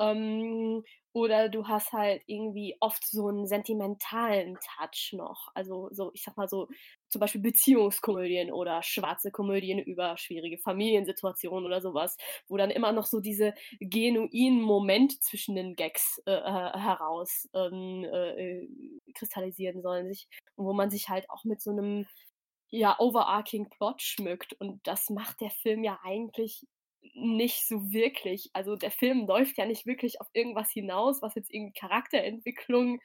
Ähm, 0.00 0.84
oder 1.12 1.48
du 1.48 1.66
hast 1.66 1.92
halt 1.92 2.22
irgendwie 2.26 2.76
oft 2.80 3.04
so 3.06 3.28
'n 3.28 3.46
sentimentalen 3.46 4.56
Touch 4.60 5.12
noch. 5.14 5.48
Also, 5.54 5.88
so, 5.92 6.10
ich 6.14 6.22
sage 6.22 6.34
mal 6.40 6.48
so, 6.48 6.68
zum 7.08 7.20
Beispiel 7.20 7.40
Beziehungskomödien 7.40 8.52
oder 8.52 8.82
schwarze 8.82 9.30
Komödien 9.32 9.78
über 9.80 10.16
schwierige 10.18 10.58
Familiensituationen 10.58 11.64
oder 11.66 11.80
so 11.80 11.94
was, 11.94 12.16
wo 12.48 12.56
dann 12.56 12.70
immer 12.70 12.92
noch 12.92 13.06
so 13.06 13.20
diese 13.20 13.54
genuinen 13.80 14.60
Momente 14.62 15.18
zwischen 15.20 15.56
den 15.56 15.74
Gags, 15.76 16.20
äh, 16.26 16.32
heraus, 16.40 17.48
ähm, 17.54 18.04
äh, 18.04 18.60
äh, 18.62 18.68
kristallisieren 19.14 19.82
sollen 19.82 20.08
sich 20.08 20.28
und 20.56 20.66
wo 20.66 20.72
man 20.74 20.90
sich 20.90 21.08
halt 21.08 21.28
auch 21.30 21.44
mit 21.44 21.60
so 21.62 21.72
'nem, 21.72 22.06
ja, 22.70 22.96
overarching 22.98 23.70
Plot 23.70 24.02
schmückt. 24.02 24.54
Und 24.60 24.86
das 24.86 25.10
macht 25.10 25.40
der 25.40 25.50
Film 25.50 25.84
ja 25.84 25.98
eigentlich 26.04 26.66
nicht 27.14 27.66
so 27.68 27.92
wirklich. 27.92 28.50
Also, 28.54 28.76
der 28.76 28.90
Film 28.90 29.26
läuft 29.26 29.58
ja 29.58 29.66
nicht 29.66 29.86
wirklich 29.86 30.20
auf 30.20 30.28
irgendwas 30.34 30.70
hinaus, 30.72 31.22
was 31.22 31.34
jetzt 31.36 31.52
irgendwie 31.52 31.72
Charakterentwicklung, 31.78 33.00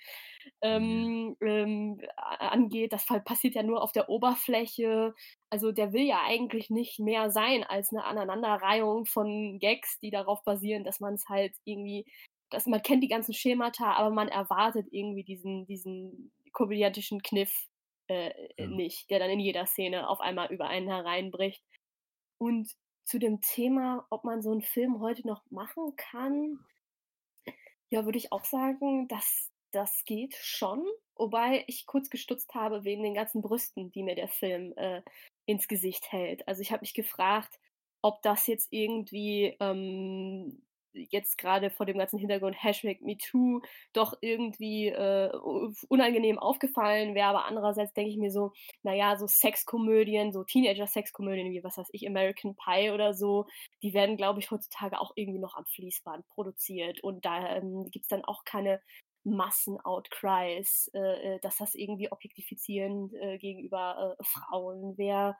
Ne. 0.71 1.03
ähm, 1.03 1.35
ähm, 1.41 2.01
angeht. 2.17 2.93
Das 2.93 3.05
passiert 3.25 3.55
ja 3.55 3.63
nur 3.63 3.81
auf 3.83 3.91
der 3.91 4.09
Oberfläche. 4.09 5.13
Also, 5.49 5.71
der 5.71 5.93
will 5.93 6.03
ja 6.05 6.21
eigentlich 6.25 6.69
nicht 6.69 6.99
mehr 6.99 7.31
sein 7.31 7.63
als 7.63 7.91
'ne 7.91 8.03
Aneinanderreihung 8.05 9.05
von 9.05 9.59
Gags, 9.59 9.99
die 9.99 10.11
darauf 10.11 10.43
basieren, 10.43 10.83
dass 10.83 10.99
man's 10.99 11.25
halt 11.29 11.55
irgendwie 11.65 12.05
dass 12.51 12.67
man 12.67 12.81
kennt 12.83 13.03
die 13.03 13.07
ganzen 13.07 13.33
Schemata, 13.33 13.93
aber 13.93 14.11
man 14.11 14.27
erwartet 14.29 14.87
irgendwie 14.91 15.23
diesen 15.23 15.65
diesen 15.65 16.31
komödiantischen 16.51 17.21
Kniff, 17.23 17.51
äh, 18.07 18.31
Ja. 18.57 18.67
nicht, 18.67 19.09
der 19.09 19.19
dann 19.19 19.31
in 19.31 19.39
jeder 19.39 19.65
Szene 19.65 20.07
auf 20.09 20.19
einmal 20.21 20.51
über 20.53 20.67
einen 20.67 20.87
hereinbricht. 20.87 21.63
Und 22.37 22.71
zu 23.05 23.19
dem 23.19 23.41
Thema, 23.41 24.05
ob 24.09 24.23
man 24.25 24.41
so 24.41 24.51
'n 24.53 24.61
Film 24.61 24.99
heute 25.01 25.27
noch 25.27 25.43
machen 25.51 25.95
kann 25.97 26.59
ja, 27.89 28.05
würde 28.05 28.17
ich 28.17 28.31
auch 28.31 28.45
sagen, 28.45 29.07
dass 29.07 29.51
das 29.71 30.03
geht 30.05 30.35
schon, 30.35 30.85
wobei 31.15 31.63
ich 31.67 31.85
kurz 31.85 32.09
gestutzt 32.09 32.53
habe 32.53 32.83
wegen 32.83 33.03
den 33.03 33.13
ganzen 33.15 33.41
Brüsten, 33.41 33.91
die 33.91 34.03
mir 34.03 34.15
der 34.15 34.27
Film, 34.27 34.73
äh, 34.77 35.01
ins 35.45 35.67
Gesicht 35.67 36.11
hält. 36.11 36.47
Also, 36.47 36.61
ich 36.61 36.71
habe 36.71 36.81
mich 36.81 36.93
gefragt, 36.93 37.59
ob 38.01 38.21
das 38.21 38.47
jetzt 38.47 38.67
irgendwie, 38.71 39.55
ähm, 39.59 40.63
jetzt 40.93 41.37
grade 41.37 41.69
vor 41.71 41.85
dem 41.85 41.97
ganzen 41.97 42.19
Hintergrund 42.19 42.61
Hashtag 42.61 43.01
MeToo 43.01 43.61
doch 43.93 44.15
irgendwie, 44.21 44.87
äh, 44.89 45.31
unangenehm 45.89 46.39
aufgefallen 46.39 47.15
wäre, 47.15 47.27
aber 47.27 47.45
andererseits 47.45 47.93
denke 47.93 48.11
ich 48.11 48.17
mir 48.17 48.31
so: 48.31 48.53
„Na 48.83 48.93
ja, 48.93 49.17
so 49.17 49.27
Sexkomödien, 49.27 50.31
so 50.33 50.43
Teenager-Sexkomödien 50.43 51.51
wie, 51.51 51.63
was 51.63 51.77
weiß 51.77 51.89
ich, 51.91 52.07
American 52.07 52.55
Pie 52.55 52.91
oder 52.91 53.13
so, 53.13 53.47
die 53.81 53.93
werden, 53.93 54.17
glaube 54.17 54.39
ich, 54.39 54.51
heutzutage 54.51 54.99
auch 54.99 55.11
irgendwie 55.15 55.39
noch 55.39 55.55
am 55.55 55.65
Fließband 55.65 56.27
produziert 56.27 57.01
und 57.03 57.25
da, 57.25 57.57
ähm, 57.57 57.89
gibt's 57.91 58.07
dann 58.09 58.23
auch 58.25 58.43
keine 58.45 58.81
Massen-Outcries, 59.25 60.91
äh, 60.93 61.35
äh, 61.35 61.39
dass 61.39 61.57
das 61.57 61.75
irgendwie 61.75 62.11
objektifizierend, 62.11 63.13
äh, 63.13 63.37
gegenüber, 63.37 64.17
äh, 64.19 64.23
Frauen 64.23 64.97
wäre.“ 64.97 65.37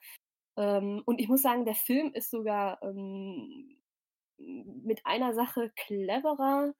Ähm, 0.57 1.01
und 1.05 1.19
ich 1.21 1.27
muss 1.29 1.41
sagen, 1.41 1.65
der 1.65 1.75
Film 1.75 2.13
ist 2.13 2.31
sogar, 2.31 2.81
ähm, 2.83 3.77
mit 4.39 5.05
einer 5.05 5.33
Sache 5.35 5.71
cleverer 5.75 6.73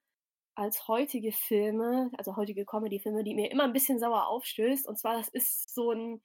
als 0.56 0.88
heutige 0.90 1.34
Filme, 1.34 2.12
also 2.18 2.38
heutige 2.38 2.66
Comedy-Filme, 2.66 3.24
die 3.26 3.36
mir 3.36 3.52
immer 3.52 3.66
'n 3.66 3.74
bisschen 3.74 4.00
sauer 4.00 4.28
aufstößt. 4.30 4.88
Und 4.90 5.00
zwar, 5.00 5.18
das 5.18 5.30
ist 5.30 5.74
so 5.76 5.92
'n 5.94 6.22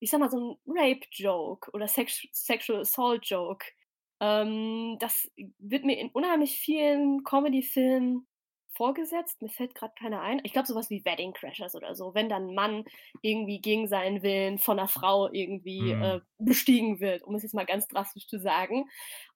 ich 0.00 0.10
sage 0.12 0.22
mal, 0.24 0.30
so 0.30 0.38
'n 0.38 0.58
Rape-Joke 0.68 1.72
oder 1.72 1.88
Sex 1.88 2.28
Sexual 2.34 2.82
Assault-Joke. 2.82 3.66
Ähm, 4.22 4.98
das 5.00 5.30
wird 5.60 5.84
mir 5.86 5.98
in 6.00 6.10
unheimlich 6.12 6.58
vielen 6.60 7.24
Comedy-Filmen 7.24 8.27
vorgesetzt. 8.78 9.42
Mir 9.42 9.50
fällt 9.50 9.74
grad 9.76 9.96
keiner 9.96 10.22
ein. 10.22 10.40
Ich 10.44 10.54
glaube, 10.54 10.68
so 10.68 10.74
was 10.76 10.90
wie 10.90 11.04
Wedding 11.04 11.34
Crashers 11.34 11.74
oder 11.76 11.94
so, 11.96 12.14
wenn 12.14 12.30
dann 12.30 12.48
'n 12.50 12.54
Mann 12.54 12.84
irgendwie 13.22 13.60
gegen 13.60 13.88
seinen 13.88 14.22
Willen 14.22 14.58
von 14.58 14.76
'ner 14.78 14.88
Frau 14.88 15.30
irgendwie, 15.32 15.92
äh, 15.92 16.20
Mhm. 16.20 16.22
bestiegen 16.38 17.00
wird, 17.00 17.22
um 17.24 17.34
es 17.34 17.42
jetzt 17.44 17.54
mal 17.54 17.66
ganz 17.66 17.88
drastisch 17.88 18.26
zu 18.28 18.38
sagen. 18.40 18.86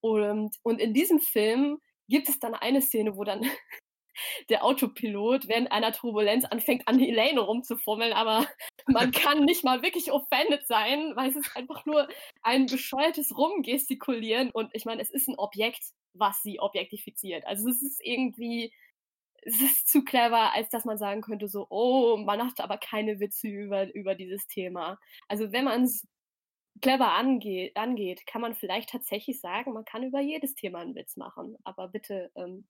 Und 0.00 0.56
und 0.62 0.80
in 0.80 0.94
diesem 0.94 1.20
Film 1.20 1.80
gibt 2.08 2.28
es 2.30 2.40
dann 2.40 2.54
eine 2.54 2.80
Szene, 2.82 3.16
wo 3.16 3.24
dann 3.24 3.42
der 4.48 4.64
Autopilot 4.64 5.48
während 5.48 5.72
einer 5.72 5.92
Turbulenz 5.92 6.44
anfängt, 6.44 6.88
an 6.88 7.00
Elaine 7.00 7.40
rumzufummeln, 7.40 8.12
aber 8.12 8.46
man 8.90 9.12
kann 9.14 9.44
nicht 9.44 9.64
mal 9.64 9.82
wirklich 9.82 10.10
offended 10.12 10.66
sein, 10.66 11.12
weil 11.16 11.30
es 11.30 11.36
ist 11.36 11.56
einfach 11.56 11.84
nur 11.86 12.08
ein 12.42 12.68
bescheuertes 12.68 13.36
Rumgestikulieren 13.36 14.50
und 14.52 14.70
ich 14.74 14.84
meine, 14.84 15.02
es 15.02 15.10
ist 15.10 15.28
ein 15.28 15.38
Objekt, 15.38 15.82
was 16.14 16.42
sie 16.42 16.60
objektifiziert. 16.60 17.46
Also 17.46 17.68
es 17.70 17.82
ist 17.82 18.00
irgendwie, 18.04 18.72
es 19.42 19.60
ist 19.60 19.88
zu 19.88 20.04
clever, 20.04 20.52
als 20.52 20.68
dass 20.70 20.84
man 20.84 20.98
sagen 20.98 21.20
könnte, 21.20 21.48
so, 21.48 21.66
oh, 21.70 22.16
man 22.16 22.38
macht 22.38 22.60
aber 22.60 22.78
keine 22.78 23.20
Witze 23.20 23.48
über, 23.48 23.92
über 23.94 24.14
dieses 24.14 24.46
Thema. 24.46 24.98
Also 25.28 25.52
wenn 25.52 25.64
man 25.64 25.84
es 25.84 26.06
clever 26.80 27.12
angeht, 27.12 27.76
angeht, 27.76 28.26
kann 28.26 28.40
man 28.40 28.54
vielleicht 28.54 28.90
tatsächlich 28.90 29.40
sagen, 29.40 29.72
man 29.72 29.84
kann 29.84 30.04
über 30.04 30.20
jedes 30.20 30.54
Thema 30.54 30.80
einen 30.80 30.94
Witz 30.94 31.16
machen. 31.16 31.56
Aber 31.64 31.88
bitte 31.88 32.30
ähm, 32.34 32.66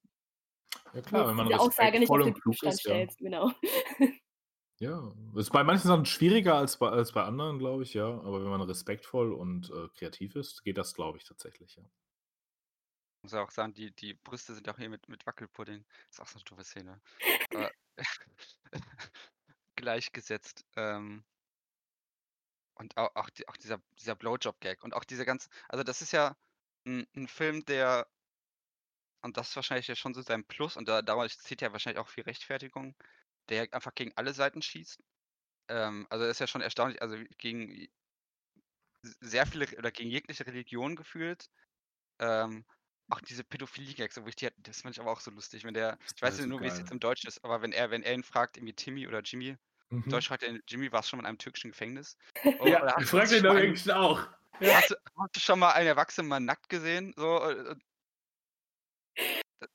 ja 0.93 1.01
klar, 1.03 1.29
wenn 1.29 1.37
man 1.37 1.49
die 1.49 1.55
Aussage 1.55 1.99
nicht 1.99 2.11
auf 2.11 2.23
den 2.23 2.35
Prüfstand 2.35 2.81
stellt, 2.81 3.11
ja. 3.13 3.17
genau. 3.19 3.53
Ja, 4.79 5.13
ist 5.37 5.53
bei 5.53 5.63
manchen 5.63 5.87
Sachen 5.87 6.07
schwieriger 6.07 6.57
als 6.57 6.77
bei, 6.77 6.89
als 6.89 7.13
bei 7.13 7.23
anderen, 7.23 7.61
glaube 7.61 7.85
ich, 7.85 7.95
ja. 7.95 8.09
Aber 8.09 8.43
wenn 8.43 8.51
man 8.51 8.63
respektvoll 8.63 9.33
und 9.33 9.71
äh, 9.71 9.87
kreativ 9.97 10.35
ist, 10.35 10.65
geht 10.65 10.77
das, 10.77 10.95
glaube 10.95 11.19
ich, 11.19 11.25
tatsächlich, 11.25 11.77
ja. 11.77 11.85
Muss 13.23 13.35
auch 13.35 13.51
sagen, 13.51 13.73
die, 13.73 13.93
die 13.93 14.15
Brüste 14.15 14.55
sind 14.55 14.69
auch 14.69 14.79
hier 14.79 14.89
mit, 14.89 15.09
mit 15.09 15.25
Wackelpudding. 15.27 15.85
Ist 16.11 16.21
auch 16.21 16.27
so 16.27 16.39
eine 16.39 16.45
doofe 16.45 16.65
Szene. 16.65 17.01
gleichgesetzt. 19.83 20.65
Ähm, 20.77 21.25
und 22.75 22.97
auch, 22.97 23.15
auch, 23.15 23.31
die, 23.31 23.47
auch 23.49 23.57
dieser, 23.57 23.83
dieser 23.99 24.15
Blowjob-Gag 24.15 24.83
und 24.83 24.95
auch 24.95 25.05
diese 25.05 25.25
ganz, 25.27 25.49
also 25.69 25.85
das 25.85 26.03
ist 26.03 26.13
ja 26.13 26.37
ein, 26.87 27.07
ein 27.15 27.29
Film, 27.29 27.65
der, 27.67 28.09
und 29.23 29.37
das 29.37 29.51
ist 29.51 29.57
wahrscheinlich 29.57 29.89
ja 29.89 29.95
schon 29.97 30.15
so 30.15 30.23
sein 30.23 30.45
Plus, 30.47 30.77
und 30.77 30.89
da, 30.89 31.03
damals 31.03 31.39
zieht 31.39 31.61
ja 31.61 31.73
wahrscheinlich 31.73 32.01
auch 32.01 32.09
viel 32.09 32.25
Rechtfertigung, 32.25 32.95
der 33.49 33.73
einfach 33.73 33.95
gegen 33.95 34.13
alle 34.17 34.33
Seiten 34.35 34.63
schießt. 34.63 35.01
Ähm, 35.69 36.07
also 36.11 36.25
das 36.25 36.37
ist 36.37 36.41
ja 36.41 36.47
schon 36.47 36.63
erstaunlich, 36.63 37.03
also 37.03 37.17
gegen 37.39 37.89
sehr 39.21 39.47
viele 39.47 39.67
oder 39.79 39.91
gegen 39.91 40.11
jegliche 40.11 40.47
Religion 40.47 40.97
gefühlt. 40.97 41.51
Ähm, 42.21 42.65
auch 43.13 43.21
diese 43.21 43.45
Pädophilie-Gags, 43.45 44.21
wo 44.23 44.27
ich 44.27 44.37
die, 44.37 44.49
das 44.59 44.83
fand 44.83 44.97
ich 44.97 45.01
aber 45.01 45.13
auch 45.13 45.21
so 45.21 45.31
lustig, 45.31 45.65
wenn 45.65 45.75
der, 45.75 45.99
ich 46.15 46.23
weiß 46.23 46.39
nicht 46.39 46.49
nur, 46.49 46.61
wie 46.61 46.67
es 46.67 46.79
jetzt 46.79 46.91
im 46.91 47.01
Deutsch 47.01 47.25
ist, 47.25 47.45
aber 47.45 47.63
wenn 47.63 47.73
er, 47.73 47.91
wenn 47.91 48.03
er 48.03 48.15
ihn 48.15 48.23
fragt, 48.23 48.57
irgendwie 48.57 48.75
Timmy 48.75 49.07
oder 49.07 49.21
Jimmy, 49.21 49.57
Mhm. 49.93 50.09
Deutsch 50.09 50.29
fragt 50.29 50.43
er, 50.43 50.59
Jimmy, 50.67 50.91
warst 50.91 51.09
du 51.09 51.11
schon 51.11 51.19
mal 51.19 51.25
in 51.25 51.29
einem 51.29 51.39
türkischen 51.39 51.71
Gefängnis? 51.71 52.17
Oh, 52.61 52.67
ja, 52.67 52.99
ich 52.99 53.07
frage 53.07 53.29
den 53.29 53.45
übrigens 53.45 53.89
auch. 53.91 54.27
Ja. 54.61 54.77
Hast, 54.77 54.91
du, 54.91 54.95
hast, 55.19 55.37
du, 55.37 55.41
schon 55.41 55.59
mal 55.59 55.73
einen 55.73 55.89
Erwachsenen 55.89 56.29
mal 56.29 56.41
nackt 56.41 56.69
gesehen? 56.69 57.13
So, 57.17 57.39
äh, 57.43 57.77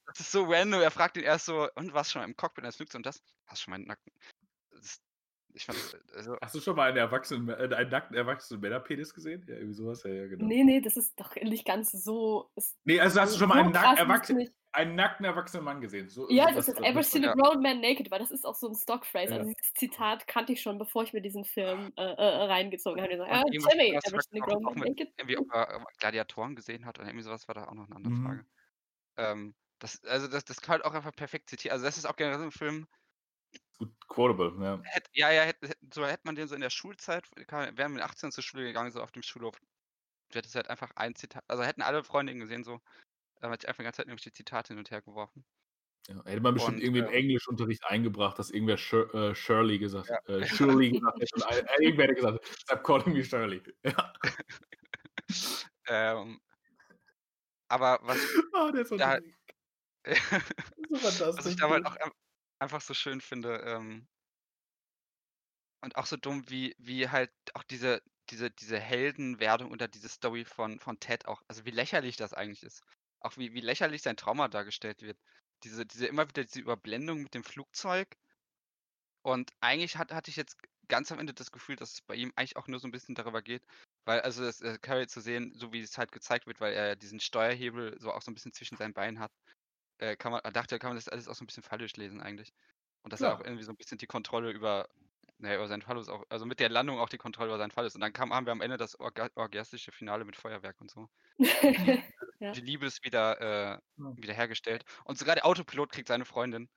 das 0.05 0.19
ist 0.19 0.31
so 0.31 0.45
random. 0.45 0.81
Er 0.81 0.91
fragt 0.91 1.17
ihn 1.17 1.23
erst 1.23 1.45
so, 1.45 1.69
und 1.75 1.93
warst 1.93 2.09
du 2.09 2.13
schon 2.13 2.21
mal 2.21 2.27
im 2.27 2.35
Cockpit 2.35 2.63
eines 2.63 2.77
Flugzeugs? 2.77 2.95
Und 2.95 3.05
das, 3.05 3.21
hast 3.45 3.61
du 3.61 3.63
schon 3.63 3.71
mal 3.71 3.75
einen 3.75 3.87
nackten. 3.87 4.11
Das, 4.71 5.01
ich 5.57 5.65
fand, 5.65 5.77
also 6.15 6.37
Hast 6.39 6.55
du 6.55 6.59
schon 6.61 6.75
mal 6.75 6.89
einen, 6.89 6.97
erwachsenen, 6.97 7.49
äh, 7.49 7.75
einen 7.75 7.89
nackten 7.89 8.15
erwachsenen 8.15 8.61
Männerpenis 8.61 9.13
gesehen? 9.13 9.43
Ja, 9.47 9.55
irgendwie 9.55 9.73
sowas, 9.73 10.03
ja, 10.03 10.11
ja, 10.11 10.27
genau. 10.27 10.45
Nee, 10.45 10.63
nee, 10.63 10.79
das 10.79 10.95
ist 10.95 11.19
doch 11.19 11.35
nicht 11.35 11.65
ganz 11.65 11.91
so. 11.91 12.49
Nee, 12.85 12.99
also 12.99 13.19
hast 13.19 13.35
du 13.35 13.39
schon 13.39 13.49
mal 13.49 13.59
einen, 13.59 13.71
nack 13.71 13.97
erwachsenen, 13.97 14.49
einen 14.71 14.95
nackten 14.95 15.25
erwachsenen 15.25 15.65
Mann 15.65 15.81
gesehen? 15.81 16.09
So, 16.09 16.29
ja, 16.29 16.51
das 16.51 16.67
ist 16.67 16.79
Ever 16.79 17.01
seen 17.01 17.25
a 17.25 17.33
grown 17.33 17.61
man 17.61 17.81
naked, 17.81 18.11
weil 18.11 18.19
das 18.19 18.31
ist 18.31 18.45
auch 18.45 18.55
so 18.55 18.69
ein 18.69 18.75
Stockphrase. 18.75 19.31
Ja. 19.31 19.39
Also 19.39 19.51
dieses 19.51 19.73
Zitat 19.73 20.27
kannte 20.27 20.53
ich 20.53 20.61
schon, 20.61 20.77
bevor 20.77 21.03
ich 21.03 21.13
mir 21.13 21.21
diesen 21.21 21.43
Film 21.43 21.91
äh, 21.97 22.03
äh, 22.03 22.43
reingezogen 22.45 23.01
habe. 23.01 23.11
Gesagt, 23.11 23.31
ah, 23.31 23.43
Jimmy, 23.51 23.99
Ever 24.05 24.21
seen 24.21 24.41
a 24.41 24.45
grown 24.45 24.63
man 24.63 24.75
naked? 24.75 25.11
Irgendwie, 25.17 25.37
ob 25.37 25.51
er 25.51 25.83
Gladiatoren 25.99 26.55
gesehen 26.55 26.85
hat 26.85 26.99
oder 26.99 27.07
irgendwie 27.07 27.23
sowas, 27.23 27.47
war 27.47 27.55
da 27.55 27.65
auch 27.65 27.73
noch 27.73 27.87
eine 27.87 27.95
andere 27.95 28.13
mhm. 28.13 28.23
Frage. 28.23 28.45
Ähm, 29.17 29.55
das, 29.79 30.03
also 30.05 30.27
das, 30.27 30.45
das 30.45 30.61
kann 30.61 30.73
halt 30.73 30.85
auch 30.85 30.93
einfach 30.93 31.15
perfekt 31.15 31.49
zitieren. 31.49 31.73
Also 31.73 31.85
das 31.85 31.97
ist 31.97 32.05
auch 32.05 32.15
generell 32.15 32.39
so 32.39 32.45
ein 32.45 32.51
Film, 32.51 32.87
Gut 33.77 33.93
quotable, 34.07 34.53
ja. 34.59 34.81
Hätt, 34.83 35.07
ja, 35.13 35.31
ja, 35.31 35.43
hätte, 35.43 35.71
so 35.93 36.05
hätte 36.05 36.23
man 36.25 36.35
den 36.35 36.47
so 36.47 36.55
in 36.55 36.61
der 36.61 36.71
Schulzeit, 36.71 37.29
wären 37.35 37.77
wir 37.77 37.89
mit 37.89 38.01
18 38.01 38.31
zur 38.31 38.43
Schule 38.43 38.63
gegangen, 38.63 38.91
so 38.91 39.01
auf 39.01 39.11
dem 39.11 39.21
Schulhof. 39.21 39.55
Du 40.29 40.37
hättest 40.37 40.55
halt 40.55 40.69
einfach 40.69 40.91
ein 40.95 41.15
Zitat, 41.15 41.43
also 41.47 41.63
hätten 41.63 41.83
alle 41.83 42.03
Freundinnen 42.03 42.39
gesehen, 42.39 42.63
so, 42.63 42.81
da 43.39 43.51
hätte 43.51 43.65
ich 43.65 43.67
einfach 43.69 43.81
die 43.81 43.83
ganze 43.83 43.97
Zeit 43.97 44.07
nämlich 44.07 44.23
die 44.23 44.33
Zitate 44.33 44.69
hin 44.69 44.79
und 44.79 44.89
her 44.89 45.01
geworfen. 45.01 45.45
Ja, 46.07 46.23
hätte 46.25 46.41
man 46.41 46.53
bestimmt 46.53 46.77
und, 46.77 46.83
irgendwie 46.83 46.99
im 46.99 47.07
äh, 47.07 47.17
Englischunterricht 47.17 47.83
eingebracht, 47.85 48.39
dass 48.39 48.49
irgendwer 48.49 48.77
Shir 48.77 49.13
äh, 49.13 49.35
Shirley 49.35 49.77
gesagt 49.77 50.09
hat. 50.09 50.27
Ja. 50.27 50.37
Äh, 50.37 50.45
Shirley 50.47 50.91
gesagt 50.91 51.21
hat. 51.21 51.33
Und, 51.33 51.51
äh, 51.51 51.83
irgendwer 51.83 52.05
hätte 52.05 52.15
gesagt, 52.15 52.47
stop 52.47 52.83
calling 52.83 53.13
me 53.13 53.23
Shirley. 53.23 53.61
Ja. 53.83 54.13
ähm, 56.21 56.39
aber 57.67 57.99
was. 58.03 58.17
Oh, 58.53 58.71
der 58.71 58.81
ist 58.81 58.89
so 58.89 58.97
da, 58.97 59.19
was 60.05 61.45
ich 61.45 61.55
da 61.57 61.69
halt 61.69 61.85
auch 61.85 61.97
einfach 62.59 62.81
so 62.81 62.93
schön 62.93 63.21
finde. 63.21 63.61
Ähm 63.65 64.07
und 65.81 65.95
auch 65.95 66.05
so 66.05 66.17
dumm, 66.17 66.49
wie, 66.49 66.75
wie 66.79 67.09
halt 67.09 67.31
auch 67.53 67.63
diese, 67.63 68.01
diese, 68.29 68.51
diese 68.51 68.79
Heldenwerdung 68.79 69.71
oder 69.71 69.87
diese 69.87 70.09
Story 70.09 70.43
von, 70.43 70.79
von 70.79 70.99
Ted 70.99 71.27
auch, 71.27 71.41
also 71.47 71.65
wie 71.65 71.71
lächerlich 71.71 72.17
das 72.17 72.33
eigentlich 72.33 72.63
ist. 72.63 72.83
Auch 73.19 73.37
wie, 73.37 73.53
wie 73.53 73.61
lächerlich 73.61 74.01
sein 74.01 74.17
Trauma 74.17 74.47
dargestellt 74.47 75.01
wird. 75.01 75.17
Diese, 75.63 75.85
diese 75.85 76.07
immer 76.07 76.27
wieder 76.27 76.43
diese 76.43 76.59
Überblendung 76.59 77.23
mit 77.23 77.33
dem 77.33 77.43
Flugzeug. 77.43 78.07
Und 79.23 79.51
eigentlich 79.59 79.97
hat, 79.97 80.11
hatte 80.13 80.29
ich 80.29 80.35
jetzt 80.35 80.57
ganz 80.87 81.11
am 81.11 81.19
Ende 81.19 81.33
das 81.33 81.51
Gefühl, 81.51 81.75
dass 81.75 81.93
es 81.93 82.01
bei 82.01 82.15
ihm 82.15 82.31
eigentlich 82.35 82.55
auch 82.55 82.67
nur 82.67 82.79
so 82.79 82.87
ein 82.87 82.91
bisschen 82.91 83.15
darüber 83.15 83.41
geht, 83.41 83.63
weil 84.05 84.21
also 84.21 84.43
das 84.43 84.61
äh, 84.61 84.77
Carrie 84.81 85.07
zu 85.07 85.19
sehen, 85.19 85.53
so 85.53 85.73
wie 85.73 85.81
es 85.81 85.97
halt 85.97 86.11
gezeigt 86.11 86.47
wird, 86.47 86.61
weil 86.61 86.73
er 86.73 86.95
diesen 86.95 87.19
Steuerhebel 87.19 87.99
so 87.99 88.11
auch 88.11 88.21
so 88.21 88.31
ein 88.31 88.35
bisschen 88.35 88.53
zwischen 88.53 88.77
seinen 88.77 88.93
Beinen 88.93 89.19
hat, 89.19 89.31
äh, 89.99 90.15
kann 90.15 90.31
man, 90.31 90.41
dachte, 90.53 90.79
kann 90.79 90.89
man 90.89 90.97
das 90.97 91.09
alles 91.09 91.27
auch 91.27 91.35
so 91.35 91.43
ein 91.43 91.47
bisschen 91.47 91.63
falsch 91.63 91.95
lesen 91.95 92.21
eigentlich. 92.21 92.53
Und 93.03 93.13
dass 93.13 93.19
ja. 93.19 93.29
er 93.29 93.35
auch 93.35 93.43
irgendwie 93.43 93.63
so 93.63 93.71
ein 93.71 93.77
bisschen 93.77 93.97
die 93.97 94.07
Kontrolle 94.07 94.51
über, 94.51 94.87
naja, 95.39 95.55
über 95.55 95.67
seinen 95.67 95.81
Fall 95.81 95.97
ist 95.97 96.09
auch, 96.09 96.25
also 96.29 96.45
mit 96.45 96.59
der 96.59 96.69
Landung 96.69 96.99
auch 96.99 97.09
die 97.09 97.17
Kontrolle 97.17 97.49
über 97.49 97.57
seinen 97.57 97.71
Fall 97.71 97.85
ist. 97.85 97.95
Und 97.95 98.01
dann 98.01 98.13
kam, 98.13 98.33
haben 98.33 98.45
wir 98.45 98.51
am 98.51 98.61
Ende 98.61 98.77
das 98.77 98.99
orga 98.99 99.29
orgastische 99.35 99.91
Finale 99.91 100.25
mit 100.25 100.35
Feuerwerk 100.35 100.79
und 100.81 100.91
so. 100.91 101.07
ja. 102.39 102.51
Die 102.51 102.61
Liebe 102.61 102.85
ist 102.85 103.03
wieder, 103.03 103.39
äh, 103.39 103.79
ja. 103.97 104.17
wieder 104.17 104.33
hergestellt. 104.33 104.83
Und 105.05 105.17
sogar 105.17 105.35
der 105.35 105.45
Autopilot 105.45 105.91
kriegt 105.91 106.07
seine 106.07 106.25
Freundin. 106.25 106.69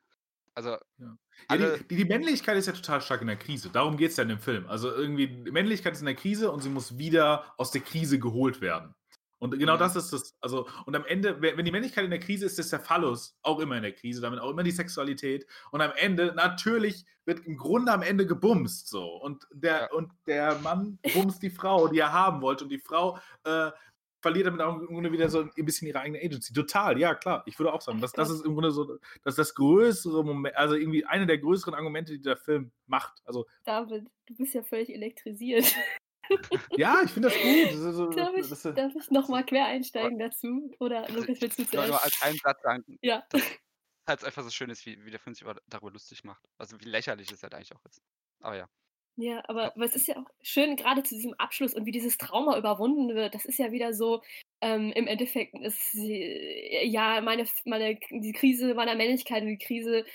Also, 0.55 0.77
ja. 0.99 1.17
Ja, 1.51 1.77
die, 1.77 1.97
die, 1.97 2.05
Männlichkeit 2.05 2.57
ist 2.57 2.67
ja 2.67 2.73
total 2.73 3.01
stark 3.01 3.23
in 3.23 3.29
der 3.29 3.37
Krise. 3.37 3.71
Darum 3.71 3.97
geht 3.97 4.11
es 4.11 4.17
ja 4.17 4.25
in 4.25 4.29
dem 4.29 4.41
Film. 4.41 4.67
Also 4.69 4.93
irgendwie, 4.93 5.29
Männlichkeit 5.51 5.95
ist 5.95 6.01
in 6.01 6.07
der 6.07 6.17
Krise 6.17 6.51
und 6.51 6.61
sie 6.61 6.69
muss 6.69 6.99
wieder 6.99 7.55
aus 7.57 7.71
der 7.71 7.81
Krise 7.81 8.19
geholt 8.19 8.61
werden. 8.61 8.95
Und 9.41 9.59
genau 9.59 9.79
das 9.79 9.97
ist 9.97 10.13
das, 10.13 10.37
also, 10.41 10.69
und 10.85 10.95
am 10.95 11.07
Ende, 11.07 11.41
wenn 11.41 11.65
die 11.65 11.73
Männlichkeit 11.73 12.05
in 12.05 12.11
der 12.11 12.21
Krise 12.21 12.45
ist, 12.45 12.59
ist 12.59 12.73
der 12.73 12.81
Phallus 12.81 13.39
auch 13.43 13.59
immer 13.59 13.77
in 13.77 13.83
der 13.83 13.95
Krise, 13.95 14.21
damit 14.21 14.39
auch 14.39 14.51
immer 14.51 14.63
die 14.63 14.71
Sexualität. 14.71 15.47
Und 15.73 15.81
am 15.81 15.93
Ende, 15.97 16.35
natürlich 16.37 17.07
wird 17.25 17.47
im 17.47 17.57
Grunde 17.57 17.91
am 17.91 18.03
Ende 18.03 18.27
gebumst 18.27 18.89
so. 18.89 19.07
Und 19.07 19.47
der, 19.51 19.81
ja. 19.81 19.93
und 19.93 20.13
der 20.27 20.57
Mann 20.57 20.99
bumst 21.15 21.43
die 21.43 21.51
Frau, 21.51 21.89
die 21.89 22.01
er 22.01 22.13
haben 22.13 22.43
wollte. 22.43 22.65
Und 22.65 22.71
die 22.71 22.79
Frau 22.79 23.19
äh, 23.45 23.71
verliert 24.21 24.47
damit 24.47 24.61
auch 24.61 24.79
im 24.79 24.87
Grunde 24.87 25.11
wieder 25.11 25.29
so 25.31 25.41
ein 25.41 25.65
bisschen 25.65 25.89
ihre 25.89 26.01
eigene 26.01 26.21
Agency. 26.21 26.53
Total, 26.53 26.99
ja, 26.99 27.15
klar. 27.15 27.43
Ich 27.47 27.59
würde 27.59 27.73
auch 27.73 27.81
sagen, 27.81 28.01
das, 28.01 28.13
das 28.13 28.29
ist 28.29 28.45
im 28.45 28.53
Grunde 28.53 28.71
so, 28.71 28.99
das 29.25 29.33
ist 29.33 29.39
das 29.39 29.55
größere 29.55 30.23
Moment, 30.23 30.55
also 30.57 30.75
irgendwie 30.75 31.07
eine 31.07 31.27
der 31.27 31.39
größeren 31.39 31.75
Argumente, 31.75 32.13
die 32.13 32.23
der 32.23 32.37
Film 32.37 32.73
macht. 32.87 33.23
Also, 33.25 33.47
David, 33.65 34.05
du 34.27 34.35
bist 34.35 34.55
ja 34.55 34.63
völlig 34.63 34.93
elektrisiert. 34.95 35.75
Ja, 36.77 37.03
ich 37.05 37.11
finde 37.11 37.29
das 37.29 37.39
gut. 37.39 37.67
Das 37.73 37.95
so, 37.95 38.11
darf 38.11 38.35
ich, 38.37 38.49
das, 38.49 38.63
darf 38.63 38.93
ich 38.95 39.11
nochmal 39.11 39.45
quer 39.45 39.67
einsteigen 39.67 40.19
dazu? 40.19 40.75
Oder 40.79 41.05
also 41.05 41.21
Lukas, 41.21 41.41
willst 41.41 41.59
du 41.59 41.67
zuerst? 41.67 41.89
Nur 41.89 42.03
als 42.03 42.23
einen 42.23 42.39
Satz 42.39 42.63
sagen. 42.63 42.99
Ja. 43.03 43.25
Halt 44.07 44.25
einfach 44.25 44.43
so 44.43 44.51
schön 44.51 44.71
ist, 44.71 44.87
wie, 44.87 45.05
wie 45.05 45.11
der 45.11 45.21
Film 45.21 45.35
sich 45.35 45.47
darüber 45.67 45.93
lustig 45.93 46.25
macht. 46.25 46.43
Also 46.59 46.81
wie 46.81 46.85
lächerlich 46.85 47.31
es 47.31 47.43
halt 47.43 47.55
eigentlich 47.55 47.75
auch 47.75 47.85
ist. 47.85 48.03
Aber 48.41 48.57
ja. 48.57 48.69
Ja, 49.17 49.43
aber, 49.49 49.77
aber 49.77 49.85
es 49.85 49.97
ist 49.97 50.07
ja 50.07 50.17
auch 50.17 50.31
schön, 50.41 50.77
gerade 50.77 51.03
zu 51.03 51.15
diesem 51.15 51.35
Abschluss 51.35 51.75
und 51.75 51.85
wie 51.85 51.91
dieses 51.91 52.17
Trauma 52.17 52.57
überwunden 52.57 53.15
wird. 53.15 53.35
Das 53.35 53.45
ist 53.45 53.59
ja 53.59 53.71
wieder 53.71 53.93
so, 53.93 54.23
ähm, 54.63 54.93
im 54.93 55.07
Endeffekt 55.07 55.55
ist 55.61 55.93
ja 55.93 57.21
meine, 57.21 57.47
meine, 57.67 57.99
die 58.11 58.33
Krise 58.33 58.73
meiner 58.75 58.95
Männlichkeit 58.95 59.43
und 59.43 59.49
die 59.49 59.59
Krise 59.59 60.07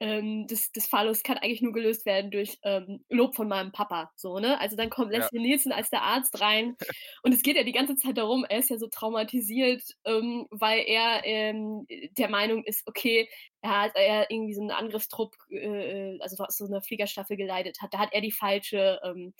ähm, 0.00 0.46
des, 0.46 0.72
des 0.72 0.86
Phallus 0.86 1.22
kann 1.22 1.38
eigentlich 1.38 1.60
nur 1.60 1.72
gelöst 1.72 2.06
werden 2.06 2.30
durch 2.30 2.58
ähm, 2.62 3.04
Lob 3.10 3.36
von 3.36 3.48
meinem 3.48 3.70
Papa. 3.70 4.10
So, 4.16 4.38
ne? 4.38 4.58
Also 4.58 4.74
dann 4.74 4.90
kommt 4.90 5.12
Leslie 5.12 5.38
ja. 5.38 5.46
Nielsen 5.46 5.72
als 5.72 5.90
der 5.90 6.02
Arzt 6.02 6.40
rein 6.40 6.76
und 7.22 7.32
es 7.32 7.42
geht 7.42 7.56
ja 7.56 7.62
die 7.62 7.72
ganze 7.72 7.96
Zeit 7.96 8.16
darum, 8.16 8.44
er 8.48 8.58
ist 8.58 8.70
ja 8.70 8.78
so 8.78 8.88
traumatisiert, 8.88 9.82
ähm, 10.04 10.46
weil 10.50 10.84
er 10.86 11.20
ähm, 11.24 11.86
der 12.16 12.30
Meinung 12.30 12.64
ist, 12.64 12.86
okay, 12.86 13.28
er 13.60 13.82
hat 13.82 13.92
er 13.94 14.30
irgendwie 14.30 14.54
so 14.54 14.62
einen 14.62 14.70
Angriffstrupp, 14.70 15.36
äh, 15.50 16.18
also 16.20 16.44
so 16.48 16.64
eine 16.64 16.80
Fliegerstaffel 16.80 17.36
geleitet 17.36 17.82
hat, 17.82 17.92
da 17.92 17.98
hat 17.98 18.12
er 18.12 18.22
die 18.22 18.32
falsche 18.32 18.98
ähm, 19.04 19.34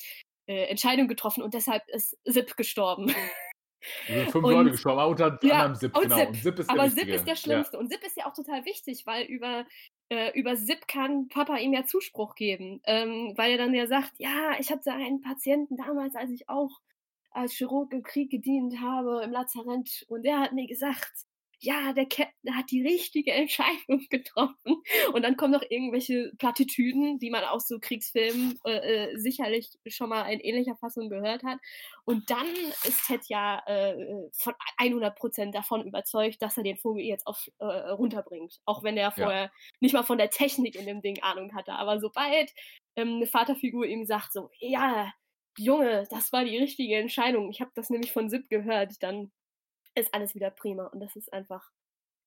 äh, 0.46 0.64
Entscheidung 0.64 1.08
getroffen 1.08 1.42
und 1.42 1.54
deshalb 1.54 1.88
ist 1.88 2.18
Sip 2.24 2.56
gestorben. 2.56 3.14
Sind 4.06 4.30
fünf 4.30 4.44
und, 4.44 4.52
Leute 4.52 4.70
gestorben, 4.72 5.10
unter 5.10 5.38
ja, 5.42 5.54
anderem 5.54 5.74
Zip, 5.74 5.94
genau. 5.94 6.16
Zip. 6.16 6.36
Zip 6.36 6.58
ist 6.58 6.70
aber 6.70 6.90
Zip 6.90 7.08
ist 7.08 7.26
der 7.26 7.36
Schlimmste. 7.36 7.76
Ja. 7.76 7.80
Und 7.80 7.90
Zip 7.90 8.04
ist 8.04 8.16
ja 8.16 8.26
auch 8.26 8.34
total 8.34 8.64
wichtig, 8.64 9.06
weil 9.06 9.24
über 9.24 9.64
äh, 10.10 10.38
über 10.38 10.56
SIP 10.56 10.86
kann 10.88 11.28
Papa 11.28 11.56
ihm 11.56 11.72
ja 11.72 11.84
Zuspruch 11.84 12.34
geben, 12.34 12.80
ähm, 12.84 13.32
weil 13.36 13.52
er 13.52 13.58
dann 13.58 13.74
ja 13.74 13.86
sagt, 13.86 14.12
ja, 14.18 14.52
ich 14.58 14.70
hatte 14.70 14.92
einen 14.92 15.22
Patienten 15.22 15.76
damals, 15.76 16.16
als 16.16 16.30
ich 16.30 16.48
auch 16.48 16.80
als 17.30 17.52
Chirurg 17.52 17.92
im 17.92 18.02
Krieg 18.02 18.30
gedient 18.30 18.80
habe, 18.80 19.22
im 19.24 19.30
Lazarett, 19.30 20.04
und 20.08 20.24
der 20.24 20.40
hat 20.40 20.52
mir 20.52 20.66
gesagt, 20.66 21.12
ja, 21.62 21.92
der 21.92 22.06
Captain 22.06 22.56
hat 22.56 22.70
die 22.70 22.82
richtige 22.82 23.32
Entscheidung 23.32 24.06
getroffen. 24.10 24.82
Und 25.12 25.22
dann 25.22 25.36
kommen 25.36 25.52
noch 25.52 25.64
irgendwelche 25.68 26.32
Plattitüden, 26.38 27.18
die 27.18 27.30
man 27.30 27.44
aus 27.44 27.68
so 27.68 27.78
Kriegsfilmen 27.78 28.58
äh, 28.64 29.10
äh 29.10 29.16
sicherlich 29.18 29.70
schon 29.86 30.08
mal 30.08 30.22
in 30.30 30.40
ähnlicher 30.40 30.76
Fassung 30.76 31.10
gehört 31.10 31.42
hat. 31.42 31.58
Und 32.04 32.30
dann 32.30 32.46
ist 32.84 33.06
Ted 33.06 33.20
ja 33.28 33.62
äh, 33.66 33.94
von 34.32 34.54
100 34.78 35.16
Prozent 35.16 35.54
davon 35.54 35.84
überzeugt, 35.84 36.40
dass 36.40 36.56
er 36.56 36.62
den 36.62 36.78
Vogel 36.78 37.04
jetzt 37.04 37.26
auf, 37.26 37.46
äh, 37.58 37.64
runterbringt. 37.64 38.60
Auch 38.64 38.82
wenn 38.82 38.96
er 38.96 39.12
vorher 39.12 39.44
ja. 39.44 39.50
nicht 39.80 39.92
mal 39.92 40.02
von 40.02 40.18
der 40.18 40.30
Technik 40.30 40.76
in 40.76 40.86
dem 40.86 41.02
Ding 41.02 41.22
Ahnung 41.22 41.54
hatte. 41.54 41.72
Aber 41.74 42.00
sobald 42.00 42.52
ähm, 42.96 43.16
eine 43.16 43.26
Vaterfigur 43.26 43.84
ihm 43.84 44.06
sagt, 44.06 44.32
so, 44.32 44.50
ja, 44.58 45.12
Junge, 45.58 46.06
das 46.10 46.32
war 46.32 46.44
die 46.44 46.56
richtige 46.56 46.96
Entscheidung. 46.96 47.50
Ich 47.50 47.60
habe 47.60 47.70
das 47.74 47.90
nämlich 47.90 48.12
von 48.12 48.30
Sip 48.30 48.48
gehört, 48.48 49.02
dann 49.02 49.30
ist 49.94 50.14
alles 50.14 50.34
wieder 50.34 50.50
prima. 50.50 50.86
Und 50.86 51.00
das 51.00 51.16
ist 51.16 51.32
einfach, 51.32 51.70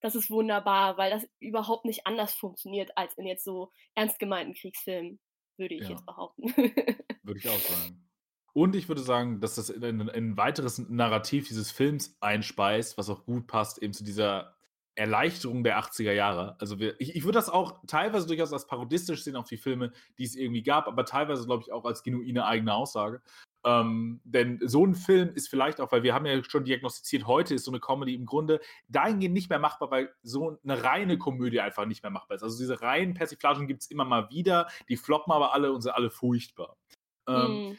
das 0.01 0.15
ist 0.15 0.29
wunderbar, 0.29 0.97
weil 0.97 1.11
das 1.11 1.27
überhaupt 1.39 1.85
nicht 1.85 2.05
anders 2.05 2.33
funktioniert 2.33 2.97
als 2.97 3.13
in 3.15 3.25
jetzt 3.25 3.43
so 3.43 3.71
ernst 3.95 4.19
gemeinten 4.19 4.53
Kriegsfilmen, 4.53 5.19
würde 5.57 5.75
ich 5.75 5.83
ja. 5.83 5.91
jetzt 5.91 6.05
behaupten. 6.05 6.43
würde 7.23 7.39
ich 7.39 7.49
auch 7.49 7.59
sagen. 7.59 8.09
Und 8.53 8.75
ich 8.75 8.87
würde 8.87 9.01
sagen, 9.01 9.39
dass 9.41 9.55
das 9.55 9.69
in, 9.69 9.81
in, 9.81 10.09
ein 10.09 10.37
weiteres 10.37 10.77
Narrativ 10.77 11.47
dieses 11.47 11.71
Films 11.71 12.15
einspeist, 12.21 12.97
was 12.99 13.09
auch 13.09 13.25
gut 13.25 13.47
passt, 13.47 13.81
eben 13.81 13.93
zu 13.93 14.03
dieser 14.03 14.55
Erleichterung 14.95 15.63
der 15.63 15.79
80er 15.79 16.11
Jahre. 16.11 16.55
Also 16.59 16.79
wir, 16.79 16.99
ich, 17.01 17.15
ich 17.15 17.23
würde 17.23 17.37
das 17.37 17.49
auch 17.49 17.81
teilweise 17.87 18.27
durchaus 18.27 18.53
als 18.53 18.67
parodistisch 18.67 19.23
sehen 19.23 19.35
auf 19.35 19.47
die 19.47 19.57
Filme, 19.57 19.91
die 20.19 20.23
es 20.23 20.35
irgendwie 20.35 20.61
gab, 20.61 20.87
aber 20.87 21.03
teilweise, 21.03 21.45
glaube 21.45 21.63
ich, 21.63 21.71
auch 21.71 21.85
als 21.85 22.03
genuine 22.03 22.45
eigene 22.45 22.75
Aussage. 22.75 23.23
Ähm, 23.65 24.19
denn 24.23 24.59
so 24.61 24.85
ein 24.85 24.93
Film 24.93 25.33
ist 25.35 25.47
vielleicht 25.47 25.79
auch, 25.79 25.91
weil 25.91 26.03
wir 26.03 26.13
haben 26.13 26.25
ja 26.25 26.43
schon 26.43 26.65
diagnostiziert, 26.65 27.27
heute 27.27 27.55
ist 27.55 27.63
so 27.63 27.71
eine 27.71 27.79
Comedy 27.79 28.13
im 28.13 28.25
Grunde 28.25 28.59
dahingehend 28.89 29.33
nicht 29.33 29.49
mehr 29.49 29.59
machbar, 29.59 29.89
weil 29.89 30.13
so 30.21 30.59
eine 30.63 30.83
reine 30.83 31.17
Komödie 31.17 31.61
einfach 31.61 31.85
nicht 31.85 32.03
mehr 32.03 32.11
machbar 32.11 32.35
ist. 32.35 32.43
Also 32.43 32.57
diese 32.57 32.81
reinen 32.81 33.13
Persiflagen 33.13 33.67
gibt 33.67 33.83
es 33.83 33.91
immer 33.91 34.05
mal 34.05 34.29
wieder, 34.29 34.67
die 34.89 34.97
floppen 34.97 35.31
aber 35.31 35.53
alle 35.53 35.71
und 35.71 35.81
sind 35.81 35.93
alle 35.93 36.09
furchtbar. 36.09 36.75
Ähm, 37.27 37.69
mm. 37.69 37.77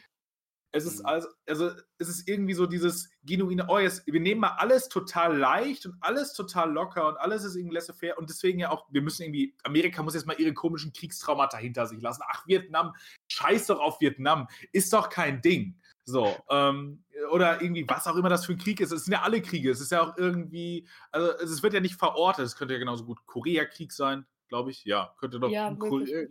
Es 0.75 0.85
ist 0.85 1.05
also, 1.05 1.29
also 1.47 1.71
es 1.99 2.09
ist 2.09 2.27
irgendwie 2.27 2.53
so 2.53 2.65
dieses 2.65 3.09
genuine, 3.23 3.65
oh, 3.69 3.79
jetzt, 3.79 4.05
wir 4.05 4.19
nehmen 4.19 4.41
mal 4.41 4.55
alles 4.57 4.89
total 4.89 5.37
leicht 5.37 5.85
und 5.85 5.95
alles 6.01 6.33
total 6.33 6.69
locker 6.69 7.07
und 7.07 7.15
alles 7.15 7.45
ist 7.45 7.55
irgendwie 7.55 7.75
laissez-faire 7.75 8.17
und 8.17 8.29
deswegen 8.29 8.59
ja 8.59 8.71
auch, 8.71 8.85
wir 8.91 9.01
müssen 9.01 9.23
irgendwie, 9.23 9.55
Amerika 9.63 10.03
muss 10.03 10.15
jetzt 10.15 10.27
mal 10.27 10.37
ihre 10.37 10.53
komischen 10.53 10.91
Kriegstraumata 10.91 11.55
hinter 11.57 11.87
sich 11.87 12.01
lassen. 12.01 12.23
Ach, 12.27 12.45
Vietnam, 12.45 12.93
scheiß 13.29 13.67
doch 13.67 13.79
auf 13.79 14.01
Vietnam, 14.01 14.49
ist 14.73 14.91
doch 14.91 15.09
kein 15.09 15.41
Ding. 15.41 15.79
So, 16.03 16.35
ähm, 16.49 17.05
oder 17.31 17.61
irgendwie, 17.61 17.87
was 17.87 18.05
auch 18.05 18.17
immer 18.17 18.27
das 18.27 18.45
für 18.45 18.51
ein 18.51 18.57
Krieg 18.59 18.81
ist. 18.81 18.91
Es 18.91 19.05
sind 19.05 19.13
ja 19.13 19.21
alle 19.21 19.41
Kriege. 19.41 19.71
Es 19.71 19.79
ist 19.79 19.93
ja 19.93 20.01
auch 20.01 20.17
irgendwie, 20.17 20.89
also 21.13 21.29
es 21.41 21.63
wird 21.63 21.73
ja 21.73 21.79
nicht 21.79 21.95
verortet. 21.95 22.45
Es 22.45 22.57
könnte 22.57 22.73
ja 22.73 22.79
genauso 22.81 23.05
gut 23.05 23.25
Koreakrieg 23.25 23.93
sein, 23.93 24.25
glaube 24.49 24.71
ich. 24.71 24.83
Ja, 24.83 25.15
könnte 25.19 25.39
doch 25.39 25.49
ja, 25.49 25.73
Korea, 25.73 26.27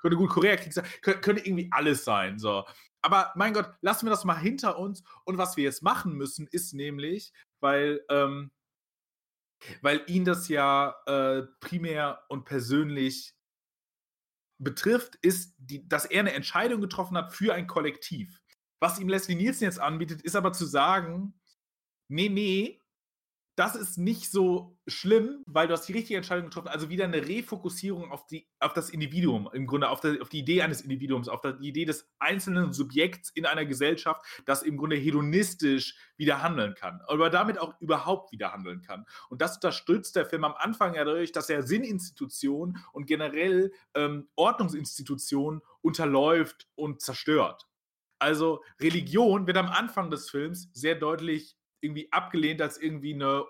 könnte 0.00 0.16
gut 0.16 0.30
Koreakrieg 0.30 0.72
sein. 0.72 0.86
Kön 1.02 1.20
könnte 1.20 1.44
irgendwie 1.44 1.68
alles 1.72 2.04
sein. 2.04 2.38
So. 2.38 2.64
Aber 3.02 3.32
mein 3.36 3.54
Gott, 3.54 3.74
lassen 3.80 4.06
wir 4.06 4.10
das 4.10 4.24
mal 4.24 4.38
hinter 4.38 4.78
uns. 4.78 5.02
Und 5.24 5.38
was 5.38 5.56
wir 5.56 5.64
jetzt 5.64 5.82
machen 5.82 6.14
müssen, 6.14 6.46
ist 6.48 6.74
nämlich, 6.74 7.32
weil, 7.60 8.04
ähm, 8.10 8.50
weil 9.82 10.02
ihn 10.06 10.24
das 10.24 10.48
ja 10.48 10.94
äh, 11.06 11.42
primär 11.60 12.24
und 12.28 12.44
persönlich 12.44 13.34
betrifft, 14.58 15.16
ist, 15.16 15.54
die, 15.58 15.88
dass 15.88 16.04
er 16.04 16.20
eine 16.20 16.32
Entscheidung 16.32 16.80
getroffen 16.80 17.16
hat 17.16 17.32
für 17.32 17.54
ein 17.54 17.66
Kollektiv. 17.66 18.40
Was 18.80 18.98
ihm 18.98 19.08
Leslie 19.08 19.36
Nielsen 19.36 19.64
jetzt 19.64 19.80
anbietet, 19.80 20.22
ist 20.22 20.36
aber 20.36 20.52
zu 20.52 20.64
sagen, 20.66 21.38
nee, 22.08 22.28
nee, 22.28 22.82
das 23.58 23.74
ist 23.74 23.98
nicht 23.98 24.30
so 24.30 24.78
schlimm, 24.86 25.42
weil 25.44 25.66
du 25.66 25.72
hast 25.72 25.88
die 25.88 25.92
richtige 25.92 26.16
Entscheidung 26.16 26.44
getroffen. 26.44 26.68
Also 26.68 26.90
wieder 26.90 27.04
eine 27.04 27.26
Refokussierung 27.26 28.12
auf, 28.12 28.24
die, 28.28 28.46
auf 28.60 28.72
das 28.72 28.88
Individuum, 28.88 29.50
im 29.52 29.66
Grunde 29.66 29.88
auf, 29.88 29.98
der, 29.98 30.22
auf 30.22 30.28
die 30.28 30.38
Idee 30.38 30.62
eines 30.62 30.80
Individuums, 30.80 31.28
auf 31.28 31.40
die 31.40 31.68
Idee 31.68 31.84
des 31.84 32.08
einzelnen 32.20 32.72
Subjekts 32.72 33.30
in 33.30 33.46
einer 33.46 33.64
Gesellschaft, 33.64 34.22
das 34.46 34.62
im 34.62 34.76
Grunde 34.76 34.94
hedonistisch 34.94 35.96
wieder 36.16 36.40
handeln 36.40 36.76
kann, 36.76 37.00
aber 37.08 37.30
damit 37.30 37.58
auch 37.58 37.74
überhaupt 37.80 38.30
wieder 38.30 38.52
handeln 38.52 38.80
kann. 38.80 39.04
Und 39.28 39.42
das 39.42 39.56
unterstützt 39.56 40.14
der 40.14 40.26
Film 40.26 40.44
am 40.44 40.54
Anfang 40.56 40.94
ja 40.94 41.04
dadurch, 41.04 41.32
dass 41.32 41.50
er 41.50 41.64
Sinninstitutionen 41.64 42.78
und 42.92 43.06
generell 43.06 43.72
ähm, 43.94 44.28
Ordnungsinstitutionen 44.36 45.62
unterläuft 45.80 46.68
und 46.76 47.00
zerstört. 47.00 47.66
Also 48.20 48.62
Religion 48.80 49.48
wird 49.48 49.56
am 49.56 49.68
Anfang 49.68 50.10
des 50.10 50.30
Films 50.30 50.70
sehr 50.72 50.94
deutlich 50.94 51.57
irgendwie 51.80 52.10
abgelehnt 52.12 52.62
als 52.62 52.80
irgendwie 52.80 53.14
eine 53.14 53.44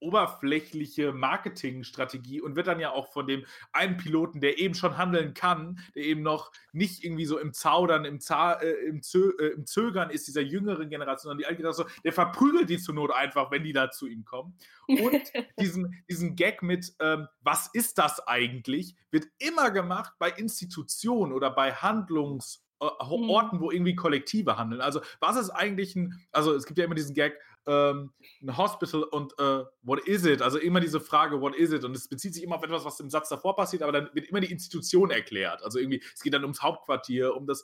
oberflächliche 0.00 1.12
Marketingstrategie 1.12 2.40
und 2.40 2.56
wird 2.56 2.66
dann 2.66 2.80
ja 2.80 2.90
auch 2.90 3.12
von 3.12 3.26
dem 3.26 3.44
einen 3.72 3.98
Piloten, 3.98 4.40
der 4.40 4.58
eben 4.58 4.74
schon 4.74 4.96
handeln 4.96 5.34
kann, 5.34 5.78
der 5.94 6.04
eben 6.04 6.22
noch 6.22 6.52
nicht 6.72 7.04
irgendwie 7.04 7.26
so 7.26 7.38
im 7.38 7.52
Zaudern, 7.52 8.04
im, 8.04 8.20
Zah 8.20 8.54
äh, 8.54 8.70
im, 8.86 9.02
Zö 9.02 9.32
äh, 9.38 9.48
im, 9.48 9.66
Zögern 9.66 10.10
ist 10.10 10.26
dieser 10.26 10.40
jüngeren 10.40 10.88
Generation, 10.88 11.30
sondern 11.30 11.38
die 11.38 11.46
alte 11.46 11.58
Generation, 11.58 11.86
der 12.02 12.12
verprügelt 12.12 12.70
die 12.70 12.78
zur 12.78 12.94
Not 12.94 13.12
einfach, 13.12 13.50
wenn 13.50 13.62
die 13.62 13.72
da 13.72 13.90
zu 13.90 14.06
ihm 14.06 14.24
kommen. 14.24 14.56
Und 14.88 15.22
diesen, 15.60 16.02
diesen 16.08 16.34
Gag 16.34 16.62
mit, 16.62 16.94
ähm, 17.00 17.28
was 17.42 17.68
ist 17.72 17.98
das 17.98 18.26
eigentlich, 18.26 18.96
wird 19.10 19.26
immer 19.38 19.70
gemacht 19.70 20.14
bei 20.18 20.30
Institutionen 20.30 21.32
oder 21.32 21.50
bei 21.50 21.72
Handlungs- 21.74 22.64
äh, 22.80 22.86
mhm. 23.04 23.28
Orten, 23.28 23.60
wo 23.60 23.70
irgendwie 23.70 23.94
Kollektive 23.94 24.56
handeln. 24.56 24.80
Also, 24.80 25.02
was 25.20 25.36
ist 25.36 25.50
eigentlich 25.50 25.94
ein, 25.96 26.18
also 26.32 26.54
es 26.54 26.64
gibt 26.64 26.78
ja 26.78 26.86
immer 26.86 26.94
diesen 26.94 27.14
Gag, 27.14 27.38
ähm, 27.70 28.12
ein 28.42 28.56
Hospital 28.56 29.04
und 29.04 29.32
äh, 29.38 29.64
what 29.82 30.00
is 30.00 30.24
it? 30.24 30.42
Also 30.42 30.58
immer 30.58 30.80
diese 30.80 31.00
Frage, 31.00 31.40
what 31.40 31.54
is 31.54 31.72
it? 31.72 31.84
Und 31.84 31.94
es 31.94 32.08
bezieht 32.08 32.34
sich 32.34 32.42
immer 32.42 32.56
auf 32.56 32.64
etwas, 32.64 32.84
was 32.84 32.98
im 32.98 33.10
Satz 33.10 33.28
davor 33.28 33.54
passiert, 33.54 33.82
aber 33.82 33.92
dann 33.92 34.10
wird 34.12 34.26
immer 34.28 34.40
die 34.40 34.50
Institution 34.50 35.10
erklärt. 35.10 35.62
Also 35.62 35.78
irgendwie, 35.78 36.02
es 36.12 36.20
geht 36.20 36.34
dann 36.34 36.42
ums 36.42 36.62
Hauptquartier, 36.62 37.36
um 37.36 37.46
das, 37.46 37.62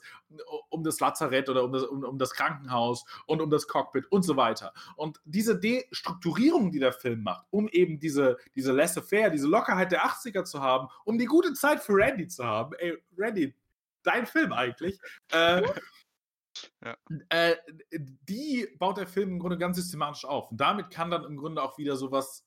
um 0.69 0.83
das 0.83 1.01
Lazarett 1.01 1.49
oder 1.49 1.65
um 1.65 1.73
das, 1.73 1.83
um, 1.83 2.03
um 2.05 2.17
das 2.17 2.31
Krankenhaus 2.31 3.05
und 3.25 3.41
um 3.41 3.49
das 3.49 3.67
Cockpit 3.67 4.05
und 4.09 4.23
so 4.23 4.37
weiter. 4.37 4.73
Und 4.95 5.19
diese 5.25 5.59
Destrukturierung, 5.59 6.71
die 6.71 6.79
der 6.79 6.93
Film 6.93 7.23
macht, 7.23 7.45
um 7.49 7.67
eben 7.67 7.99
diese, 7.99 8.37
diese 8.55 8.71
laissez-faire, 8.71 9.29
diese 9.29 9.47
Lockerheit 9.47 9.91
der 9.91 10.05
80er 10.05 10.45
zu 10.45 10.61
haben, 10.61 10.87
um 11.03 11.17
die 11.17 11.25
gute 11.25 11.53
Zeit 11.53 11.81
für 11.81 11.93
Randy 11.93 12.29
zu 12.29 12.45
haben. 12.45 12.73
Ey, 12.77 12.97
Randy, 13.17 13.53
dein 14.03 14.25
Film 14.25 14.53
eigentlich. 14.53 14.99
Äh, 15.31 15.63
ja. 16.83 16.97
äh, 17.29 17.55
die 17.91 18.67
baut 18.77 18.97
der 18.97 19.07
Film 19.07 19.29
im 19.29 19.39
Grunde 19.39 19.57
ganz 19.57 19.77
systematisch 19.77 20.25
auf. 20.25 20.51
Und 20.51 20.59
damit 20.59 20.89
kann 20.89 21.11
dann 21.11 21.23
im 21.23 21.37
Grunde 21.37 21.61
auch 21.61 21.77
wieder 21.77 21.95
sowas, 21.95 22.45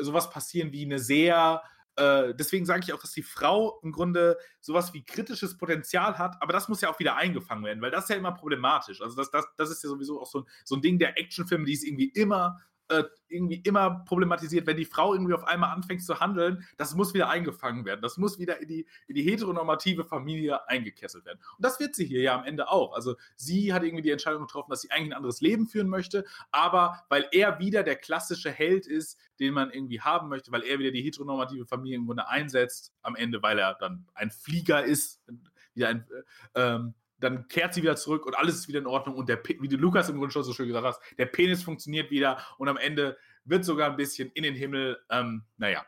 sowas 0.00 0.30
passieren 0.30 0.72
wie 0.72 0.84
eine 0.84 0.98
sehr 0.98 1.62
äh, 1.96 2.34
deswegen 2.34 2.64
sage 2.64 2.80
ich 2.84 2.92
auch, 2.92 3.00
dass 3.00 3.12
die 3.12 3.22
Frau 3.22 3.78
im 3.82 3.92
Grunde 3.92 4.38
sowas 4.60 4.94
wie 4.94 5.04
kritisches 5.04 5.58
Potenzial 5.58 6.16
hat, 6.18 6.36
aber 6.40 6.52
das 6.52 6.68
muss 6.68 6.80
ja 6.80 6.90
auch 6.90 6.98
wieder 6.98 7.16
eingefangen 7.16 7.64
werden, 7.64 7.82
weil 7.82 7.90
das 7.90 8.04
ist 8.04 8.10
ja 8.10 8.16
immer 8.16 8.32
problematisch. 8.32 9.02
Also 9.02 9.16
das, 9.16 9.30
das, 9.30 9.46
das 9.56 9.70
ist 9.70 9.82
ja 9.82 9.90
sowieso 9.90 10.20
auch 10.20 10.26
so 10.26 10.40
ein, 10.40 10.44
so 10.64 10.76
ein 10.76 10.82
Ding 10.82 10.98
der 10.98 11.18
Actionfilme, 11.18 11.64
die 11.64 11.74
es 11.74 11.84
irgendwie 11.84 12.08
immer 12.08 12.58
äh, 12.90 13.04
irgendwie 13.28 13.60
immer 13.64 14.04
problematisiert, 14.04 14.66
wenn 14.66 14.76
die 14.76 14.84
Frau 14.84 15.14
irgendwie 15.14 15.34
auf 15.34 15.44
einmal 15.44 15.70
anfängt 15.70 16.02
zu 16.02 16.18
handeln, 16.18 16.66
das 16.76 16.94
muss 16.94 17.14
wieder 17.14 17.28
eingefangen 17.28 17.84
werden. 17.84 18.02
Das 18.02 18.16
muss 18.16 18.38
wieder 18.38 18.60
in 18.60 18.68
die, 18.68 18.86
in 19.06 19.14
die 19.14 19.22
heteronormative 19.22 20.04
Familie 20.04 20.68
eingekesselt 20.68 21.24
werden. 21.24 21.38
Und 21.56 21.64
das 21.64 21.78
wird 21.78 21.94
sie 21.94 22.04
hier 22.04 22.20
ja 22.20 22.36
am 22.36 22.44
Ende 22.44 22.68
auch. 22.68 22.92
Also 22.94 23.16
sie 23.36 23.72
hat 23.72 23.84
irgendwie 23.84 24.02
die 24.02 24.10
Entscheidung 24.10 24.42
getroffen, 24.42 24.70
dass 24.70 24.82
sie 24.82 24.90
eigentlich 24.90 25.12
ein 25.12 25.16
anderes 25.16 25.40
Leben 25.40 25.68
führen 25.68 25.88
möchte, 25.88 26.24
aber 26.50 27.04
weil 27.08 27.28
er 27.30 27.60
wieder 27.60 27.82
der 27.82 27.96
klassische 27.96 28.50
Held 28.50 28.86
ist, 28.86 29.18
den 29.38 29.54
man 29.54 29.70
irgendwie 29.70 30.00
haben 30.00 30.28
möchte, 30.28 30.50
weil 30.50 30.64
er 30.64 30.78
wieder 30.78 30.90
die 30.90 31.02
heteronormative 31.02 31.66
Familie 31.66 31.98
im 31.98 32.06
Grunde 32.06 32.28
einsetzt, 32.28 32.92
am 33.02 33.14
Ende, 33.14 33.42
weil 33.42 33.58
er 33.58 33.74
dann 33.74 34.06
ein 34.14 34.30
Flieger 34.30 34.84
ist, 34.84 35.22
wieder 35.74 35.88
ein, 35.88 36.06
äh, 36.54 36.60
ähm, 36.60 36.94
dann 37.20 37.48
kehrt 37.48 37.74
sie 37.74 37.82
wieder 37.82 37.96
zurück 37.96 38.26
und 38.26 38.36
alles 38.36 38.56
ist 38.56 38.68
wieder 38.68 38.78
in 38.80 38.86
Ordnung 38.86 39.16
und 39.16 39.28
der, 39.28 39.42
wie 39.44 39.68
du 39.68 39.76
Lukas 39.76 40.08
im 40.08 40.16
Grunde 40.16 40.32
schon 40.32 40.42
so 40.42 40.52
schön 40.52 40.66
gesagt 40.66 40.86
hast, 40.86 41.00
der 41.18 41.26
Penis 41.26 41.62
funktioniert 41.62 42.10
wieder 42.10 42.38
und 42.58 42.68
am 42.68 42.76
Ende 42.76 43.16
wird 43.44 43.64
sogar 43.64 43.90
ein 43.90 43.96
bisschen 43.96 44.30
in 44.34 44.42
den 44.42 44.54
Himmel, 44.54 44.98
ähm, 45.10 45.44
naja, 45.56 45.84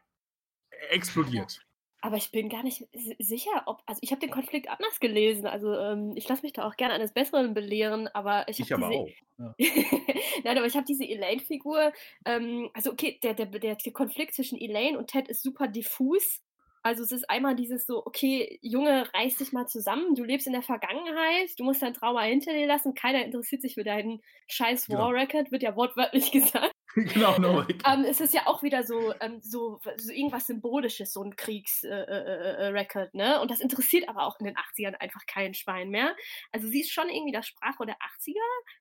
explodiert. 0.90 1.60
Aber 2.04 2.16
ich 2.16 2.32
bin 2.32 2.48
gar 2.48 2.64
nicht 2.64 2.84
sicher, 3.20 3.62
ob, 3.66 3.80
also 3.86 4.00
ich 4.02 4.10
habe 4.10 4.20
den 4.20 4.30
Konflikt 4.30 4.68
anders 4.68 4.98
gelesen, 4.98 5.46
also 5.46 5.72
ähm, 5.78 6.14
ich 6.16 6.28
lasse 6.28 6.42
mich 6.42 6.52
da 6.52 6.66
auch 6.66 6.76
gerne 6.76 6.94
eines 6.94 7.12
Besseren 7.12 7.54
belehren, 7.54 8.08
aber 8.08 8.48
ich 8.48 8.60
habe 8.72 8.90
diese, 8.90 9.14
ja. 9.38 9.54
Nein, 10.44 10.58
aber 10.58 10.66
ich 10.66 10.74
habe 10.74 10.84
diese 10.84 11.04
Elaine-Figur, 11.04 11.92
ähm, 12.24 12.70
also 12.74 12.90
okay, 12.90 13.20
der, 13.22 13.34
der, 13.34 13.46
der 13.46 13.76
Konflikt 13.92 14.34
zwischen 14.34 14.58
Elaine 14.58 14.98
und 14.98 15.10
Ted 15.10 15.28
ist 15.28 15.44
super 15.44 15.68
diffus, 15.68 16.42
also 16.82 17.02
es 17.02 17.12
ist 17.12 17.30
einmal 17.30 17.54
dieses 17.54 17.86
so, 17.86 18.04
okay, 18.04 18.58
Junge, 18.62 19.06
reiß 19.14 19.36
dich 19.36 19.52
mal 19.52 19.66
zusammen, 19.66 20.14
du 20.14 20.24
lebst 20.24 20.46
in 20.46 20.52
der 20.52 20.62
Vergangenheit, 20.62 21.50
du 21.58 21.64
musst 21.64 21.82
dein 21.82 21.94
Trauma 21.94 22.22
hinter 22.22 22.52
dir 22.52 22.66
lassen, 22.66 22.94
keiner 22.94 23.24
interessiert 23.24 23.62
sich 23.62 23.74
für 23.74 23.84
deinen 23.84 24.20
scheiß 24.48 24.86
genau. 24.86 25.00
War 25.00 25.14
Record, 25.14 25.52
wird 25.52 25.62
ja 25.62 25.76
wortwörtlich 25.76 26.30
gesagt. 26.32 26.74
genau, 27.14 27.38
no 27.38 27.56
way. 27.56 27.76
ähm, 27.86 28.04
es 28.04 28.20
ist 28.20 28.34
ja 28.34 28.46
auch 28.46 28.62
wieder 28.62 28.84
so, 28.84 29.14
ähm, 29.20 29.40
so, 29.40 29.80
so 29.96 30.12
irgendwas 30.12 30.46
Symbolisches, 30.46 31.12
so 31.12 31.22
ein 31.22 31.36
Kriegsrecord, 31.36 32.08
äh, 32.08 32.68
äh, 32.68 33.04
äh 33.04 33.08
ne? 33.12 33.40
Und 33.40 33.50
das 33.50 33.60
interessiert 33.60 34.08
aber 34.08 34.26
auch 34.26 34.38
in 34.40 34.46
den 34.46 34.56
80ern 34.56 34.94
einfach 34.96 35.24
kein 35.26 35.54
Schwein 35.54 35.88
mehr. 35.88 36.14
Also 36.50 36.68
sie 36.68 36.80
ist 36.80 36.92
schon 36.92 37.08
irgendwie 37.08 37.32
das 37.32 37.46
Sprachrohr 37.46 37.86
der 37.86 37.96
80er, 37.96 38.36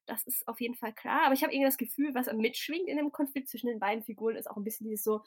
das 0.06 0.24
ist 0.24 0.48
auf 0.48 0.60
jeden 0.60 0.76
Fall 0.76 0.94
klar. 0.94 1.22
Aber 1.26 1.34
ich 1.34 1.44
habe 1.44 1.54
irgendwie 1.54 1.68
das 1.68 1.78
Gefühl, 1.78 2.14
was 2.14 2.32
mitschwingt 2.34 2.88
in 2.88 2.98
dem 2.98 3.12
Konflikt 3.12 3.50
zwischen 3.50 3.68
den 3.68 3.80
beiden 3.80 4.04
Figuren, 4.04 4.36
ist 4.36 4.50
auch 4.50 4.58
ein 4.58 4.64
bisschen 4.64 4.88
dieses 4.88 5.04
so, 5.04 5.22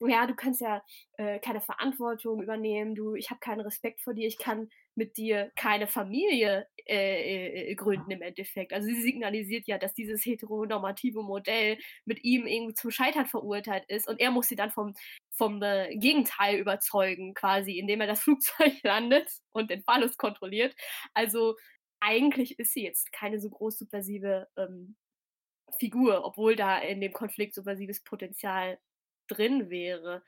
ja, 0.00 0.26
du 0.26 0.34
kannst 0.34 0.60
ja 0.60 0.82
äh, 1.18 1.38
keine 1.38 1.60
Verantwortung 1.60 2.42
übernehmen, 2.42 2.94
du, 2.94 3.14
ich 3.14 3.30
habe 3.30 3.40
keinen 3.40 3.60
Respekt 3.60 4.00
vor 4.00 4.14
dir, 4.14 4.26
ich 4.26 4.38
kann 4.38 4.68
mit 4.96 5.16
dir 5.16 5.50
keine 5.56 5.86
Familie 5.86 6.66
äh, 6.86 7.70
äh, 7.70 7.74
gründen 7.74 8.10
im 8.10 8.22
Endeffekt. 8.22 8.72
Also 8.72 8.86
sie 8.86 9.00
signalisiert 9.00 9.66
ja, 9.66 9.78
dass 9.78 9.94
dieses 9.94 10.24
heteronormative 10.24 11.22
Modell 11.22 11.78
mit 12.04 12.24
ihm 12.24 12.46
irgendwie 12.46 12.74
zum 12.74 12.90
Scheitern 12.90 13.26
verurteilt 13.26 13.84
ist 13.88 14.08
und 14.08 14.20
er 14.20 14.30
muss 14.30 14.48
sie 14.48 14.56
dann 14.56 14.70
vom, 14.70 14.94
vom 15.30 15.62
äh, 15.62 15.96
Gegenteil 15.96 16.58
überzeugen, 16.58 17.34
quasi, 17.34 17.78
indem 17.78 18.00
er 18.00 18.06
das 18.06 18.20
Flugzeug 18.24 18.74
landet 18.82 19.30
und 19.52 19.70
den 19.70 19.82
Ballus 19.84 20.16
kontrolliert. 20.16 20.74
Also 21.14 21.56
eigentlich 22.00 22.58
ist 22.58 22.72
sie 22.74 22.84
jetzt 22.84 23.12
keine 23.12 23.40
so 23.40 23.50
groß 23.50 23.78
subversive 23.78 24.48
ähm, 24.56 24.96
Figur, 25.78 26.24
obwohl 26.24 26.56
da 26.56 26.78
in 26.78 27.00
dem 27.00 27.12
Konflikt 27.12 27.54
subversives 27.54 28.02
Potenzial 28.02 28.78
drin 29.28 29.70
wäre. 29.70 30.22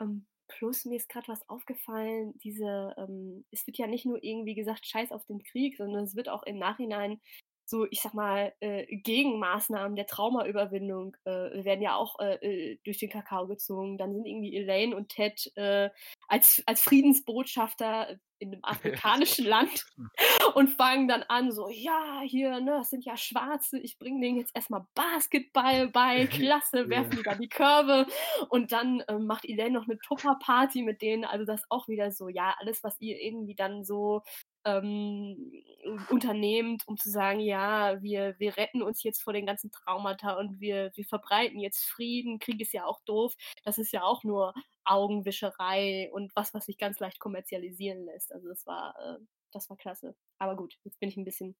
Ähm, 0.00 0.26
plus 0.58 0.84
mir 0.84 0.96
ist 0.96 1.08
gerade 1.08 1.28
was 1.28 1.48
aufgefallen, 1.48 2.38
diese, 2.38 2.94
ähm, 2.98 3.44
es 3.50 3.66
wird 3.66 3.78
ja 3.78 3.86
nicht 3.86 4.06
nur 4.06 4.22
irgendwie 4.22 4.54
gesagt, 4.54 4.86
scheiß 4.86 5.12
auf 5.12 5.24
den 5.26 5.42
Krieg, 5.42 5.76
sondern 5.76 6.04
es 6.04 6.16
wird 6.16 6.28
auch 6.28 6.42
im 6.44 6.58
Nachhinein 6.58 7.20
so, 7.64 7.86
ich 7.90 8.00
sag 8.00 8.14
mal, 8.14 8.52
äh, 8.60 8.86
Gegenmaßnahmen 8.96 9.96
der 9.96 10.06
Traumaüberwindung 10.06 11.16
äh, 11.24 11.64
werden 11.64 11.82
ja 11.82 11.96
auch 11.96 12.18
äh, 12.18 12.34
äh, 12.34 12.78
durch 12.84 12.98
den 12.98 13.10
Kakao 13.10 13.46
gezogen. 13.46 13.98
Dann 13.98 14.12
sind 14.12 14.26
irgendwie 14.26 14.56
Elaine 14.56 14.94
und 14.94 15.08
Ted 15.08 15.50
äh, 15.56 15.90
als, 16.28 16.62
als 16.66 16.82
Friedensbotschafter 16.82 18.18
in 18.42 18.52
einem 18.52 18.64
afrikanischen 18.64 19.46
Land 19.46 19.86
und 20.54 20.68
fangen 20.68 21.08
dann 21.08 21.22
an, 21.22 21.52
so, 21.52 21.68
ja, 21.70 22.20
hier, 22.24 22.60
ne, 22.60 22.72
das 22.78 22.90
sind 22.90 23.04
ja 23.04 23.16
Schwarze, 23.16 23.78
ich 23.78 23.98
bringe 23.98 24.20
denen 24.20 24.38
jetzt 24.38 24.54
erstmal 24.54 24.84
Basketball 24.94 25.88
bei, 25.88 26.26
klasse, 26.30 26.88
werfen 26.88 27.16
die 27.16 27.22
da 27.22 27.34
die 27.36 27.48
Körbe. 27.48 28.06
Und 28.48 28.72
dann 28.72 29.00
äh, 29.00 29.18
macht 29.18 29.44
Elaine 29.48 29.72
noch 29.72 29.88
eine 29.88 29.98
Tupper-Party 29.98 30.82
mit 30.82 31.00
denen, 31.00 31.24
also 31.24 31.44
das 31.44 31.62
auch 31.70 31.88
wieder 31.88 32.10
so, 32.10 32.28
ja, 32.28 32.54
alles, 32.58 32.82
was 32.82 33.00
ihr 33.00 33.20
irgendwie 33.20 33.54
dann 33.54 33.84
so 33.84 34.22
ähm, 34.64 35.62
unternehmt, 36.08 36.82
um 36.86 36.96
zu 36.96 37.10
sagen, 37.10 37.40
ja, 37.40 38.00
wir, 38.02 38.36
wir 38.38 38.56
retten 38.56 38.82
uns 38.82 39.02
jetzt 39.02 39.22
vor 39.22 39.32
den 39.32 39.46
ganzen 39.46 39.70
Traumata 39.72 40.34
und 40.38 40.60
wir, 40.60 40.92
wir 40.94 41.04
verbreiten 41.04 41.58
jetzt 41.58 41.84
Frieden, 41.84 42.38
Krieg 42.38 42.60
ist 42.60 42.72
ja 42.72 42.84
auch 42.86 43.00
doof, 43.04 43.34
das 43.64 43.78
ist 43.78 43.92
ja 43.92 44.02
auch 44.02 44.24
nur 44.24 44.54
Augenwischerei 44.84 46.10
und 46.12 46.34
was, 46.36 46.54
was 46.54 46.66
sich 46.66 46.78
ganz 46.78 46.98
leicht 47.00 47.18
kommerzialisieren 47.20 48.04
lässt. 48.04 48.32
Also 48.32 48.48
das 48.48 48.66
war, 48.66 48.94
äh, 48.98 49.24
das 49.52 49.68
war 49.70 49.76
klasse. 49.76 50.16
Aber 50.38 50.56
gut, 50.56 50.78
jetzt 50.84 50.98
bin 51.00 51.08
ich 51.08 51.16
ein 51.16 51.24
bisschen 51.24 51.56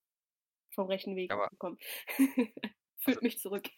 vom 0.74 0.86
rechten 0.88 1.16
Weg 1.16 1.32
Aber 1.32 1.48
gekommen. 1.50 1.78
Führt 2.98 3.22
also 3.22 3.22
mich 3.22 3.38
zurück. 3.40 3.68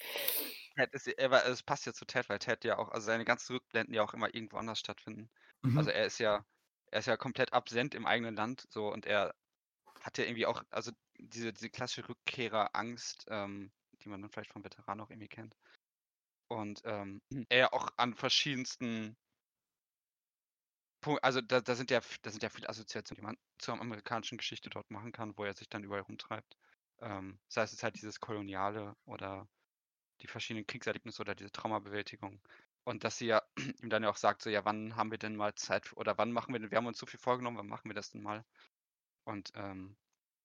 Ted 0.77 0.93
ist, 0.95 1.07
er, 1.09 1.31
war- 1.31 1.45
es 1.47 1.63
passt 1.63 1.87
ja 1.87 1.93
zu 1.93 2.05
Ted, 2.05 2.29
weil 2.29 2.39
Ted 2.39 2.65
ja 2.65 2.79
auch, 2.79 2.89
also 2.91 3.07
seine 3.07 3.25
ganzen 3.25 3.55
Rückblenden 3.55 3.95
ja 3.95 4.03
auch 4.03 4.15
immer 4.15 4.33
irgendwo 4.35 4.57
anders 4.57 4.79
stattfinden. 4.79 5.31
Also 5.73 5.91
Mhm. 5.91 5.91
er 5.91 6.07
ist 6.07 6.19
ja, 6.19 6.45
er 6.95 7.01
ist 7.01 7.07
ja 7.07 7.17
komplett 7.17 7.53
absent 7.53 7.93
im 7.97 8.07
eigenen 8.07 8.37
Land, 8.37 8.69
so 8.71 8.93
und 8.93 9.05
er 9.05 9.35
hat 10.01 10.17
ja 10.17 10.25
irgendwie 10.25 10.47
auch, 10.47 10.63
also 10.71 10.93
diese, 11.19 11.53
diese 11.53 11.69
klassische 11.69 12.09
Rückkehrerangst, 12.09 13.27
ähm, 13.31 13.73
die 14.03 14.09
man 14.09 14.23
dann 14.23 14.31
vielleicht 14.31 14.53
vom 14.53 14.63
Veteran 14.63 15.01
auch 15.01 15.11
irgendwie 15.11 15.29
kennt. 15.29 15.57
Und 16.47 16.83
ähm, 16.85 17.21
er 17.49 17.59
ja 17.59 17.73
auch 17.73 17.89
an 17.97 18.15
verschiedensten 18.15 19.17
Punkten, 21.01 21.25
also 21.25 21.41
da, 21.41 21.61
da 21.61 21.75
sind 21.75 21.91
ja, 21.91 22.01
da 22.23 22.31
sind 22.31 22.45
ja 22.45 22.49
viele 22.49 22.69
Assoziationen, 22.69 23.21
die 23.21 23.27
man 23.27 23.39
zur 23.59 23.75
amerikanischen 23.75 24.39
Geschichte 24.39 24.71
dort 24.71 24.89
machen 24.93 25.11
kann, 25.11 25.37
wo 25.37 25.45
er 25.45 25.55
sich 25.55 25.69
dann 25.69 25.83
überall 25.83 26.03
rumtreibt. 26.03 26.57
Ähm, 27.01 27.41
sei 27.49 27.63
es 27.63 27.73
jetzt 27.73 27.83
halt 27.83 27.97
dieses 27.97 28.21
Koloniale 28.21 28.95
oder 29.05 29.49
die 30.21 30.29
verschiedenen 30.29 30.67
Kriegserlebnisse 30.67 31.23
oder 31.23 31.35
diese 31.35 31.51
Traumabewältigung. 31.51 32.41
Und 32.85 33.05
dass 33.05 33.19
sie 33.19 33.27
ja 33.27 33.43
ihm 33.83 33.91
dann 33.91 34.03
ja 34.03 34.11
auch 34.11 34.17
sagt, 34.17 34.43
so, 34.43 34.51
ja, 34.51 34.65
wann 34.65 34.97
haben 34.97 35.11
wir 35.11 35.19
denn 35.19 35.37
mal 35.37 35.55
Zeit 35.55 35.93
oder 35.97 36.19
wann 36.19 36.33
machen 36.33 36.53
wir 36.55 36.61
denn, 36.61 36.71
wir 36.71 36.79
haben 36.79 36.87
uns 36.87 36.99
so 36.99 37.07
viel 37.07 37.21
vorgenommen, 37.21 37.59
wann 37.59 37.69
machen 37.69 37.91
wir 37.91 37.95
das 37.95 38.11
denn 38.11 38.23
mal? 38.23 38.45
Und 39.25 39.53
ähm, 39.57 39.99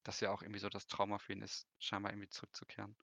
dass 0.03 0.21
ja 0.21 0.31
auch 0.31 0.41
irgendwie 0.43 0.59
so 0.61 0.69
das 0.69 0.87
Trauma 0.87 1.19
für 1.19 1.33
ihn 1.33 1.41
ist, 1.43 1.67
scheinbar 1.79 2.11
irgendwie 2.13 2.29
zurückzukehren. 2.29 2.97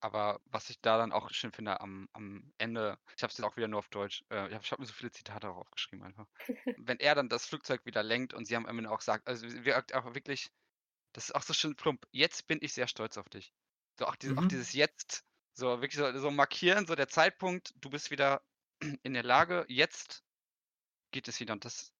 Aber 0.00 0.40
was 0.46 0.68
ich 0.70 0.80
da 0.80 0.98
dann 0.98 1.12
auch 1.12 1.30
schön 1.30 1.52
finde 1.52 1.80
am, 1.80 2.08
am 2.12 2.52
Ende, 2.58 2.98
ich 3.16 3.22
habe 3.22 3.30
es 3.30 3.38
jetzt 3.38 3.44
auch 3.44 3.56
wieder 3.56 3.68
nur 3.68 3.78
auf 3.78 3.88
Deutsch, 3.88 4.24
äh, 4.30 4.48
ich 4.48 4.54
habe 4.54 4.64
hab 4.64 4.78
mir 4.80 4.86
so 4.86 4.92
viele 4.92 5.12
Zitate 5.12 5.48
auch 5.48 5.56
aufgeschrieben 5.56 6.04
einfach. 6.04 6.26
Wenn 6.76 6.98
er 6.98 7.14
dann 7.14 7.28
das 7.28 7.46
Flugzeug 7.46 7.84
wieder 7.86 8.02
lenkt 8.02 8.34
und 8.34 8.46
sie 8.46 8.56
haben 8.56 8.66
Ende 8.66 8.90
auch 8.90 8.98
gesagt, 8.98 9.28
also 9.28 9.46
wir 9.48 9.76
auch 9.94 10.14
wirklich, 10.14 10.50
das 11.12 11.26
ist 11.26 11.34
auch 11.34 11.42
so 11.42 11.54
schön 11.54 11.76
plump, 11.76 12.06
jetzt 12.12 12.46
bin 12.48 12.58
ich 12.62 12.74
sehr 12.74 12.88
stolz 12.88 13.18
auf 13.18 13.28
dich. 13.30 13.54
So 13.98 14.06
auch, 14.06 14.16
diese, 14.16 14.38
auch 14.38 14.46
Mhm. 14.46 14.48
dieses 14.48 14.72
Jetzt, 14.74 15.24
so 15.54 15.80
wirklich 15.80 15.96
so, 15.96 16.18
so 16.18 16.30
markieren, 16.30 16.86
so 16.86 16.94
der 16.94 17.08
Zeitpunkt, 17.08 17.74
du 17.76 17.90
bist 17.90 18.10
wieder 18.10 18.42
in 19.02 19.14
der 19.14 19.22
Lage, 19.22 19.64
jetzt 19.68 20.24
geht 21.12 21.28
es 21.28 21.40
wieder. 21.40 21.52
Und 21.52 21.64
das 21.64 21.92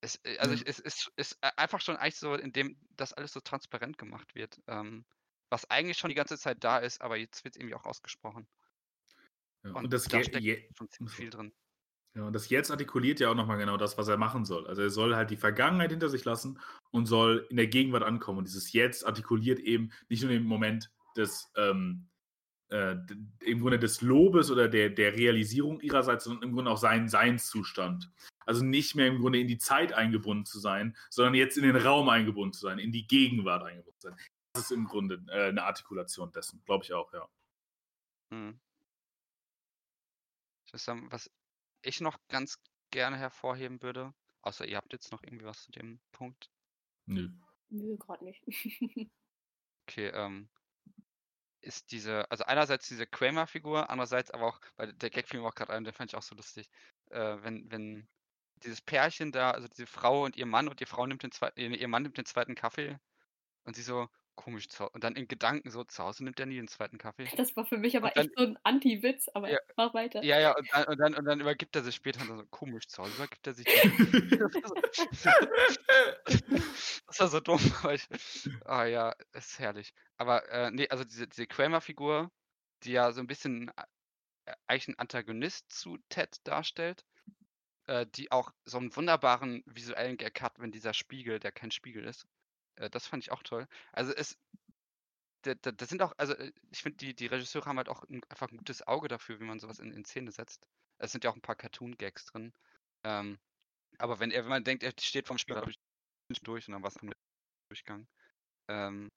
ist, 0.00 0.24
äh, 0.24 0.38
also 0.38 0.54
ich, 0.54 0.66
es 0.66 0.78
ist, 0.78 1.12
ist 1.16 1.38
e- 1.42 1.50
einfach 1.56 1.80
schon 1.80 1.96
eigentlich 1.96 2.16
so, 2.16 2.34
indem 2.34 2.78
das 2.90 3.12
alles 3.12 3.32
so 3.32 3.40
transparent 3.40 3.98
gemacht 3.98 4.34
wird. 4.34 4.60
Ähm, 4.66 5.04
was 5.50 5.68
eigentlich 5.70 5.98
schon 5.98 6.10
die 6.10 6.14
ganze 6.14 6.38
Zeit 6.38 6.62
da 6.62 6.78
ist, 6.78 7.00
aber 7.00 7.16
jetzt 7.16 7.44
wird 7.44 7.54
es 7.54 7.60
irgendwie 7.60 7.74
auch 7.74 7.84
ausgesprochen. 7.84 8.46
Ja, 9.64 9.70
Und 9.70 9.84
und 9.84 9.92
das 9.92 10.04
da 10.04 10.22
steckt 10.22 10.40
Je 10.40 10.68
schon 10.76 10.90
ziemlich 10.90 11.14
viel 11.14 11.30
drin. 11.30 11.52
Ja, 12.14 12.24
und 12.24 12.32
das 12.32 12.48
Jetzt 12.48 12.70
artikuliert 12.70 13.20
ja 13.20 13.30
auch 13.30 13.34
nochmal 13.34 13.58
genau 13.58 13.76
das, 13.76 13.96
was 13.98 14.08
er 14.08 14.16
machen 14.16 14.44
soll. 14.44 14.66
Also 14.66 14.82
er 14.82 14.90
soll 14.90 15.14
halt 15.14 15.30
die 15.30 15.36
Vergangenheit 15.36 15.90
hinter 15.90 16.08
sich 16.08 16.24
lassen 16.24 16.60
und 16.90 17.06
soll 17.06 17.46
in 17.50 17.56
der 17.56 17.66
Gegenwart 17.66 18.02
ankommen. 18.02 18.38
Und 18.38 18.48
dieses 18.48 18.72
Jetzt 18.72 19.06
artikuliert 19.06 19.58
eben 19.60 19.90
nicht 20.08 20.22
nur 20.22 20.32
den 20.32 20.44
Moment 20.44 20.90
des, 21.16 21.50
ähm, 21.56 22.08
äh, 22.70 22.96
im 23.40 23.60
Grunde 23.60 23.78
des 23.78 24.02
Lobes 24.02 24.50
oder 24.50 24.68
der, 24.68 24.90
der 24.90 25.14
Realisierung 25.14 25.80
ihrerseits, 25.80 26.24
sondern 26.24 26.48
im 26.48 26.54
Grunde 26.54 26.70
auch 26.70 26.78
seinen 26.78 27.08
Seinszustand. 27.08 28.10
Also 28.46 28.64
nicht 28.64 28.94
mehr 28.94 29.06
im 29.06 29.18
Grunde 29.18 29.40
in 29.40 29.48
die 29.48 29.58
Zeit 29.58 29.92
eingebunden 29.92 30.46
zu 30.46 30.58
sein, 30.58 30.96
sondern 31.10 31.34
jetzt 31.34 31.56
in 31.58 31.64
den 31.64 31.76
Raum 31.76 32.08
eingebunden 32.08 32.52
zu 32.52 32.60
sein, 32.60 32.78
in 32.78 32.92
die 32.92 33.06
Gegenwart 33.06 33.62
eingebunden 33.62 34.00
zu 34.00 34.08
sein. 34.08 34.18
Das 34.52 34.64
ist 34.64 34.72
im 34.72 34.86
Grunde 34.86 35.22
äh, 35.28 35.48
eine 35.48 35.62
Artikulation 35.64 36.32
dessen, 36.32 36.62
glaube 36.64 36.84
ich 36.84 36.92
auch, 36.92 37.12
ja. 37.12 37.28
Ich 40.72 40.82
sagen, 40.82 41.10
was 41.10 41.30
ich 41.82 42.00
noch 42.00 42.18
ganz 42.28 42.58
gerne 42.90 43.16
hervorheben 43.16 43.82
würde, 43.82 44.12
außer 44.42 44.66
ihr 44.66 44.76
habt 44.76 44.92
jetzt 44.92 45.12
noch 45.12 45.22
irgendwie 45.22 45.46
was 45.46 45.64
zu 45.64 45.72
dem 45.72 46.00
Punkt. 46.12 46.50
Nö. 47.06 47.30
Nö, 47.70 47.96
gerade 47.96 48.24
nicht. 48.24 48.42
Okay, 49.90 50.08
ähm, 50.08 50.50
ist 51.60 51.90
diese, 51.92 52.30
also 52.30 52.44
einerseits 52.44 52.88
diese 52.88 53.06
Kramer-Figur, 53.06 53.90
andererseits 53.90 54.30
aber 54.30 54.46
auch, 54.46 54.60
weil 54.76 54.92
der 54.94 55.10
Gag 55.10 55.28
fiel 55.28 55.40
mir 55.40 55.48
auch 55.48 55.54
gerade 55.54 55.72
ein, 55.72 55.84
den 55.84 55.94
fand 55.94 56.12
ich 56.12 56.16
auch 56.16 56.22
so 56.22 56.34
lustig, 56.34 56.68
äh, 57.10 57.36
wenn, 57.42 57.70
wenn 57.70 58.08
dieses 58.62 58.80
Pärchen 58.80 59.32
da, 59.32 59.50
also 59.52 59.68
diese 59.68 59.86
Frau 59.86 60.24
und 60.24 60.36
ihr 60.36 60.46
Mann 60.46 60.68
und 60.68 60.80
die 60.80 60.86
Frau 60.86 61.06
nimmt 61.06 61.22
den 61.22 61.32
zweiten, 61.32 61.60
ihr 61.60 61.70
ihr 61.70 61.88
Mann 61.88 62.02
nimmt 62.02 62.18
den 62.18 62.26
zweiten 62.26 62.54
Kaffee 62.54 62.98
und 63.64 63.76
sie 63.76 63.82
so, 63.82 64.08
komisch, 64.38 64.68
zu, 64.68 64.88
und 64.88 65.02
dann 65.02 65.16
in 65.16 65.26
Gedanken 65.26 65.70
so, 65.70 65.82
zu 65.82 66.02
Hause 66.02 66.22
nimmt 66.22 66.38
er 66.38 66.46
nie 66.46 66.54
den 66.54 66.68
zweiten 66.68 66.96
Kaffee. 66.96 67.28
Das 67.36 67.56
war 67.56 67.66
für 67.66 67.76
mich 67.76 67.96
aber 67.96 68.10
dann, 68.10 68.26
echt 68.26 68.38
so 68.38 68.44
ein 68.44 68.58
Anti-Witz, 68.62 69.28
aber 69.34 69.50
ja, 69.50 69.58
mach 69.76 69.92
weiter. 69.94 70.22
ja, 70.22 70.38
ja, 70.38 70.56
und 70.56 70.68
dann, 70.72 70.84
und 70.84 70.98
dann, 70.98 71.14
und 71.14 71.24
dann 71.24 71.40
übergibt 71.40 71.74
er 71.74 71.82
sich 71.82 71.96
später 71.96 72.20
und 72.20 72.28
dann 72.28 72.38
so, 72.38 72.46
komisch, 72.46 72.86
zu 72.86 73.02
Hause 73.02 73.14
übergibt 73.16 73.46
er 73.46 73.54
sich. 73.54 73.66
Das 77.08 77.20
war 77.20 77.28
so 77.28 77.40
dumm, 77.40 77.58
aber 77.82 77.94
ich, 77.94 78.06
ah 78.64 78.84
ja, 78.84 79.14
ist 79.32 79.58
herrlich. 79.58 79.92
Aber 80.18 80.48
äh, 80.50 80.70
nee, 80.70 80.88
also 80.88 81.04
diese, 81.04 81.26
diese 81.26 81.46
Kramer-Figur, 81.46 82.30
die 82.84 82.92
ja 82.92 83.12
so 83.12 83.20
ein 83.20 83.26
bisschen 83.26 83.70
äh, 84.44 84.54
eigentlich 84.66 84.88
ein 84.88 84.98
Antagonist 84.98 85.72
zu 85.72 85.96
Ted 86.10 86.36
darstellt, 86.44 87.04
äh, 87.86 88.06
die 88.14 88.30
auch 88.30 88.52
so 88.66 88.78
einen 88.78 88.94
wunderbaren 88.94 89.62
visuellen 89.66 90.18
Gag 90.18 90.40
hat, 90.42 90.58
wenn 90.58 90.70
dieser 90.70 90.92
Spiegel, 90.92 91.40
der 91.40 91.50
kein 91.50 91.70
Spiegel 91.70 92.04
ist. 92.04 92.26
Äh, 92.78 92.90
das 92.90 93.06
fand 93.06 93.22
ich 93.24 93.32
auch 93.32 93.42
toll. 93.42 93.66
Also 93.92 94.12
es, 94.14 94.38
da, 95.42 95.54
da, 95.54 95.72
das 95.72 95.88
sind 95.88 96.02
auch, 96.02 96.12
also 96.16 96.34
äh, 96.34 96.52
ich 96.70 96.82
finde, 96.82 96.96
die, 96.98 97.14
die 97.14 97.26
Regisseure 97.26 97.66
haben 97.66 97.76
halt 97.78 97.88
auch 97.88 98.04
ein, 98.04 98.20
einfach 98.28 98.50
ein 98.50 98.56
gutes 98.58 98.86
Auge 98.86 99.08
dafür, 99.08 99.40
wie 99.40 99.44
man 99.44 99.58
sowas 99.60 99.78
in, 99.78 99.92
in 99.92 100.04
Szene 100.04 100.32
setzt. 100.32 100.66
Es 100.98 101.12
sind 101.12 101.24
ja 101.24 101.30
auch 101.30 101.36
ein 101.36 101.42
paar 101.42 101.56
Cartoon-Gags 101.56 102.26
drin. 102.26 102.52
Ähm, 103.04 103.38
aber 103.98 104.20
wenn 104.20 104.30
er, 104.32 104.44
wenn 104.44 104.50
man 104.50 104.64
denkt, 104.64 104.82
er 104.84 104.92
steht 105.00 105.26
vorm 105.28 105.38
Spiegel 105.38 105.60
dadurch 105.60 105.78
durch 106.42 106.68
und 106.68 106.72
dann 106.74 106.82
war 106.82 106.90
es 106.90 106.98
am 106.98 107.12
Durchgang. 107.70 108.08
Ähm, 108.68 109.10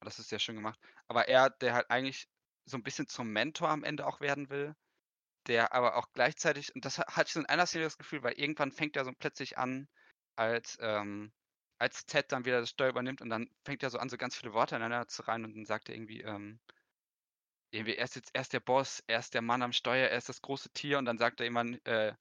das 0.00 0.18
ist 0.18 0.28
sehr 0.30 0.38
schön 0.40 0.56
gemacht. 0.56 0.80
Aber 1.08 1.28
er, 1.28 1.50
der 1.50 1.74
halt 1.74 1.90
eigentlich 1.90 2.28
so 2.66 2.76
ein 2.78 2.82
bisschen 2.84 3.08
zum 3.08 3.28
Mentor 3.32 3.68
am 3.70 3.84
Ende 3.84 4.06
auch 4.06 4.20
werden 4.20 4.50
will, 4.50 4.74
der 5.46 5.72
aber 5.74 5.96
auch 5.96 6.12
gleichzeitig, 6.12 6.74
und 6.74 6.84
das 6.84 6.98
ha- 6.98 7.06
hatte 7.16 7.28
ich 7.28 7.34
so 7.34 7.40
in 7.40 7.46
einer 7.46 7.66
Szene 7.66 7.84
das 7.84 7.98
Gefühl, 7.98 8.22
weil 8.22 8.34
irgendwann 8.34 8.72
fängt 8.72 8.96
er 8.96 9.04
so 9.04 9.12
plötzlich 9.18 9.58
an, 9.58 9.88
als, 10.36 10.78
ähm, 10.80 11.32
als 11.82 12.06
Ted 12.06 12.30
dann 12.32 12.44
wieder 12.44 12.60
das 12.60 12.70
Steuer 12.70 12.90
übernimmt 12.90 13.22
und 13.22 13.28
dann 13.28 13.50
fängt 13.64 13.82
er 13.82 13.90
so 13.90 13.98
an, 13.98 14.08
so 14.08 14.16
ganz 14.16 14.36
viele 14.36 14.52
Worte 14.54 14.76
aneinander 14.76 15.08
zu 15.08 15.22
rein 15.22 15.44
und 15.44 15.56
dann 15.56 15.66
sagt 15.66 15.88
er 15.88 15.96
irgendwie, 15.96 16.22
ähm, 16.22 16.60
irgendwie, 17.72 17.96
er 17.96 18.04
ist 18.04 18.14
jetzt 18.16 18.30
erst 18.34 18.52
der 18.52 18.60
Boss, 18.60 19.02
er 19.08 19.18
ist 19.18 19.34
der 19.34 19.42
Mann 19.42 19.62
am 19.62 19.72
Steuer, 19.72 20.08
er 20.08 20.18
ist 20.18 20.28
das 20.28 20.42
große 20.42 20.70
Tier 20.70 20.98
und 20.98 21.06
dann 21.06 21.18
sagt 21.18 21.40
er 21.40 21.44
jemand, 21.44 21.84
äh, 21.86 22.14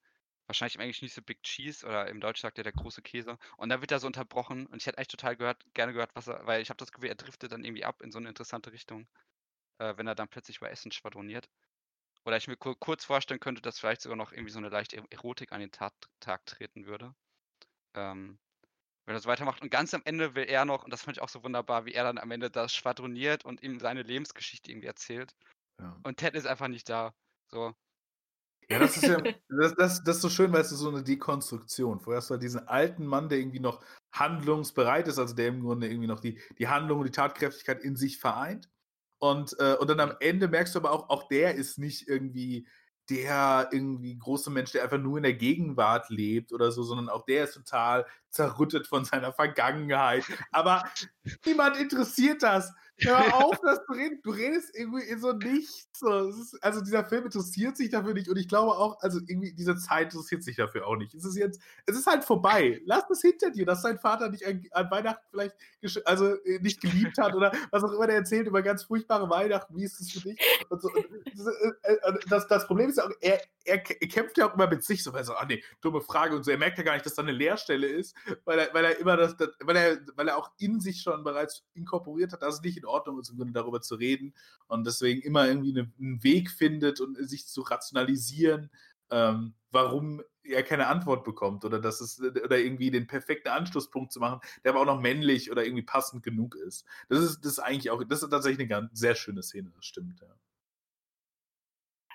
wahrscheinlich 0.47 0.75
im 0.75 0.81
Englischen 0.81 1.05
nicht 1.05 1.13
so 1.13 1.21
Big 1.21 1.43
Cheese 1.43 1.85
oder 1.85 2.07
im 2.07 2.19
Deutsch 2.21 2.41
sagt 2.41 2.57
er 2.57 2.63
der 2.63 2.73
große 2.73 3.01
Käse. 3.03 3.37
Und 3.57 3.69
dann 3.69 3.81
wird 3.81 3.91
er 3.91 3.99
so 3.99 4.07
unterbrochen 4.07 4.65
und 4.67 4.81
ich 4.81 4.87
hätte 4.87 4.97
echt 4.97 5.11
total 5.11 5.35
gehört, 5.37 5.63
gerne 5.73 5.93
gehört, 5.93 6.15
was 6.15 6.27
er, 6.27 6.45
weil 6.47 6.61
ich 6.61 6.69
habe 6.69 6.77
das 6.77 6.91
Gefühl, 6.91 7.09
er 7.09 7.15
driftet 7.15 7.51
dann 7.51 7.63
irgendwie 7.63 7.85
ab 7.85 8.01
in 8.01 8.11
so 8.11 8.17
eine 8.17 8.29
interessante 8.29 8.71
Richtung, 8.71 9.07
äh, 9.79 9.95
wenn 9.97 10.07
er 10.07 10.15
dann 10.15 10.29
plötzlich 10.29 10.57
über 10.57 10.71
Essen 10.71 10.91
schwadroniert. 10.91 11.49
Oder 12.25 12.37
ich 12.37 12.47
mir 12.47 12.57
kur 12.57 12.79
kurz 12.79 13.05
vorstellen 13.05 13.39
könnte, 13.39 13.61
dass 13.61 13.79
vielleicht 13.79 14.01
sogar 14.01 14.17
noch 14.17 14.31
irgendwie 14.31 14.51
so 14.51 14.59
eine 14.59 14.69
leichte 14.69 15.03
Erotik 15.11 15.51
an 15.51 15.61
den 15.61 15.71
Tat 15.71 15.93
Tag 16.19 16.45
treten 16.45 16.85
würde. 16.85 17.15
Ähm, 17.95 18.39
wenn 19.05 19.15
er 19.15 19.21
so 19.21 19.29
weitermacht. 19.29 19.61
Und 19.61 19.69
ganz 19.69 19.93
am 19.93 20.01
Ende 20.05 20.35
will 20.35 20.45
er 20.45 20.65
noch, 20.65 20.83
und 20.83 20.91
das 20.91 21.03
fand 21.03 21.17
ich 21.17 21.23
auch 21.23 21.29
so 21.29 21.43
wunderbar, 21.43 21.85
wie 21.85 21.93
er 21.93 22.03
dann 22.03 22.17
am 22.17 22.31
Ende 22.31 22.49
das 22.49 22.73
schwadroniert 22.73 23.45
und 23.45 23.63
ihm 23.63 23.79
seine 23.79 24.03
Lebensgeschichte 24.03 24.71
irgendwie 24.71 24.87
erzählt. 24.87 25.35
Ja. 25.79 25.97
Und 26.03 26.17
Ted 26.17 26.35
ist 26.35 26.47
einfach 26.47 26.67
nicht 26.67 26.89
da. 26.89 27.13
So. 27.49 27.73
Ja, 28.69 28.79
das 28.79 28.95
ist 28.95 29.03
ja, 29.03 29.17
das, 29.49 29.75
das, 29.75 30.03
das 30.03 30.15
ist 30.17 30.21
so 30.21 30.29
schön, 30.29 30.53
weil 30.53 30.61
es 30.61 30.71
ist 30.71 30.79
so 30.79 30.89
eine 30.89 31.03
Dekonstruktion. 31.03 31.99
Vorher 31.99 32.17
hast 32.19 32.29
du 32.29 32.33
halt 32.33 32.43
diesen 32.43 32.67
alten 32.67 33.05
Mann, 33.05 33.27
der 33.27 33.39
irgendwie 33.39 33.59
noch 33.59 33.83
handlungsbereit 34.13 35.07
ist, 35.07 35.19
also 35.19 35.35
der 35.35 35.47
im 35.47 35.61
Grunde 35.61 35.87
irgendwie 35.87 36.07
noch 36.07 36.19
die, 36.19 36.39
die 36.57 36.67
Handlung 36.67 36.99
und 36.99 37.05
die 37.05 37.11
Tatkräftigkeit 37.11 37.81
in 37.81 37.95
sich 37.95 38.19
vereint. 38.19 38.69
Und, 39.19 39.55
äh, 39.59 39.75
und 39.75 39.89
dann 39.89 39.99
am 39.99 40.15
Ende 40.19 40.47
merkst 40.47 40.73
du 40.73 40.79
aber 40.79 40.91
auch, 40.91 41.09
auch 41.09 41.27
der 41.27 41.55
ist 41.55 41.77
nicht 41.77 42.07
irgendwie 42.07 42.67
der 43.09 43.69
irgendwie 43.71 44.17
große 44.17 44.49
Mensch, 44.49 44.71
der 44.71 44.83
einfach 44.83 44.97
nur 44.97 45.17
in 45.17 45.23
der 45.23 45.33
Gegenwart 45.33 46.09
lebt 46.09 46.53
oder 46.53 46.71
so, 46.71 46.83
sondern 46.83 47.09
auch 47.09 47.25
der 47.25 47.43
ist 47.43 47.53
total 47.53 48.05
zerrüttet 48.31 48.87
von 48.87 49.05
seiner 49.05 49.33
Vergangenheit. 49.33 50.23
Aber 50.51 50.83
niemand 51.45 51.77
interessiert 51.77 52.43
das. 52.43 52.73
Hör 52.97 53.35
auf, 53.35 53.59
das 53.61 53.83
zu 53.85 53.93
reden. 53.93 54.19
Du 54.23 54.31
redest 54.31 54.75
irgendwie 54.75 55.03
in 55.03 55.19
so 55.19 55.33
nichts. 55.33 55.87
Also 56.61 56.81
dieser 56.81 57.05
Film 57.05 57.25
interessiert 57.25 57.77
sich 57.77 57.89
dafür 57.89 58.13
nicht 58.13 58.29
und 58.29 58.37
ich 58.37 58.47
glaube 58.47 58.71
auch, 58.71 58.99
also 59.01 59.19
irgendwie 59.19 59.53
diese 59.53 59.75
Zeit 59.75 60.13
interessiert 60.13 60.43
sich 60.43 60.55
dafür 60.55 60.87
auch 60.87 60.95
nicht. 60.95 61.13
Es 61.13 61.25
ist 61.25 61.35
jetzt, 61.35 61.61
es 61.85 61.97
ist 61.97 62.07
halt 62.07 62.23
vorbei. 62.23 62.81
Lass 62.85 63.09
es 63.09 63.21
hinter 63.21 63.51
dir, 63.51 63.65
dass 63.65 63.83
dein 63.83 63.99
Vater 63.99 64.29
dich 64.29 64.45
an, 64.47 64.63
an 64.71 64.89
Weihnachten 64.89 65.25
vielleicht 65.29 65.55
also 66.05 66.35
äh, 66.43 66.59
nicht 66.59 66.81
geliebt 66.81 67.17
hat 67.17 67.35
oder 67.35 67.51
was 67.71 67.83
auch 67.83 67.91
immer 67.91 68.07
der 68.07 68.17
erzählt 68.17 68.47
über 68.47 68.61
ganz 68.61 68.83
furchtbare 68.83 69.29
Weihnachten. 69.29 69.75
Wie 69.75 69.83
ist 69.83 69.99
es 69.99 70.11
für 70.11 70.21
dich? 70.21 70.39
Und 70.69 70.81
so. 70.81 70.89
und 70.89 71.05
äh, 71.83 71.93
äh, 71.93 72.19
das, 72.29 72.47
das 72.47 72.67
Problem 72.67 72.89
ist 72.89 72.97
ja 72.97 73.05
auch, 73.05 73.11
er, 73.19 73.41
er, 73.63 73.79
kämpft 73.79 74.37
ja 74.37 74.49
auch 74.49 74.55
immer 74.55 74.67
mit 74.67 74.83
sich 74.83 75.03
so, 75.03 75.13
weil 75.13 75.23
so, 75.23 75.33
ach 75.33 75.47
nee, 75.47 75.63
dumme 75.81 76.01
Frage 76.01 76.35
und 76.35 76.43
so. 76.43 76.51
Er 76.51 76.57
merkt 76.57 76.77
ja 76.77 76.83
gar 76.83 76.93
nicht, 76.93 77.05
dass 77.05 77.15
da 77.15 77.21
eine 77.21 77.31
Leerstelle 77.31 77.87
ist, 77.87 78.15
weil 78.45 78.59
er, 78.59 78.73
weil 78.73 78.85
er 78.85 78.99
immer 78.99 79.17
das, 79.17 79.35
das 79.37 79.49
weil 79.61 79.75
er, 79.75 79.99
weil 80.15 80.27
er 80.27 80.37
auch 80.37 80.51
in 80.57 80.79
sich 80.79 81.01
schon 81.01 81.23
bereits 81.23 81.63
inkorporiert 81.73 82.33
hat, 82.33 82.41
dass 82.41 82.55
es 82.55 82.61
nicht 82.61 82.77
in 82.77 82.85
Ordnung 82.85 83.19
ist, 83.19 83.29
im 83.29 83.37
Grunde 83.37 83.53
darüber 83.53 83.81
zu 83.81 83.95
reden 83.95 84.33
und 84.67 84.85
deswegen 84.85 85.21
immer 85.21 85.47
irgendwie 85.47 85.71
eine, 85.71 85.91
einen 85.99 86.23
Weg 86.23 86.49
findet 86.51 86.99
und 87.01 87.15
sich 87.27 87.47
zu 87.47 87.61
rationalisieren, 87.61 88.69
ähm, 89.09 89.53
warum 89.71 90.21
er 90.43 90.63
keine 90.63 90.87
Antwort 90.87 91.23
bekommt 91.23 91.65
oder 91.65 91.79
dass 91.79 92.01
es 92.01 92.19
oder 92.19 92.57
irgendwie 92.57 92.89
den 92.89 93.07
perfekten 93.07 93.49
Anschlusspunkt 93.49 94.11
zu 94.11 94.19
machen, 94.19 94.41
der 94.63 94.71
aber 94.71 94.81
auch 94.81 94.85
noch 94.85 95.01
männlich 95.01 95.51
oder 95.51 95.63
irgendwie 95.63 95.83
passend 95.83 96.23
genug 96.23 96.55
ist. 96.55 96.85
Das 97.09 97.19
ist 97.19 97.41
das 97.45 97.53
ist 97.53 97.59
eigentlich 97.59 97.91
auch, 97.91 98.03
das 98.03 98.23
ist 98.23 98.29
tatsächlich 98.29 98.59
eine 98.59 98.67
ganz 98.67 98.99
sehr 98.99 99.15
schöne 99.15 99.43
Szene, 99.43 99.71
das 99.75 99.85
stimmt, 99.85 100.19
ja. 100.19 100.35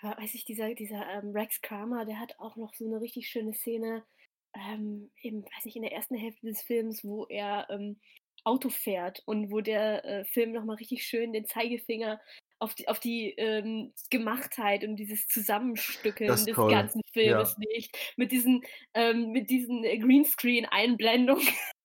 Aber 0.02 0.20
weiß 0.20 0.34
ich, 0.34 0.44
dieser, 0.44 0.74
dieser 0.74 1.06
ähm, 1.08 1.30
Rex 1.32 1.60
Kramer, 1.62 2.04
der 2.04 2.20
hat 2.20 2.38
auch 2.38 2.56
noch 2.56 2.74
so 2.74 2.84
eine 2.84 3.00
richtig 3.00 3.28
schöne 3.28 3.54
Szene, 3.54 4.04
ähm, 4.56 5.10
eben, 5.22 5.44
weiß 5.44 5.64
nicht, 5.64 5.76
in 5.76 5.82
der 5.82 5.92
ersten 5.92 6.16
Hälfte 6.16 6.46
des 6.46 6.62
Films, 6.62 7.04
wo 7.04 7.26
er 7.26 7.66
ähm, 7.70 7.98
Auto 8.44 8.68
fährt 8.68 9.22
und 9.26 9.50
wo 9.50 9.60
der 9.60 10.04
äh, 10.04 10.24
Film 10.24 10.52
nochmal 10.52 10.76
richtig 10.76 11.04
schön 11.04 11.32
den 11.32 11.46
Zeigefinger 11.46 12.20
auf 12.58 12.74
die, 12.74 12.88
auf 12.88 13.00
die 13.00 13.30
ähm, 13.36 13.92
Gemachtheit 14.10 14.84
und 14.84 14.96
dieses 14.96 15.26
Zusammenstücken 15.28 16.26
des 16.26 16.46
toll. 16.46 16.70
ganzen 16.70 17.02
Filmes 17.12 17.56
ja. 17.58 17.68
nicht. 17.74 18.14
Mit 18.16 18.32
diesen, 18.32 18.62
ähm, 18.94 19.30
mit 19.32 19.50
diesen 19.50 19.82
Greenscreen-Einblendungen 19.82 21.46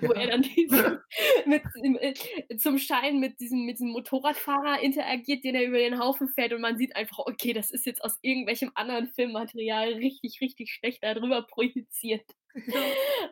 wo 0.00 0.12
er 0.12 0.28
dann 0.28 0.40
mit, 1.46 1.62
äh, 2.00 2.56
zum 2.56 2.78
Schein 2.78 3.20
mit 3.20 3.40
diesem, 3.40 3.64
mit 3.64 3.78
diesem 3.78 3.90
Motorradfahrer 3.90 4.80
interagiert, 4.80 5.44
den 5.44 5.54
er 5.54 5.66
über 5.66 5.78
den 5.78 5.98
Haufen 5.98 6.28
fährt 6.28 6.52
und 6.52 6.60
man 6.60 6.76
sieht 6.76 6.96
einfach, 6.96 7.18
okay, 7.20 7.52
das 7.52 7.70
ist 7.70 7.86
jetzt 7.86 8.02
aus 8.04 8.18
irgendwelchem 8.22 8.72
anderen 8.74 9.08
Filmmaterial 9.08 9.94
richtig, 9.94 10.40
richtig 10.40 10.72
schlecht 10.72 11.02
darüber 11.02 11.42
projiziert. 11.42 12.24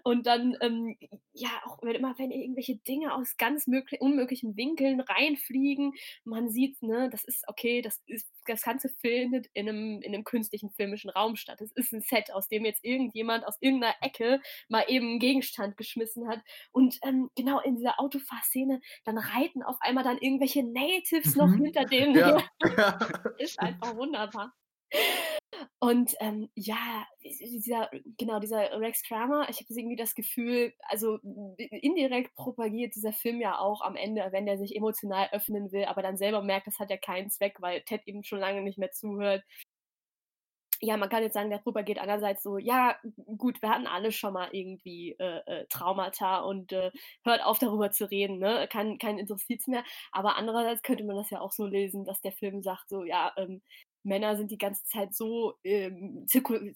Und 0.04 0.26
dann, 0.26 0.56
ähm, 0.60 0.96
ja, 1.32 1.50
auch 1.64 1.78
wenn 1.82 1.94
immer, 1.94 2.18
wenn 2.18 2.30
irgendwelche 2.30 2.76
Dinge 2.76 3.14
aus 3.14 3.36
ganz 3.36 3.66
unmöglichen 4.00 4.56
Winkeln 4.56 5.00
reinfliegen, 5.00 5.92
man 6.24 6.50
sieht, 6.50 6.82
ne, 6.82 7.08
das 7.10 7.24
ist 7.24 7.44
okay, 7.48 7.82
das 7.82 8.00
ist, 8.06 8.28
das 8.46 8.62
Ganze 8.62 8.88
findet 8.88 9.46
in 9.52 9.68
einem, 9.68 10.02
in 10.02 10.14
einem 10.14 10.24
künstlichen 10.24 10.70
filmischen 10.70 11.10
Raum 11.10 11.36
statt. 11.36 11.60
Es 11.60 11.72
ist 11.72 11.92
ein 11.92 12.02
Set, 12.02 12.32
aus 12.32 12.48
dem 12.48 12.64
jetzt 12.64 12.84
irgendjemand 12.84 13.46
aus 13.46 13.56
irgendeiner 13.60 13.94
Ecke 14.00 14.40
mal 14.68 14.84
eben 14.88 15.08
einen 15.08 15.18
Gegenstand 15.18 15.76
geschmissen 15.76 16.28
hat. 16.28 16.40
Und 16.72 16.98
ähm, 17.02 17.30
genau 17.36 17.60
in 17.60 17.76
dieser 17.76 18.00
Autofahrszene, 18.00 18.80
dann 19.04 19.18
reiten 19.18 19.62
auf 19.62 19.76
einmal 19.80 20.04
dann 20.04 20.18
irgendwelche 20.18 20.62
Natives 20.62 21.36
mhm. 21.36 21.42
noch 21.42 21.54
hinter 21.54 21.84
denen. 21.84 22.14
Ja. 22.14 22.42
ist 23.38 23.58
einfach 23.58 23.96
wunderbar. 23.96 24.54
Und 25.78 26.14
ähm, 26.20 26.48
ja, 26.54 27.06
dieser, 27.22 27.90
genau, 28.18 28.38
dieser 28.40 28.80
Rex 28.80 29.02
Kramer, 29.02 29.48
ich 29.48 29.58
habe 29.60 29.66
irgendwie 29.70 29.96
das 29.96 30.14
Gefühl, 30.14 30.72
also 30.82 31.18
indirekt 31.56 32.34
propagiert 32.34 32.94
dieser 32.94 33.12
Film 33.12 33.40
ja 33.40 33.58
auch 33.58 33.80
am 33.82 33.96
Ende, 33.96 34.26
wenn 34.32 34.46
der 34.46 34.58
sich 34.58 34.76
emotional 34.76 35.28
öffnen 35.32 35.72
will, 35.72 35.84
aber 35.84 36.02
dann 36.02 36.16
selber 36.16 36.42
merkt, 36.42 36.66
das 36.66 36.78
hat 36.78 36.90
ja 36.90 36.96
keinen 36.96 37.30
Zweck, 37.30 37.56
weil 37.60 37.82
Ted 37.82 38.02
eben 38.06 38.24
schon 38.24 38.38
lange 38.40 38.62
nicht 38.62 38.78
mehr 38.78 38.92
zuhört. 38.92 39.42
Ja, 40.82 40.96
man 40.96 41.10
kann 41.10 41.22
jetzt 41.22 41.34
sagen, 41.34 41.50
der 41.50 41.58
propagiert 41.58 41.98
andererseits 41.98 42.42
so, 42.42 42.56
ja, 42.56 42.96
gut, 43.36 43.60
wir 43.60 43.68
hatten 43.68 43.86
alle 43.86 44.12
schon 44.12 44.32
mal 44.32 44.48
irgendwie 44.52 45.12
äh, 45.18 45.40
äh, 45.44 45.66
Traumata 45.68 46.38
und 46.40 46.72
äh, 46.72 46.90
hört 47.22 47.44
auf 47.44 47.58
darüber 47.58 47.90
zu 47.90 48.10
reden, 48.10 48.38
ne? 48.38 48.66
Kein, 48.72 48.96
kein 48.96 49.18
interessiert's 49.18 49.66
mehr. 49.66 49.84
Aber 50.10 50.36
andererseits 50.36 50.82
könnte 50.82 51.04
man 51.04 51.16
das 51.16 51.28
ja 51.28 51.40
auch 51.42 51.52
so 51.52 51.66
lesen, 51.66 52.06
dass 52.06 52.22
der 52.22 52.32
Film 52.32 52.62
sagt, 52.62 52.88
so, 52.88 53.04
ja, 53.04 53.30
ähm, 53.36 53.60
Männer 54.02 54.36
sind 54.36 54.50
die 54.50 54.58
ganze 54.58 54.84
Zeit 54.84 55.14
so, 55.14 55.54
ähm, 55.64 56.26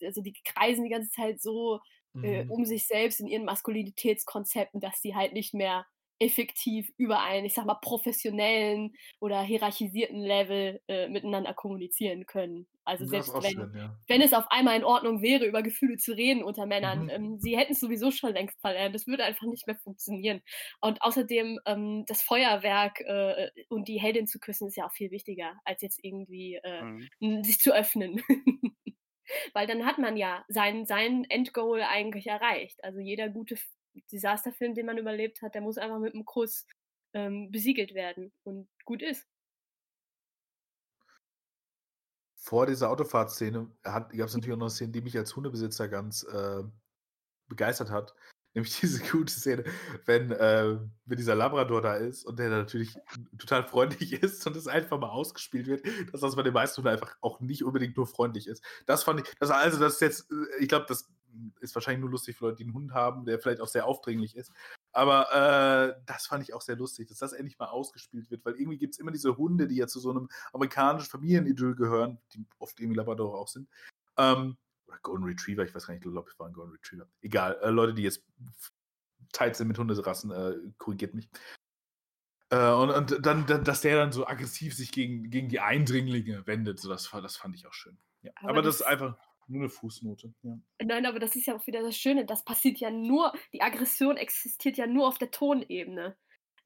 also 0.02 0.22
die 0.22 0.34
kreisen 0.44 0.84
die 0.84 0.90
ganze 0.90 1.10
Zeit 1.10 1.40
so 1.40 1.80
äh, 2.22 2.44
mhm. 2.44 2.50
um 2.50 2.64
sich 2.64 2.86
selbst 2.86 3.20
in 3.20 3.26
ihren 3.26 3.44
Maskulinitätskonzepten, 3.44 4.80
dass 4.80 5.00
sie 5.00 5.14
halt 5.14 5.32
nicht 5.32 5.54
mehr 5.54 5.86
effektiv 6.18 6.90
über 6.96 7.22
einen, 7.22 7.46
ich 7.46 7.54
sag 7.54 7.66
mal, 7.66 7.74
professionellen 7.74 8.94
oder 9.20 9.42
hierarchisierten 9.42 10.20
Level 10.20 10.80
äh, 10.88 11.08
miteinander 11.08 11.54
kommunizieren 11.54 12.26
können. 12.26 12.66
Also 12.86 13.06
selbst 13.06 13.32
wenn, 13.34 13.52
schön, 13.52 13.72
ja. 13.74 13.96
wenn 14.08 14.20
es 14.20 14.34
auf 14.34 14.44
einmal 14.50 14.76
in 14.76 14.84
Ordnung 14.84 15.22
wäre, 15.22 15.46
über 15.46 15.62
Gefühle 15.62 15.96
zu 15.96 16.12
reden 16.12 16.44
unter 16.44 16.66
Männern, 16.66 17.04
mhm. 17.04 17.10
ähm, 17.10 17.38
sie 17.38 17.56
hätten 17.56 17.72
es 17.72 17.80
sowieso 17.80 18.10
schon 18.10 18.34
längst 18.34 18.60
verlernt. 18.60 18.94
Das 18.94 19.06
würde 19.06 19.24
einfach 19.24 19.46
nicht 19.46 19.66
mehr 19.66 19.76
funktionieren. 19.76 20.42
Und 20.80 21.00
außerdem 21.00 21.58
ähm, 21.64 22.04
das 22.06 22.20
Feuerwerk 22.22 23.00
äh, 23.00 23.50
und 23.70 23.88
die 23.88 24.00
Heldin 24.00 24.26
zu 24.26 24.38
küssen 24.38 24.68
ist 24.68 24.76
ja 24.76 24.86
auch 24.86 24.92
viel 24.92 25.10
wichtiger, 25.10 25.54
als 25.64 25.80
jetzt 25.80 25.98
irgendwie 26.02 26.60
äh, 26.62 26.82
mhm. 27.20 27.42
sich 27.42 27.58
zu 27.58 27.74
öffnen. 27.74 28.20
Weil 29.54 29.66
dann 29.66 29.86
hat 29.86 29.98
man 29.98 30.18
ja 30.18 30.44
sein, 30.48 30.84
sein 30.84 31.24
Endgoal 31.30 31.82
eigentlich 31.82 32.26
erreicht. 32.26 32.84
Also 32.84 33.00
jeder 33.00 33.30
gute 33.30 33.56
Desasterfilm, 34.12 34.74
den 34.74 34.86
man 34.86 34.98
überlebt 34.98 35.42
hat, 35.42 35.54
der 35.54 35.62
muss 35.62 35.78
einfach 35.78 35.98
mit 35.98 36.14
einem 36.14 36.24
Kuss 36.24 36.66
ähm, 37.12 37.50
besiegelt 37.50 37.94
werden 37.94 38.32
und 38.42 38.68
gut 38.84 39.02
ist. 39.02 39.26
Vor 42.36 42.66
dieser 42.66 42.90
Autofahrtszene 42.90 43.70
gab 43.82 44.12
es 44.12 44.34
natürlich 44.34 44.52
auch 44.52 44.58
noch 44.58 44.66
eine 44.66 44.70
Szene, 44.70 44.92
die 44.92 45.00
mich 45.00 45.16
als 45.16 45.34
Hundebesitzer 45.34 45.88
ganz 45.88 46.24
äh, 46.24 46.62
begeistert 47.48 47.90
hat. 47.90 48.14
Nämlich 48.54 48.78
diese 48.78 49.02
gute 49.10 49.32
Szene, 49.32 49.64
wenn, 50.04 50.30
äh, 50.30 50.78
wenn 51.06 51.16
dieser 51.16 51.34
Labrador 51.34 51.82
da 51.82 51.96
ist 51.96 52.24
und 52.24 52.38
der 52.38 52.50
natürlich 52.50 52.94
total 53.36 53.66
freundlich 53.66 54.12
ist 54.22 54.46
und 54.46 54.56
es 54.56 54.68
einfach 54.68 54.98
mal 54.98 55.08
ausgespielt 55.08 55.66
wird, 55.66 55.84
dass 56.12 56.20
das 56.20 56.36
bei 56.36 56.42
den 56.42 56.52
meisten 56.52 56.76
Hunden 56.76 56.90
einfach 56.90 57.16
auch 57.20 57.40
nicht 57.40 57.64
unbedingt 57.64 57.96
nur 57.96 58.06
freundlich 58.06 58.46
ist. 58.46 58.62
Das 58.86 59.02
fand 59.02 59.20
ich, 59.20 59.34
das, 59.40 59.50
also 59.50 59.80
das 59.80 59.94
ist 59.94 60.00
jetzt, 60.02 60.30
äh, 60.30 60.62
ich 60.62 60.68
glaube, 60.68 60.86
das 60.86 61.10
ist 61.60 61.74
wahrscheinlich 61.74 62.00
nur 62.00 62.10
lustig 62.10 62.36
für 62.36 62.46
Leute, 62.46 62.58
die 62.58 62.64
einen 62.64 62.74
Hund 62.74 62.92
haben, 62.92 63.24
der 63.24 63.38
vielleicht 63.38 63.60
auch 63.60 63.68
sehr 63.68 63.86
aufdringlich 63.86 64.36
ist. 64.36 64.52
Aber 64.92 65.32
äh, 65.32 66.00
das 66.06 66.26
fand 66.26 66.44
ich 66.44 66.54
auch 66.54 66.60
sehr 66.60 66.76
lustig, 66.76 67.08
dass 67.08 67.18
das 67.18 67.32
endlich 67.32 67.58
mal 67.58 67.66
ausgespielt 67.66 68.30
wird, 68.30 68.44
weil 68.44 68.54
irgendwie 68.54 68.78
gibt 68.78 68.94
es 68.94 69.00
immer 69.00 69.10
diese 69.10 69.36
Hunde, 69.36 69.66
die 69.66 69.76
ja 69.76 69.86
zu 69.86 69.98
so 70.00 70.10
einem 70.10 70.28
amerikanischen 70.52 71.10
Familienidyll 71.10 71.74
gehören, 71.74 72.18
die 72.32 72.46
oft 72.58 72.78
irgendwie 72.78 72.96
Labrador 72.96 73.38
auch 73.38 73.48
sind. 73.48 73.68
Ähm, 74.16 74.56
oder 74.86 74.98
Golden 75.02 75.24
Retriever, 75.24 75.64
ich 75.64 75.74
weiß 75.74 75.86
gar 75.86 75.94
nicht, 75.94 76.04
ich 76.04 76.12
glaube, 76.12 76.30
es 76.30 76.38
war 76.38 76.46
ein 76.46 76.52
Golden 76.52 76.72
Retriever. 76.72 77.06
Egal, 77.22 77.58
äh, 77.62 77.70
Leute, 77.70 77.94
die 77.94 78.02
jetzt 78.02 78.22
teilt 79.32 79.56
sind 79.56 79.68
mit 79.68 79.78
Hunderassen, 79.78 80.30
äh, 80.30 80.56
korrigiert 80.78 81.14
mich. 81.14 81.28
Äh, 82.50 82.70
und, 82.72 82.90
und 82.90 83.26
dann, 83.26 83.46
dass 83.46 83.80
der 83.80 83.96
dann 83.96 84.12
so 84.12 84.26
aggressiv 84.26 84.74
sich 84.74 84.92
gegen, 84.92 85.30
gegen 85.30 85.48
die 85.48 85.60
Eindringlinge 85.60 86.46
wendet, 86.46 86.78
so 86.78 86.88
das, 86.88 87.10
das 87.10 87.36
fand 87.36 87.56
ich 87.56 87.66
auch 87.66 87.72
schön. 87.72 87.98
Ja. 88.22 88.30
Aber, 88.36 88.50
Aber 88.50 88.62
das, 88.62 88.78
das 88.78 88.86
ist 88.86 88.86
einfach 88.86 89.16
nur 89.48 89.62
eine 89.62 89.68
Fußnote, 89.70 90.34
ja. 90.42 90.58
Nein, 90.82 91.06
aber 91.06 91.18
das 91.20 91.36
ist 91.36 91.46
ja 91.46 91.54
auch 91.56 91.66
wieder 91.66 91.82
das 91.82 91.96
Schöne. 91.96 92.24
Das 92.24 92.44
passiert 92.44 92.78
ja 92.78 92.90
nur, 92.90 93.32
die 93.52 93.62
Aggression 93.62 94.16
existiert 94.16 94.76
ja 94.76 94.86
nur 94.86 95.08
auf 95.08 95.18
der 95.18 95.30
Tonebene. 95.30 96.16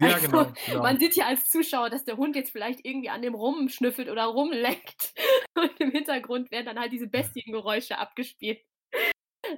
Ja, 0.01 0.15
Also, 0.15 0.27
genau, 0.29 0.53
genau. 0.67 0.83
man 0.83 0.99
sieht 1.01 1.17
ja 1.17 1.27
als 1.27 1.49
Zuschauer, 1.51 1.91
dass 1.91 2.05
der 2.05 2.17
Hund 2.17 2.37
jetzt 2.37 2.51
vielleicht 2.51 2.85
irgendwie 2.85 3.09
an 3.11 3.23
dem 3.23 3.35
rumschnüffelt 3.35 4.09
oder 4.09 4.25
rumleckt. 4.27 5.13
Und 5.57 5.81
im 5.81 5.91
Hintergrund 5.91 6.51
werden 6.53 6.67
dann 6.67 6.79
halt 6.79 6.93
diese 6.93 7.09
Bestiengeräusche 7.09 7.99
abgespielt. 7.99 8.61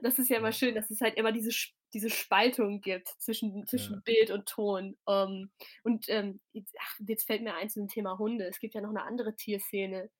Das 0.02 0.18
ist 0.18 0.28
ja 0.30 0.38
immer 0.38 0.52
schön, 0.52 0.74
dass 0.74 0.90
es 0.90 1.00
halt 1.00 1.16
immer 1.16 1.32
diese, 1.32 1.50
diese 1.92 2.10
Spaltung 2.10 2.80
gibt 2.80 3.08
zwischen, 3.18 3.66
zwischen 3.66 3.94
Ja. 3.94 4.00
Bild 4.04 4.30
und 4.30 4.46
Ton. 4.48 4.96
Ähm, 5.08 5.50
und 5.82 6.06
ähm, 6.08 6.40
jetzt, 6.52 6.74
ach, 6.80 6.94
jetzt 7.06 7.26
fällt 7.26 7.42
mir 7.42 7.54
ein 7.54 7.68
zum 7.68 7.88
Thema 7.88 8.16
Hunde. 8.18 8.46
Es 8.46 8.60
gibt 8.60 8.74
ja 8.74 8.80
noch 8.80 8.90
eine 8.90 9.02
andere 9.02 9.34
Tierszene. 9.36 10.10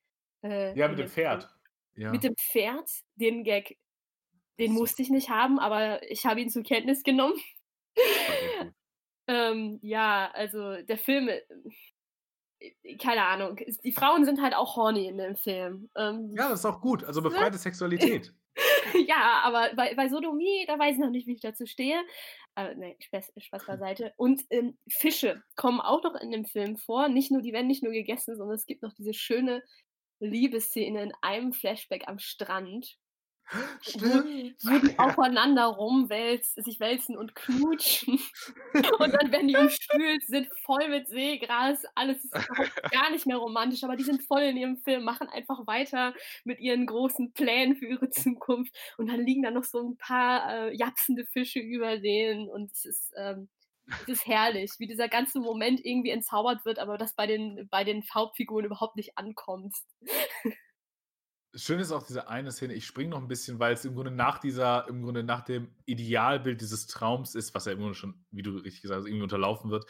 Äh, 0.42 0.76
Ja, 0.78 0.88
mit 0.88 0.98
dem. 0.98 1.08
Pferd. 1.08 1.48
Ja. 1.96 2.10
Mit 2.12 2.24
dem 2.24 2.36
Pferd, 2.36 2.88
den 3.16 3.44
Gag, 3.44 3.76
den 4.58 4.72
so- 4.74 4.80
musste 4.80 5.02
ich 5.02 5.10
nicht 5.10 5.28
haben, 5.30 5.58
aber 5.58 6.02
ich 6.10 6.24
habe 6.26 6.40
ihn 6.40 6.50
zur 6.50 6.62
Kenntnis 6.62 7.02
genommen. 7.02 7.38
Ähm, 9.26 9.78
ja, 9.82 10.28
also 10.34 10.82
der 10.82 10.98
Film, 10.98 11.28
äh, 11.28 12.96
keine 13.00 13.24
Ahnung, 13.24 13.60
die 13.84 13.92
Frauen 13.92 14.24
sind 14.24 14.42
halt 14.42 14.54
auch 14.56 14.74
horny 14.76 15.06
in 15.06 15.18
dem 15.18 15.36
Film. 15.36 15.88
Ähm, 15.96 16.34
Ja, 16.36 16.48
das 16.48 16.60
ist 16.60 16.64
auch 16.66 16.80
gut. 16.80 17.04
Also 17.04 17.22
befreite 17.22 17.56
Sexualität. 17.56 18.34
ja, 19.06 19.40
aber 19.44 19.72
bei, 19.76 19.94
bei 19.94 20.08
Sodomie, 20.08 20.64
da 20.66 20.76
weiß 20.78 20.94
ich 20.94 21.00
noch 21.00 21.10
nicht, 21.10 21.28
wie 21.28 21.34
ich 21.34 21.40
dazu 21.40 21.64
stehe. 21.66 22.02
Aber 22.56 22.74
nee, 22.74 22.96
Spaß, 22.98 23.32
Spaß 23.36 23.66
beiseite. 23.66 24.12
Und 24.16 24.42
ähm, 24.50 24.76
Fische 24.88 25.44
kommen 25.54 25.80
auch 25.80 26.02
noch 26.02 26.16
in 26.20 26.32
dem 26.32 26.44
Film 26.44 26.76
vor. 26.76 27.08
Nicht 27.08 27.30
nur, 27.30 27.40
die 27.40 27.52
werden 27.52 27.68
nicht 27.68 27.84
nur 27.84 27.92
gegessen, 27.92 28.36
sondern 28.36 28.56
es 28.56 28.66
gibt 28.66 28.82
noch 28.82 28.92
diese 28.94 29.14
schöne 29.14 29.62
Liebesszene 30.20 31.02
in 31.02 31.12
einem 31.22 31.52
Flashback 31.52 32.06
am 32.06 32.18
Strand, 32.18 32.98
Stimmt. 33.80 34.54
wo 34.62 34.78
die 34.78 34.98
aufeinander 34.98 35.64
rumwälzen, 35.64 36.62
sich 36.62 36.78
wälzen 36.78 37.16
und 37.16 37.34
knutschen. 37.34 38.20
Und 38.98 39.12
dann 39.12 39.32
werden 39.32 39.48
die 39.48 39.56
umspült, 39.56 40.22
sind 40.24 40.48
voll 40.64 40.88
mit 40.88 41.08
Seegras, 41.08 41.82
alles 41.94 42.24
ist 42.24 42.32
gar 42.92 43.10
nicht 43.10 43.26
mehr 43.26 43.38
romantisch, 43.38 43.82
aber 43.82 43.96
die 43.96 44.04
sind 44.04 44.22
voll 44.22 44.42
in 44.42 44.56
ihrem 44.56 44.78
Film, 44.78 45.02
machen 45.04 45.28
einfach 45.28 45.66
weiter 45.66 46.14
mit 46.44 46.60
ihren 46.60 46.86
großen 46.86 47.32
Plänen 47.32 47.74
für 47.74 47.86
ihre 47.86 48.10
Zukunft. 48.10 48.76
Und 48.98 49.08
dann 49.10 49.24
liegen 49.26 49.42
da 49.42 49.50
noch 49.50 49.64
so 49.64 49.80
ein 49.80 49.96
paar 49.96 50.68
äh, 50.68 50.76
japsende 50.76 51.26
Fische 51.26 51.58
über 51.58 51.98
denen 51.98 52.48
und 52.48 52.70
es 52.72 52.84
ist, 52.84 53.12
ähm, 53.16 53.48
es 54.02 54.08
ist 54.08 54.26
herrlich, 54.26 54.72
wie 54.78 54.86
dieser 54.86 55.08
ganze 55.08 55.40
Moment 55.40 55.84
irgendwie 55.84 56.10
entzaubert 56.10 56.64
wird, 56.64 56.78
aber 56.78 56.98
das 56.98 57.14
bei 57.14 57.26
den, 57.26 57.68
bei 57.70 57.84
den 57.84 58.02
Hauptfiguren 58.14 58.64
überhaupt 58.64 58.96
nicht 58.96 59.16
ankommt. 59.16 59.74
Schön 61.54 61.80
ist 61.80 61.90
auch 61.90 62.04
diese 62.04 62.28
eine 62.28 62.52
Szene, 62.52 62.74
ich 62.74 62.86
springe 62.86 63.10
noch 63.10 63.20
ein 63.20 63.26
bisschen, 63.26 63.58
weil 63.58 63.74
es 63.74 63.84
im 63.84 63.94
Grunde 63.94 64.12
nach 64.12 64.38
dieser, 64.38 64.86
im 64.88 65.02
Grunde 65.02 65.24
nach 65.24 65.42
dem 65.42 65.74
Idealbild 65.84 66.60
dieses 66.60 66.86
Traums 66.86 67.34
ist, 67.34 67.54
was 67.54 67.66
ja 67.66 67.72
im 67.72 67.78
Grunde 67.78 67.94
schon, 67.94 68.24
wie 68.30 68.42
du 68.42 68.52
richtig 68.52 68.82
gesagt 68.82 69.00
hast, 69.00 69.06
irgendwie 69.06 69.24
unterlaufen 69.24 69.70
wird, 69.70 69.84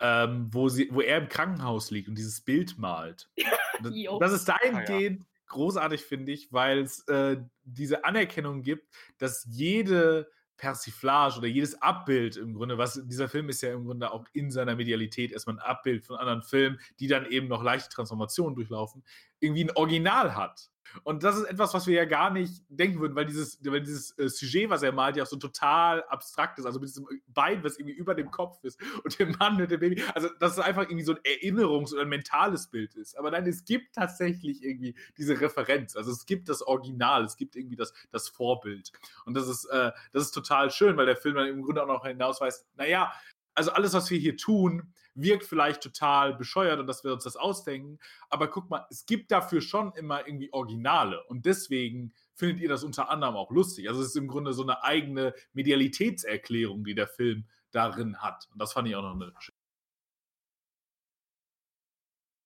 ähm, 0.00 0.48
wo, 0.52 0.68
sie, 0.68 0.88
wo 0.92 1.00
er 1.00 1.18
im 1.18 1.28
Krankenhaus 1.28 1.90
liegt 1.90 2.08
und 2.08 2.16
dieses 2.16 2.42
Bild 2.42 2.78
malt. 2.78 3.28
Das, 3.82 3.92
das 4.20 4.32
ist 4.32 4.48
dahingehend 4.48 5.26
großartig, 5.48 6.02
finde 6.02 6.32
ich, 6.32 6.52
weil 6.52 6.80
es 6.80 7.06
äh, 7.08 7.38
diese 7.64 8.04
Anerkennung 8.04 8.62
gibt, 8.62 8.88
dass 9.18 9.46
jede 9.48 10.30
Persiflage 10.56 11.38
oder 11.38 11.48
jedes 11.48 11.80
Abbild 11.82 12.36
im 12.36 12.54
Grunde, 12.54 12.78
was 12.78 13.00
dieser 13.04 13.28
Film 13.28 13.48
ist 13.48 13.62
ja 13.62 13.72
im 13.72 13.84
Grunde 13.84 14.10
auch 14.10 14.24
in 14.32 14.50
seiner 14.50 14.76
Medialität 14.76 15.32
erstmal 15.32 15.56
ein 15.56 15.60
Abbild 15.60 16.04
von 16.04 16.16
anderen 16.16 16.42
Filmen, 16.42 16.80
die 16.98 17.06
dann 17.06 17.26
eben 17.26 17.48
noch 17.48 17.62
leichte 17.62 17.90
Transformationen 17.90 18.54
durchlaufen, 18.54 19.04
irgendwie 19.40 19.64
ein 19.64 19.76
Original 19.76 20.34
hat. 20.34 20.70
Und 21.02 21.22
das 21.22 21.36
ist 21.36 21.44
etwas, 21.44 21.74
was 21.74 21.86
wir 21.86 21.94
ja 21.94 22.04
gar 22.04 22.30
nicht 22.30 22.62
denken 22.68 23.00
würden, 23.00 23.14
weil 23.14 23.26
dieses, 23.26 23.58
weil 23.64 23.80
dieses 23.80 24.16
äh, 24.18 24.28
Sujet, 24.28 24.70
was 24.70 24.82
er 24.82 24.92
malt, 24.92 25.16
ja 25.16 25.24
auch 25.24 25.28
so 25.28 25.36
total 25.36 26.04
abstrakt 26.04 26.58
ist. 26.58 26.66
Also 26.66 26.80
mit 26.80 26.88
diesem 26.88 27.06
Bein, 27.28 27.62
was 27.64 27.78
irgendwie 27.78 27.96
über 27.96 28.14
dem 28.14 28.30
Kopf 28.30 28.62
ist 28.62 28.80
und 29.04 29.18
dem 29.18 29.32
Mann 29.38 29.56
mit 29.56 29.70
dem 29.70 29.80
Baby. 29.80 30.02
Also, 30.14 30.28
dass 30.40 30.52
es 30.52 30.58
einfach 30.58 30.82
irgendwie 30.82 31.04
so 31.04 31.12
ein 31.12 31.18
Erinnerungs- 31.18 31.92
oder 31.92 32.02
ein 32.02 32.08
mentales 32.08 32.68
Bild 32.68 32.94
ist. 32.94 33.18
Aber 33.18 33.30
nein, 33.30 33.46
es 33.46 33.64
gibt 33.64 33.94
tatsächlich 33.94 34.62
irgendwie 34.62 34.94
diese 35.16 35.40
Referenz. 35.40 35.96
Also, 35.96 36.10
es 36.10 36.26
gibt 36.26 36.48
das 36.48 36.62
Original, 36.62 37.24
es 37.24 37.36
gibt 37.36 37.56
irgendwie 37.56 37.76
das, 37.76 37.92
das 38.10 38.28
Vorbild. 38.28 38.92
Und 39.24 39.34
das 39.34 39.48
ist, 39.48 39.64
äh, 39.66 39.92
das 40.12 40.24
ist 40.24 40.32
total 40.32 40.70
schön, 40.70 40.96
weil 40.96 41.06
der 41.06 41.16
Film 41.16 41.36
dann 41.36 41.48
im 41.48 41.62
Grunde 41.62 41.82
auch 41.82 41.88
noch 41.88 42.06
hinausweist, 42.06 42.66
naja, 42.76 43.12
also 43.56 43.72
alles, 43.72 43.94
was 43.94 44.10
wir 44.10 44.18
hier 44.18 44.36
tun, 44.36 44.92
wirkt 45.14 45.44
vielleicht 45.44 45.82
total 45.82 46.34
bescheuert 46.34 46.78
und 46.78 46.86
dass 46.86 47.02
wir 47.02 47.12
uns 47.12 47.24
das 47.24 47.36
ausdenken. 47.36 47.98
Aber 48.28 48.48
guck 48.48 48.68
mal, 48.68 48.86
es 48.90 49.06
gibt 49.06 49.30
dafür 49.30 49.62
schon 49.62 49.92
immer 49.94 50.26
irgendwie 50.26 50.52
Originale. 50.52 51.24
Und 51.24 51.46
deswegen 51.46 52.12
findet 52.34 52.60
ihr 52.60 52.68
das 52.68 52.84
unter 52.84 53.08
anderem 53.08 53.34
auch 53.34 53.50
lustig. 53.50 53.88
Also 53.88 54.02
es 54.02 54.08
ist 54.08 54.16
im 54.16 54.28
Grunde 54.28 54.52
so 54.52 54.62
eine 54.62 54.84
eigene 54.84 55.34
Medialitätserklärung, 55.54 56.84
die 56.84 56.94
der 56.94 57.08
Film 57.08 57.48
darin 57.70 58.18
hat. 58.18 58.46
Und 58.52 58.60
das 58.60 58.74
fand 58.74 58.88
ich 58.88 58.94
auch 58.94 59.02
noch 59.02 59.14
eine 59.14 59.32
schöne. 59.38 59.56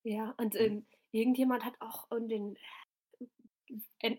Ja, 0.05 0.35
und 0.39 0.55
ähm, 0.57 0.87
irgendjemand 1.11 1.65
hat 1.65 1.75
auch 1.81 2.11
in 2.13 2.29
den 2.29 2.57
en- 2.57 2.59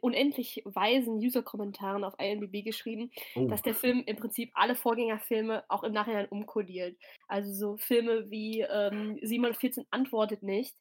unendlich 0.01 0.61
weisen 0.65 1.17
User-Kommentaren 1.17 2.03
auf 2.03 2.13
IMDb 2.19 2.63
geschrieben, 2.63 3.11
Oh, 3.35 3.47
dass 3.47 3.61
der 3.61 3.75
Film 3.75 4.03
im 4.05 4.15
Prinzip 4.17 4.51
alle 4.53 4.75
Vorgängerfilme 4.75 5.63
auch 5.69 5.83
im 5.83 5.93
Nachhinein 5.93 6.27
umkodiert. 6.27 6.97
Also 7.27 7.53
so 7.53 7.77
Filme 7.77 8.29
wie 8.29 8.61
ähm, 8.61 9.17
714 9.21 9.85
antwortet 9.91 10.43
nicht, 10.43 10.75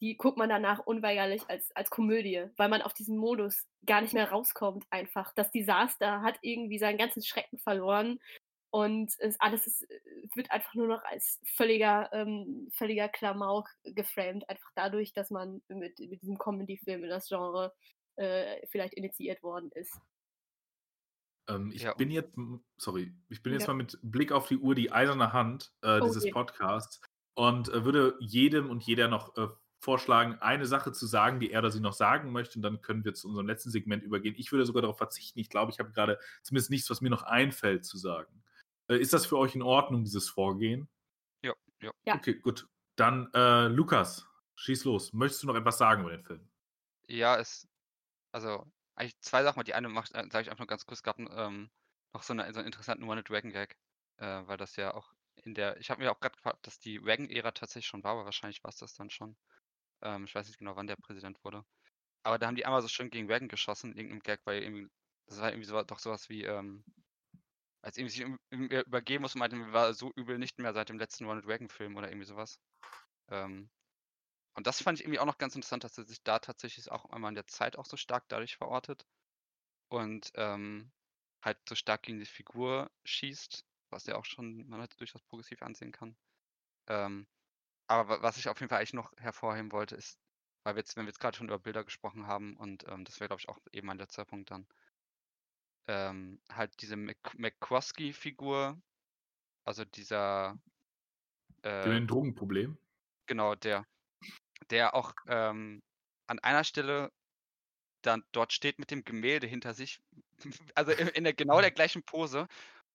die 0.00 0.16
guckt 0.16 0.36
man 0.36 0.48
danach 0.48 0.80
unweigerlich 0.80 1.42
als, 1.48 1.74
als 1.74 1.90
Komödie, 1.90 2.44
weil 2.56 2.68
man 2.68 2.82
auf 2.82 2.92
diesen 2.92 3.16
Modus 3.16 3.66
gar 3.86 4.02
nicht 4.02 4.14
mehr 4.14 4.30
rauskommt 4.30 4.84
einfach. 4.90 5.32
Das 5.34 5.50
Desaster 5.50 6.22
hat 6.22 6.38
irgendwie 6.42 6.78
seinen 6.78 6.98
ganzen 6.98 7.22
Schrecken 7.22 7.58
verloren 7.58 8.18
und 8.70 9.12
es, 9.20 9.40
alles 9.40 9.66
ist, 9.66 9.90
äh, 9.90 10.00
wird 10.34 10.50
einfach 10.50 10.74
nur 10.74 10.86
noch 10.86 11.02
als 11.04 11.40
völliger, 11.56 12.10
ähm, 12.12 12.68
völliger 12.72 13.08
Klamauk 13.08 13.70
geframed, 13.84 14.48
einfach 14.50 14.70
dadurch, 14.74 15.14
dass 15.14 15.30
man 15.30 15.62
mit, 15.68 15.98
mit 15.98 16.20
diesem 16.20 16.36
Comedy-Film 16.36 17.04
in 17.04 17.10
das 17.10 17.28
Genre 17.28 17.72
äh, 18.16 18.66
vielleicht 18.68 18.94
initiiert 18.94 19.42
worden 19.42 19.70
ist. 19.74 19.98
ähm, 21.48 21.70
ich 21.72 21.82
Ja. 21.82 21.94
bin 21.94 22.10
jetzt, 22.10 22.34
sorry, 22.76 23.14
ich 23.28 23.42
bin 23.42 23.52
jetzt 23.52 23.62
Ja. 23.62 23.68
mal 23.68 23.74
mit 23.74 23.98
Blick 24.02 24.32
auf 24.32 24.48
die 24.48 24.58
Uhr 24.58 24.74
die 24.74 24.90
eiserne 24.92 25.32
Hand 25.32 25.72
äh, 25.82 26.00
Oh 26.00 26.06
dieses. 26.06 26.28
Podcasts 26.30 27.00
und 27.34 27.68
äh, 27.68 27.84
würde 27.84 28.16
jedem 28.20 28.70
und 28.70 28.82
jeder 28.82 29.08
noch 29.08 29.36
äh, 29.36 29.48
vorschlagen, 29.78 30.36
eine 30.40 30.66
Sache 30.66 30.90
zu 30.92 31.06
sagen, 31.06 31.38
die 31.38 31.52
er 31.52 31.60
oder 31.60 31.70
sie 31.70 31.80
noch 31.80 31.92
sagen 31.92 32.32
möchte. 32.32 32.58
Und 32.58 32.62
dann 32.62 32.80
können 32.80 33.04
wir 33.04 33.14
zu 33.14 33.28
unserem 33.28 33.46
letzten 33.46 33.70
Segment 33.70 34.02
übergehen. 34.02 34.34
Ich 34.36 34.50
würde 34.50 34.66
sogar 34.66 34.82
darauf 34.82 34.96
verzichten. 34.98 35.38
Ich 35.38 35.48
glaube, 35.50 35.70
ich 35.70 35.78
habe 35.78 35.92
gerade 35.92 36.18
zumindest 36.42 36.70
nichts, 36.70 36.90
was 36.90 37.00
mir 37.02 37.10
noch 37.10 37.22
einfällt, 37.22 37.84
zu 37.84 37.98
sagen. 37.98 38.42
Äh, 38.88 38.96
ist 38.96 39.12
das 39.12 39.26
für 39.26 39.38
euch 39.38 39.54
in 39.54 39.62
Ordnung, 39.62 40.02
dieses 40.02 40.28
Vorgehen? 40.28 40.88
Ja, 41.44 41.54
ja. 41.80 41.92
Ja. 42.06 42.14
Okay, 42.16 42.34
gut. 42.34 42.68
Dann, 42.96 43.30
äh, 43.34 43.68
Lukas, 43.68 44.26
schieß 44.56 44.84
los. 44.84 45.12
Möchtest 45.12 45.42
du 45.42 45.46
noch 45.48 45.54
etwas 45.56 45.78
sagen 45.78 46.02
über 46.02 46.10
den 46.10 46.24
Film? 46.24 46.48
Ja, 47.08 47.36
es, 47.38 47.68
also 48.36 48.66
eigentlich 48.94 49.18
zwei 49.20 49.42
Sachen. 49.42 49.64
Die 49.64 49.74
eine 49.74 49.88
macht, 49.88 50.14
äh, 50.14 50.28
sage 50.30 50.42
ich 50.42 50.50
einfach 50.50 50.58
nur 50.58 50.66
ganz 50.66 50.84
kurz, 50.84 51.02
gab 51.02 51.18
ähm, 51.18 51.70
noch 52.12 52.22
so, 52.22 52.34
eine, 52.34 52.52
so 52.52 52.58
einen 52.60 52.66
interessanten 52.66 53.08
One 53.08 53.22
Dragon 53.22 53.50
Gag, 53.50 53.76
äh, 54.18 54.42
weil 54.46 54.58
das 54.58 54.76
ja 54.76 54.94
auch 54.94 55.10
in 55.36 55.54
der, 55.54 55.78
ich 55.78 55.90
habe 55.90 56.02
mir 56.02 56.12
auch 56.12 56.20
gerade 56.20 56.36
gefragt, 56.36 56.66
dass 56.66 56.78
die 56.78 56.98
Reagan-Ära 56.98 57.52
tatsächlich 57.52 57.86
schon 57.86 58.04
war, 58.04 58.12
aber 58.12 58.26
wahrscheinlich 58.26 58.62
war 58.62 58.68
es 58.70 58.76
das 58.76 58.94
dann 58.94 59.10
schon. 59.10 59.36
Ähm, 60.02 60.24
ich 60.26 60.34
weiß 60.34 60.46
nicht 60.48 60.58
genau, 60.58 60.76
wann 60.76 60.86
der 60.86 60.96
Präsident 60.96 61.42
wurde. 61.44 61.64
Aber 62.24 62.38
da 62.38 62.46
haben 62.46 62.56
die 62.56 62.66
einmal 62.66 62.82
so 62.82 62.88
schön 62.88 63.10
gegen 63.10 63.28
Reagan 63.28 63.48
geschossen, 63.48 63.92
in 63.92 63.98
irgendeinem 63.98 64.22
Gag, 64.22 64.40
weil 64.44 64.62
irgendwie, 64.62 64.88
das 65.26 65.40
war 65.40 65.50
irgendwie 65.50 65.66
so, 65.68 65.82
doch 65.82 65.98
sowas 65.98 66.28
wie, 66.28 66.44
ähm, 66.44 66.84
als 67.82 67.96
irgendwie 67.96 68.12
sich 68.12 68.24
um- 68.24 68.38
übergeben 68.50 69.22
muss 69.22 69.34
und 69.34 69.38
meinte, 69.40 69.72
war 69.72 69.94
so 69.94 70.12
übel 70.16 70.38
nicht 70.38 70.58
mehr 70.58 70.74
seit 70.74 70.90
dem 70.90 70.98
letzten 70.98 71.24
Ronald 71.24 71.46
Reagan-Film 71.46 71.96
oder 71.96 72.08
irgendwie 72.08 72.26
sowas. 72.26 72.58
Ähm, 73.30 73.70
und 74.56 74.66
das 74.66 74.82
fand 74.82 74.98
ich 74.98 75.04
irgendwie 75.04 75.20
auch 75.20 75.26
noch 75.26 75.38
ganz 75.38 75.54
interessant, 75.54 75.84
dass 75.84 75.98
er 75.98 76.04
sich 76.06 76.22
da 76.24 76.38
tatsächlich 76.40 76.90
auch 76.90 77.06
einmal 77.06 77.30
in 77.30 77.34
der 77.36 77.46
Zeit 77.46 77.76
auch 77.78 77.86
so 77.86 77.96
stark 77.96 78.28
dadurch 78.28 78.56
verortet 78.56 79.06
und 79.88 80.32
ähm, 80.36 80.92
halt 81.44 81.58
so 81.68 81.74
stark 81.74 82.02
gegen 82.04 82.18
die 82.20 82.26
Figur 82.26 82.90
schießt, 83.04 83.66
was 83.90 84.06
ja 84.06 84.16
auch 84.16 84.24
schon 84.24 84.66
man 84.68 84.80
halt 84.80 84.98
durchaus 85.00 85.22
progressiv 85.24 85.62
ansehen 85.62 85.92
kann. 85.92 86.16
Ähm, 86.88 87.28
aber 87.88 88.08
wa- 88.10 88.22
was 88.22 88.38
ich 88.38 88.48
auf 88.48 88.60
jeden 88.60 88.70
Fall 88.70 88.78
eigentlich 88.80 88.94
noch 88.94 89.12
hervorheben 89.18 89.72
wollte, 89.72 89.96
ist, 89.96 90.20
weil 90.64 90.76
wir 90.76 90.80
jetzt, 90.80 90.96
wenn 90.96 91.04
wir 91.06 91.10
jetzt 91.10 91.20
gerade 91.20 91.36
schon 91.38 91.48
über 91.48 91.58
Bilder 91.60 91.84
gesprochen 91.84 92.26
haben 92.28 92.56
und 92.56 92.86
ähm, 92.88 93.04
das 93.04 93.20
wäre, 93.20 93.28
glaube 93.28 93.40
ich, 93.42 93.48
auch 93.50 93.58
eben 93.72 93.86
mein 93.88 93.98
letzter 93.98 94.24
Punkt 94.26 94.50
dann, 94.52 94.68
ähm, 95.88 96.40
halt 96.50 96.80
diese 96.82 96.96
Mc 96.96 97.34
McCroskey-Figur, 97.38 98.80
also 99.64 99.84
dieser, 99.86 100.58
äh, 101.62 102.00
ein 102.00 102.06
Drogenproblem? 102.06 102.76
genau, 103.26 103.54
der, 103.54 103.86
der 104.70 104.94
auch 104.94 105.12
ähm, 105.28 105.82
an 106.26 106.38
einer 106.40 106.64
Stelle 106.64 107.12
dann 108.02 108.24
dort 108.32 108.52
steht 108.52 108.78
mit 108.78 108.90
dem 108.90 109.04
Gemälde 109.04 109.46
hinter 109.46 109.74
sich, 109.74 110.00
also 110.74 110.92
in, 110.92 111.24
der 111.24 111.34
genau 111.34 111.60
der 111.60 111.70
gleichen 111.70 112.02
Pose. 112.02 112.46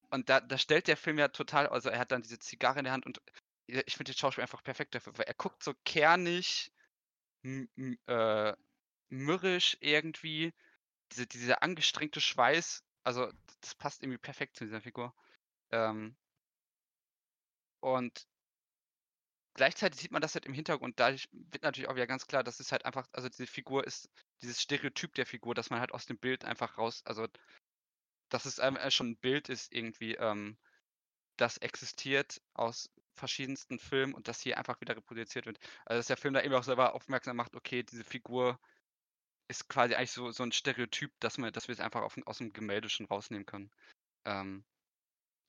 Und 0.09 0.29
da, 0.29 0.41
da 0.41 0.57
stellt 0.57 0.87
der 0.87 0.97
Film 0.97 1.19
ja 1.19 1.29
total, 1.29 1.67
also 1.67 1.89
er 1.89 1.99
hat 1.99 2.11
dann 2.11 2.21
diese 2.21 2.39
Zigarre 2.39 2.79
in 2.79 2.85
der 2.85 2.93
Hand 2.93 3.05
und 3.05 3.21
ich 3.67 3.95
finde 3.95 4.11
den 4.11 4.17
Schauspieler 4.17 4.43
einfach 4.43 4.63
perfekt 4.63 4.95
dafür, 4.95 5.17
weil 5.17 5.25
er 5.25 5.33
guckt 5.33 5.63
so 5.63 5.73
kernig, 5.85 6.71
äh, 7.43 8.53
mürrisch 9.09 9.77
irgendwie, 9.79 10.53
diese, 11.11 11.27
dieser 11.27 11.63
angestrengte 11.63 12.21
Schweiß, 12.21 12.83
also 13.03 13.31
das 13.61 13.75
passt 13.75 14.03
irgendwie 14.03 14.17
perfekt 14.17 14.57
zu 14.57 14.65
dieser 14.65 14.81
Figur. 14.81 15.13
Ähm, 15.71 16.15
und 17.79 18.27
gleichzeitig 19.53 19.99
sieht 19.99 20.11
man 20.11 20.21
das 20.21 20.33
halt 20.33 20.45
im 20.45 20.53
Hintergrund. 20.53 20.99
Dadurch 20.99 21.29
wird 21.31 21.63
natürlich 21.63 21.89
auch 21.89 21.95
wieder 21.95 22.07
ganz 22.07 22.27
klar, 22.27 22.43
dass 22.43 22.59
es 22.59 22.71
halt 22.71 22.85
einfach, 22.85 23.07
also 23.11 23.29
diese 23.29 23.47
Figur 23.47 23.85
ist, 23.85 24.09
dieses 24.41 24.61
Stereotyp 24.61 25.13
der 25.15 25.25
Figur, 25.25 25.55
dass 25.55 25.69
man 25.69 25.79
halt 25.79 25.93
aus 25.93 26.05
dem 26.05 26.17
Bild 26.17 26.45
einfach 26.45 26.77
raus, 26.77 27.01
also 27.05 27.27
dass 28.29 28.45
es 28.45 28.59
einem 28.59 28.77
schon 28.91 29.11
ein 29.11 29.17
Bild 29.17 29.49
ist 29.49 29.73
irgendwie, 29.73 30.15
ähm, 30.15 30.57
das 31.37 31.57
existiert 31.57 32.41
aus 32.53 32.89
verschiedensten 33.15 33.77
Filmen 33.79 34.13
und 34.13 34.27
das 34.27 34.41
hier 34.41 34.57
einfach 34.57 34.79
wieder 34.79 34.95
reproduziert 34.95 35.45
wird. 35.45 35.59
Also 35.85 35.99
dass 35.99 36.07
der 36.07 36.17
Film 36.17 36.33
da 36.33 36.41
eben 36.41 36.53
auch 36.53 36.63
selber 36.63 36.95
aufmerksam 36.95 37.35
macht, 37.35 37.55
okay, 37.55 37.83
diese 37.83 38.03
Figur 38.03 38.59
ist 39.49 39.67
quasi 39.67 39.95
eigentlich 39.95 40.11
so, 40.11 40.31
so 40.31 40.43
ein 40.43 40.53
Stereotyp, 40.53 41.11
dass, 41.19 41.37
man, 41.37 41.51
dass 41.51 41.67
wir 41.67 41.73
es 41.73 41.81
einfach 41.81 42.03
auf, 42.03 42.17
aus 42.25 42.37
dem 42.37 42.53
Gemälde 42.53 42.89
schon 42.89 43.05
rausnehmen 43.05 43.45
können. 43.45 43.69
Ähm, 44.25 44.63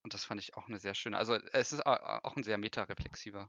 und 0.03 0.13
das 0.13 0.25
fand 0.25 0.41
ich 0.41 0.57
auch 0.57 0.67
eine 0.67 0.81
sehr 0.81 0.95
schöne. 0.95 1.17
Also 1.17 1.35
es 1.35 1.73
ist 1.73 1.87
auch 1.87 2.37
ein 2.37 2.43
sehr 2.43 2.59
metareflexiver 2.59 3.49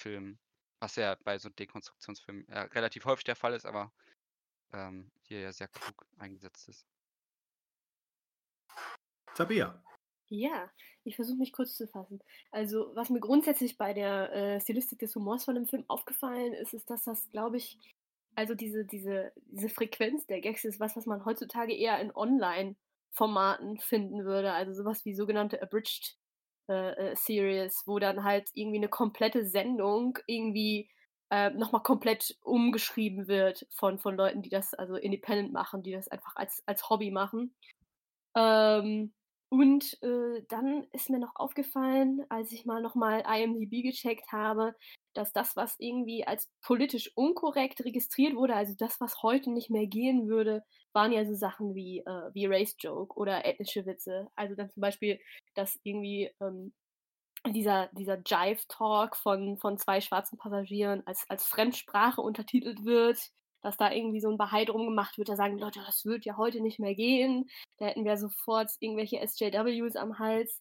Film, 0.00 0.38
was 0.80 0.96
ja 0.96 1.16
bei 1.24 1.38
so 1.38 1.48
Dekonstruktionsfilmen 1.50 2.46
ja, 2.48 2.62
relativ 2.64 3.04
häufig 3.04 3.24
der 3.24 3.36
Fall 3.36 3.54
ist, 3.54 3.66
aber 3.66 3.92
ähm, 4.72 5.10
hier 5.22 5.40
ja 5.40 5.52
sehr 5.52 5.68
klug 5.68 6.06
eingesetzt 6.18 6.68
ist. 6.68 6.86
Tabea. 9.34 9.82
Ja, 10.28 10.70
ich 11.04 11.16
versuche 11.16 11.38
mich 11.38 11.52
kurz 11.52 11.76
zu 11.76 11.88
fassen. 11.88 12.20
Also, 12.50 12.94
was 12.94 13.10
mir 13.10 13.20
grundsätzlich 13.20 13.76
bei 13.76 13.92
der 13.92 14.32
äh, 14.32 14.60
Stilistik 14.60 15.00
des 15.00 15.14
Humors 15.14 15.44
von 15.44 15.56
dem 15.56 15.66
Film 15.66 15.84
aufgefallen 15.88 16.52
ist, 16.54 16.72
ist, 16.72 16.88
dass 16.88 17.04
das, 17.04 17.28
glaube 17.30 17.56
ich, 17.56 17.78
also 18.36 18.54
diese, 18.54 18.84
diese, 18.84 19.32
diese 19.46 19.68
Frequenz 19.68 20.26
der 20.26 20.40
Gags 20.40 20.64
ist 20.64 20.78
was, 20.78 20.96
was 20.96 21.06
man 21.06 21.24
heutzutage 21.24 21.74
eher 21.74 21.98
in 22.00 22.14
Online-Formaten 22.14 23.78
finden 23.80 24.24
würde. 24.24 24.52
Also 24.52 24.72
sowas 24.72 25.04
wie 25.04 25.14
sogenannte 25.14 25.60
Abridged 25.62 26.16
äh, 26.70 27.10
äh, 27.10 27.16
Series, 27.16 27.82
wo 27.86 27.98
dann 27.98 28.24
halt 28.24 28.48
irgendwie 28.54 28.78
eine 28.78 28.88
komplette 28.88 29.44
Sendung 29.44 30.18
irgendwie 30.26 30.88
äh, 31.30 31.50
nochmal 31.50 31.82
komplett 31.82 32.36
umgeschrieben 32.42 33.28
wird 33.28 33.66
von, 33.70 33.98
von 33.98 34.16
Leuten, 34.16 34.42
die 34.42 34.50
das 34.50 34.72
also 34.74 34.94
independent 34.96 35.52
machen, 35.52 35.82
die 35.82 35.92
das 35.92 36.08
einfach 36.08 36.36
als, 36.36 36.62
als 36.66 36.88
Hobby 36.88 37.10
machen. 37.10 37.54
Ähm, 38.36 39.12
und 39.48 40.00
äh, 40.02 40.44
dann 40.48 40.86
ist 40.92 41.10
mir 41.10 41.18
noch 41.18 41.34
aufgefallen, 41.34 42.24
als 42.28 42.52
ich 42.52 42.66
mal 42.66 42.80
nochmal 42.80 43.24
IMDb 43.26 43.82
gecheckt 43.82 44.30
habe, 44.30 44.76
dass 45.14 45.32
das, 45.32 45.56
was 45.56 45.76
irgendwie 45.78 46.26
als 46.26 46.50
politisch 46.62 47.10
unkorrekt 47.16 47.84
registriert 47.84 48.34
wurde, 48.34 48.54
also 48.54 48.74
das, 48.76 49.00
was 49.00 49.22
heute 49.22 49.50
nicht 49.50 49.70
mehr 49.70 49.86
gehen 49.86 50.28
würde, 50.28 50.62
waren 50.92 51.12
ja 51.12 51.24
so 51.24 51.34
Sachen 51.34 51.74
wie, 51.74 52.00
äh, 52.00 52.30
wie 52.34 52.46
Race 52.46 52.76
Joke 52.78 53.16
oder 53.16 53.44
ethnische 53.44 53.86
Witze. 53.86 54.28
Also 54.36 54.54
dann 54.54 54.70
zum 54.70 54.80
Beispiel, 54.80 55.20
dass 55.54 55.78
irgendwie 55.82 56.30
ähm, 56.40 56.72
dieser, 57.46 57.88
dieser 57.92 58.18
Jive-Talk 58.24 59.16
von, 59.16 59.56
von 59.58 59.78
zwei 59.78 60.00
schwarzen 60.00 60.38
Passagieren 60.38 61.02
als, 61.06 61.24
als 61.28 61.46
Fremdsprache 61.46 62.20
untertitelt 62.20 62.84
wird 62.84 63.18
dass 63.62 63.76
da 63.76 63.92
irgendwie 63.92 64.20
so 64.20 64.30
ein 64.30 64.38
Bahai 64.38 64.64
drum 64.64 64.86
gemacht 64.86 65.18
wird, 65.18 65.28
da 65.28 65.36
sagen 65.36 65.58
Leute, 65.58 65.80
das 65.84 66.04
wird 66.04 66.24
ja 66.24 66.36
heute 66.36 66.60
nicht 66.60 66.78
mehr 66.78 66.94
gehen. 66.94 67.50
Da 67.78 67.86
hätten 67.86 68.04
wir 68.04 68.16
sofort 68.16 68.70
irgendwelche 68.80 69.20
SJWs 69.26 69.96
am 69.96 70.18
Hals. 70.18 70.60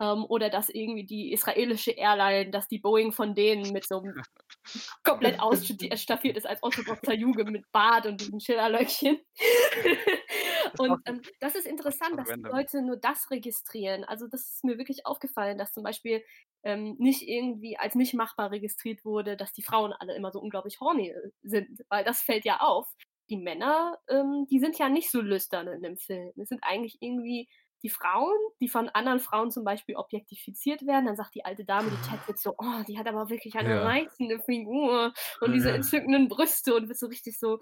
Ähm, 0.00 0.24
oder 0.28 0.48
dass 0.48 0.68
irgendwie 0.68 1.04
die 1.04 1.32
israelische 1.32 1.90
Airline, 1.90 2.50
dass 2.50 2.68
die 2.68 2.78
Boeing 2.78 3.12
von 3.12 3.34
denen 3.34 3.72
mit 3.72 3.86
so 3.86 3.98
einem 3.98 4.22
komplett 5.04 5.40
ausstaffiert 5.40 6.36
ist 6.36 6.46
als 6.46 6.62
orthodoxer 6.62 7.14
Juge 7.14 7.44
mit 7.44 7.64
Bart 7.72 8.06
und 8.06 8.20
diesen 8.20 8.40
Schillerlöckchen. 8.40 9.18
und 10.78 11.00
ähm, 11.06 11.20
das 11.40 11.56
ist 11.56 11.66
interessant, 11.66 12.16
dass 12.16 12.28
die 12.28 12.40
Leute 12.40 12.82
nur 12.82 12.96
das 12.96 13.30
registrieren. 13.30 14.04
Also 14.04 14.28
das 14.28 14.42
ist 14.42 14.64
mir 14.64 14.78
wirklich 14.78 15.04
aufgefallen, 15.04 15.58
dass 15.58 15.72
zum 15.72 15.82
Beispiel 15.82 16.22
ähm, 16.62 16.96
nicht 16.98 17.22
irgendwie 17.22 17.76
als 17.76 17.94
nicht 17.94 18.14
machbar 18.14 18.50
registriert 18.50 19.04
wurde, 19.04 19.36
dass 19.36 19.52
die 19.52 19.62
Frauen 19.62 19.92
alle 19.92 20.14
immer 20.14 20.30
so 20.30 20.40
unglaublich 20.40 20.80
horny 20.80 21.10
äh, 21.10 21.30
sind, 21.42 21.84
weil 21.88 22.04
das 22.04 22.20
fällt 22.20 22.44
ja 22.44 22.60
auf. 22.60 22.86
Die 23.30 23.36
Männer, 23.36 23.98
ähm, 24.08 24.46
die 24.50 24.58
sind 24.58 24.78
ja 24.78 24.88
nicht 24.88 25.10
so 25.10 25.20
lüstern 25.20 25.68
in 25.68 25.82
dem 25.82 25.98
Film. 25.98 26.32
Es 26.36 26.48
sind 26.48 26.62
eigentlich 26.62 26.96
irgendwie 27.00 27.48
die 27.82 27.88
Frauen, 27.88 28.36
die 28.60 28.68
von 28.68 28.88
anderen 28.88 29.20
Frauen 29.20 29.50
zum 29.50 29.64
Beispiel 29.64 29.96
objektifiziert 29.96 30.86
werden. 30.86 31.06
Dann 31.06 31.16
sagt 31.16 31.34
die 31.34 31.44
alte 31.44 31.64
Dame, 31.64 31.90
die 31.90 32.08
Ted 32.08 32.26
wird 32.26 32.38
so, 32.38 32.54
oh, 32.58 32.82
die 32.86 32.98
hat 32.98 33.06
aber 33.06 33.30
wirklich 33.30 33.56
eine 33.56 33.70
ja. 33.70 33.82
reizende 33.82 34.40
Figur 34.40 35.12
und 35.40 35.52
diese 35.52 35.72
entzückenden 35.72 36.28
Brüste 36.28 36.74
und 36.74 36.88
wird 36.88 36.98
so 36.98 37.06
richtig 37.06 37.38
so, 37.38 37.58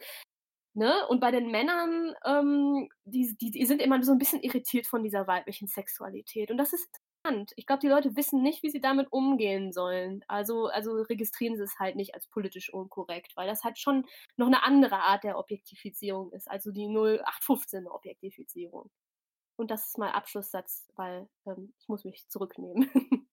Ne? 0.78 0.92
Und 1.08 1.20
bei 1.20 1.30
den 1.30 1.50
Männern, 1.50 2.12
ähm, 2.26 2.90
die, 3.06 3.34
die, 3.40 3.50
die, 3.50 3.64
sind 3.64 3.80
immer 3.80 4.02
so 4.02 4.12
ein 4.12 4.18
bisschen 4.18 4.42
irritiert 4.42 4.86
von 4.86 5.02
dieser 5.02 5.26
weiblichen 5.26 5.68
Sexualität. 5.68 6.50
Und 6.50 6.58
das 6.58 6.74
ist 6.74 6.86
interessant. 7.26 7.52
Ich 7.56 7.66
glaube, 7.66 7.80
die 7.80 7.88
Leute 7.88 8.16
wissen 8.16 8.42
nicht, 8.42 8.62
wie 8.62 8.70
sie 8.70 8.80
damit 8.80 9.08
umgehen 9.10 9.72
sollen. 9.72 10.24
Also, 10.28 10.66
also 10.66 11.02
registrieren 11.02 11.56
sie 11.56 11.62
es 11.62 11.78
halt 11.78 11.96
nicht 11.96 12.14
als 12.14 12.26
politisch 12.28 12.72
unkorrekt, 12.72 13.36
weil 13.36 13.48
das 13.48 13.64
halt 13.64 13.78
schon 13.78 14.06
noch 14.36 14.46
eine 14.46 14.62
andere 14.64 14.98
Art 14.98 15.24
der 15.24 15.38
Objektifizierung 15.38 16.32
ist, 16.32 16.50
also 16.50 16.70
die 16.70 16.88
0815 16.88 17.86
Objektifizierung. 17.86 18.90
Und 19.56 19.70
das 19.70 19.88
ist 19.88 19.98
mein 19.98 20.12
Abschlusssatz, 20.12 20.86
weil 20.96 21.28
ähm, 21.46 21.72
ich 21.78 21.88
muss 21.88 22.04
mich 22.04 22.28
zurücknehmen. 22.28 22.90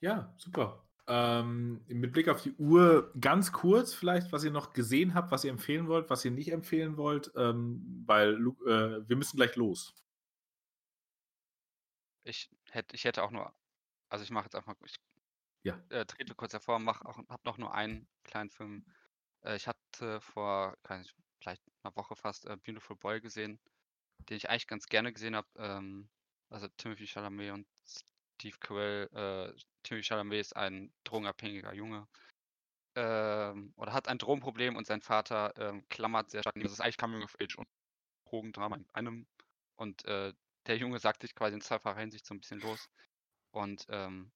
ja, 0.00 0.34
super. 0.36 0.84
Ähm, 1.06 1.84
mit 1.86 2.12
Blick 2.12 2.28
auf 2.28 2.42
die 2.42 2.54
Uhr 2.54 3.12
ganz 3.20 3.52
kurz 3.52 3.92
vielleicht, 3.92 4.32
was 4.32 4.42
ihr 4.42 4.50
noch 4.50 4.72
gesehen 4.72 5.14
habt, 5.14 5.30
was 5.30 5.44
ihr 5.44 5.50
empfehlen 5.50 5.86
wollt, 5.86 6.08
was 6.08 6.24
ihr 6.24 6.30
nicht 6.30 6.50
empfehlen 6.50 6.96
wollt, 6.96 7.30
ähm, 7.36 8.04
weil 8.06 8.34
äh, 8.34 9.08
wir 9.08 9.16
müssen 9.16 9.36
gleich 9.36 9.54
los. 9.56 9.94
Ich 12.24 12.50
hätte, 12.70 12.96
ich 12.96 13.04
hätte 13.04 13.22
auch 13.22 13.30
nur, 13.30 13.54
also 14.08 14.24
ich 14.24 14.30
mache 14.30 14.46
jetzt 14.46 14.54
einfach, 14.54 14.74
ich 14.82 14.96
ja. 15.62 15.78
äh, 15.90 16.06
trete 16.06 16.34
kurz 16.34 16.54
hervor, 16.54 16.78
mache 16.78 17.04
auch, 17.06 17.18
habe 17.18 17.42
noch 17.44 17.58
nur 17.58 17.74
einen 17.74 18.08
kleinen 18.24 18.50
Film. 18.50 18.86
Äh, 19.42 19.56
ich 19.56 19.68
hatte 19.68 20.22
vor, 20.22 20.74
kann 20.82 21.02
ich, 21.02 21.14
vielleicht 21.38 21.62
einer 21.82 21.94
Woche 21.96 22.16
fast, 22.16 22.46
äh, 22.46 22.56
Beautiful 22.56 22.96
Boy 22.96 23.20
gesehen, 23.20 23.60
den 24.24 24.36
ich 24.36 24.48
eigentlich 24.50 24.66
ganz 24.66 24.86
gerne 24.86 25.12
gesehen 25.12 25.36
habe. 25.36 25.48
Ähm, 25.56 26.08
also 26.50 26.68
Timothy 26.76 27.06
Chalamet 27.06 27.52
und 27.52 27.66
Steve 28.34 28.56
Carell. 28.58 29.08
Äh, 29.12 29.60
Timothy 29.82 30.04
Chalamet 30.04 30.40
ist 30.40 30.56
ein 30.56 30.92
drogenabhängiger 31.04 31.72
Junge. 31.72 32.06
Ähm, 32.96 33.72
oder 33.76 33.92
hat 33.92 34.08
ein 34.08 34.18
Drogenproblem 34.18 34.76
und 34.76 34.86
sein 34.86 35.00
Vater 35.00 35.52
ähm, 35.56 35.84
klammert 35.88 36.30
sehr 36.30 36.42
stark. 36.42 36.54
Das 36.60 36.72
ist 36.72 36.80
eigentlich 36.80 36.96
Coming 36.96 37.22
of 37.22 37.36
Age 37.40 37.56
und 37.56 37.68
Drogendrama 38.28 38.76
in 38.76 38.86
einem. 38.92 39.26
Und 39.76 40.04
äh, 40.04 40.32
der 40.66 40.76
Junge 40.76 40.98
sagt 40.98 41.22
sich 41.22 41.34
quasi 41.34 41.54
in 41.54 41.60
zweifacher 41.60 42.00
Hinsicht 42.00 42.24
so 42.24 42.34
ein 42.34 42.40
bisschen 42.40 42.60
los. 42.60 42.88
Und 43.50 43.86
ähm, 43.88 44.32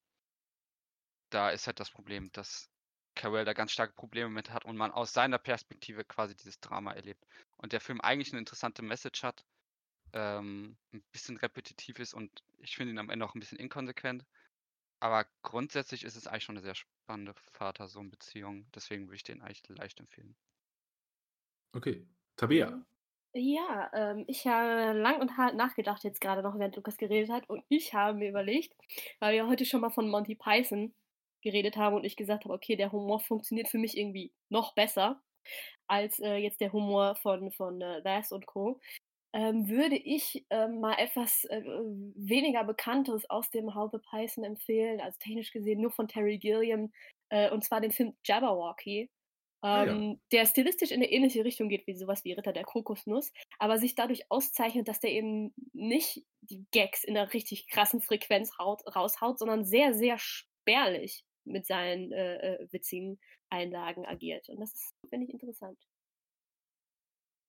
da 1.30 1.50
ist 1.50 1.66
halt 1.66 1.80
das 1.80 1.90
Problem, 1.90 2.30
dass 2.32 2.68
Carell 3.14 3.44
da 3.44 3.52
ganz 3.52 3.72
starke 3.72 3.94
Probleme 3.94 4.30
mit 4.30 4.50
hat 4.50 4.64
und 4.64 4.76
man 4.76 4.92
aus 4.92 5.12
seiner 5.12 5.38
Perspektive 5.38 6.04
quasi 6.04 6.36
dieses 6.36 6.60
Drama 6.60 6.92
erlebt. 6.92 7.24
Und 7.56 7.72
der 7.72 7.80
Film 7.80 8.00
eigentlich 8.00 8.32
eine 8.32 8.38
interessante 8.38 8.82
Message 8.82 9.22
hat, 9.24 9.44
ähm, 10.12 10.76
ein 10.92 11.02
bisschen 11.12 11.36
repetitiv 11.36 11.98
ist 11.98 12.14
und 12.14 12.30
ich 12.58 12.76
finde 12.76 12.92
ihn 12.92 12.98
am 12.98 13.10
Ende 13.10 13.24
auch 13.24 13.34
ein 13.34 13.40
bisschen 13.40 13.58
inkonsequent. 13.58 14.24
Aber 15.00 15.26
grundsätzlich 15.42 16.04
ist 16.04 16.16
es 16.16 16.26
eigentlich 16.26 16.44
schon 16.44 16.56
eine 16.56 16.64
sehr 16.64 16.74
spannende 16.74 17.34
Vater-Sohn-Beziehung. 17.52 18.66
Deswegen 18.74 19.06
würde 19.06 19.16
ich 19.16 19.22
den 19.22 19.42
eigentlich 19.42 19.62
leicht 19.68 20.00
empfehlen. 20.00 20.36
Okay. 21.72 22.06
Tabea. 22.36 22.84
Ja, 23.34 23.90
ähm, 23.94 24.24
ich 24.26 24.46
habe 24.46 24.98
lang 24.98 25.20
und 25.20 25.36
hart 25.36 25.54
nachgedacht 25.54 26.02
jetzt 26.02 26.20
gerade 26.20 26.42
noch, 26.42 26.58
während 26.58 26.74
Lukas 26.76 26.96
geredet 26.96 27.30
hat. 27.30 27.48
Und 27.48 27.62
ich 27.68 27.94
habe 27.94 28.18
mir 28.18 28.30
überlegt, 28.30 28.74
weil 29.20 29.34
wir 29.34 29.46
heute 29.46 29.64
schon 29.64 29.80
mal 29.80 29.90
von 29.90 30.08
Monty 30.08 30.34
Python 30.34 30.92
geredet 31.42 31.76
haben 31.76 31.94
und 31.94 32.04
ich 32.04 32.16
gesagt 32.16 32.44
habe, 32.44 32.54
okay, 32.54 32.74
der 32.74 32.90
Humor 32.90 33.20
funktioniert 33.20 33.68
für 33.68 33.78
mich 33.78 33.96
irgendwie 33.96 34.32
noch 34.48 34.74
besser 34.74 35.22
als 35.86 36.18
äh, 36.20 36.36
jetzt 36.36 36.60
der 36.60 36.72
Humor 36.72 37.14
von, 37.16 37.52
von 37.52 37.80
äh, 37.80 38.00
Bass 38.02 38.32
und 38.32 38.46
Co. 38.46 38.80
Ähm, 39.34 39.68
würde 39.68 39.96
ich 39.96 40.46
ähm, 40.48 40.80
mal 40.80 40.94
etwas 40.94 41.44
äh, 41.44 41.62
weniger 41.62 42.64
Bekanntes 42.64 43.28
aus 43.28 43.50
dem 43.50 43.74
Hause 43.74 43.98
Python 43.98 44.44
empfehlen, 44.44 45.00
also 45.00 45.18
technisch 45.20 45.52
gesehen 45.52 45.82
nur 45.82 45.90
von 45.90 46.08
Terry 46.08 46.38
Gilliam, 46.38 46.92
äh, 47.28 47.50
und 47.50 47.62
zwar 47.62 47.80
den 47.80 47.90
Film 47.92 48.16
Jabberwocky. 48.24 49.10
Ah, 49.60 49.84
ähm, 49.84 50.10
ja. 50.12 50.16
der 50.32 50.46
stilistisch 50.46 50.92
in 50.92 50.98
eine 50.98 51.10
ähnliche 51.10 51.44
Richtung 51.44 51.68
geht 51.68 51.86
wie 51.88 51.94
sowas 51.94 52.24
wie 52.24 52.32
Ritter 52.32 52.52
der 52.52 52.62
Kokosnuss, 52.62 53.32
aber 53.58 53.78
sich 53.78 53.96
dadurch 53.96 54.22
auszeichnet, 54.30 54.86
dass 54.86 55.00
der 55.00 55.10
eben 55.10 55.52
nicht 55.72 56.24
die 56.42 56.64
Gags 56.70 57.02
in 57.02 57.16
einer 57.16 57.32
richtig 57.32 57.66
krassen 57.66 58.00
Frequenz 58.00 58.56
haut, 58.58 58.82
raushaut, 58.94 59.38
sondern 59.40 59.64
sehr, 59.64 59.94
sehr 59.94 60.16
spärlich 60.18 61.24
mit 61.44 61.66
seinen 61.66 62.12
äh, 62.12 62.36
äh, 62.36 62.68
witzigen 62.70 63.18
Einlagen 63.50 64.06
agiert. 64.06 64.48
Und 64.48 64.60
das 64.60 64.94
finde 65.08 65.26
ich, 65.26 65.32
interessant. 65.32 65.78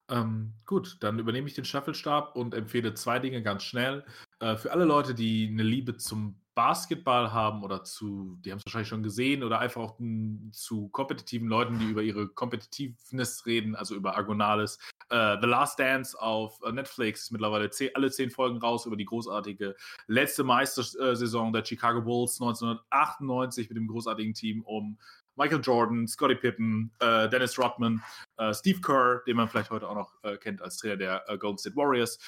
Ähm, 0.10 0.53
gut, 0.66 0.97
dann 1.01 1.20
übernehme 1.20 1.47
ich 1.47 1.53
den 1.53 1.66
Staffelstab 1.66 2.36
und 2.36 2.53
empfehle 2.53 2.93
zwei 2.95 3.20
Dinge 3.20 3.43
ganz 3.43 3.64
schnell. 3.64 4.03
Äh, 4.39 4.55
für 4.57 4.72
alle 4.72 4.86
Leute, 4.86 5.14
die 5.14 5.47
eine 5.47 5.64
Liebe 5.64 5.97
zum 5.97 6.39
Basketball 6.55 7.32
haben 7.32 7.64
oder 7.64 7.86
zu, 7.86 8.38
die 8.41 8.51
haben 8.51 8.57
es 8.57 8.66
wahrscheinlich 8.66 8.89
schon 8.89 9.01
gesehen, 9.01 9.43
oder 9.43 9.60
einfach 9.60 9.82
auch 9.82 9.99
m, 9.99 10.49
zu 10.51 10.89
kompetitiven 10.89 11.47
Leuten, 11.47 11.80
die 11.80 11.86
über 11.86 12.01
ihre 12.01 12.28
Competitiveness 12.28 13.45
reden, 13.45 13.76
also 13.76 13.95
über 13.95 14.18
Argonales. 14.18 14.78
Äh, 15.10 15.38
The 15.39 15.47
Last 15.47 15.80
Dance 15.80 16.20
auf 16.20 16.60
äh, 16.64 16.72
Netflix 16.74 17.24
ist 17.24 17.32
mittlerweile 17.32 17.70
zehn, 17.70 17.91
alle 17.93 18.12
zehn 18.12 18.30
Folgen 18.30 18.57
raus 18.57 18.86
über 18.86 18.97
die 18.97 19.05
großartige 19.05 19.74
letzte 20.07 20.43
Meistersaison 20.43 21.53
der 21.53 21.64
Chicago 21.64 22.01
Bulls 22.01 22.41
1998 22.41 23.70
mit 23.70 23.78
dem 23.78 23.88
großartigen 23.88 24.34
Team 24.34 24.62
um 24.64 24.97
Michael 25.40 25.62
Jordan, 25.62 26.06
Scottie 26.06 26.36
Pippen, 26.36 26.92
äh, 27.00 27.30
Dennis 27.30 27.58
Rodman, 27.58 28.04
äh, 28.38 28.54
Steve 28.54 28.82
Kerr, 28.82 29.24
den 29.26 29.38
man 29.38 29.48
vielleicht 29.48 29.72
heute 29.72 29.88
auch 29.88 29.96
noch 29.96 30.14
äh, 30.24 30.38
kennt 30.38 30.62
als 30.62 30.78
Trainer 30.78 30.98
der 30.98 31.30
äh, 31.30 31.38
Golden 31.38 31.58
State 31.58 31.78
Warriors. 31.78 32.20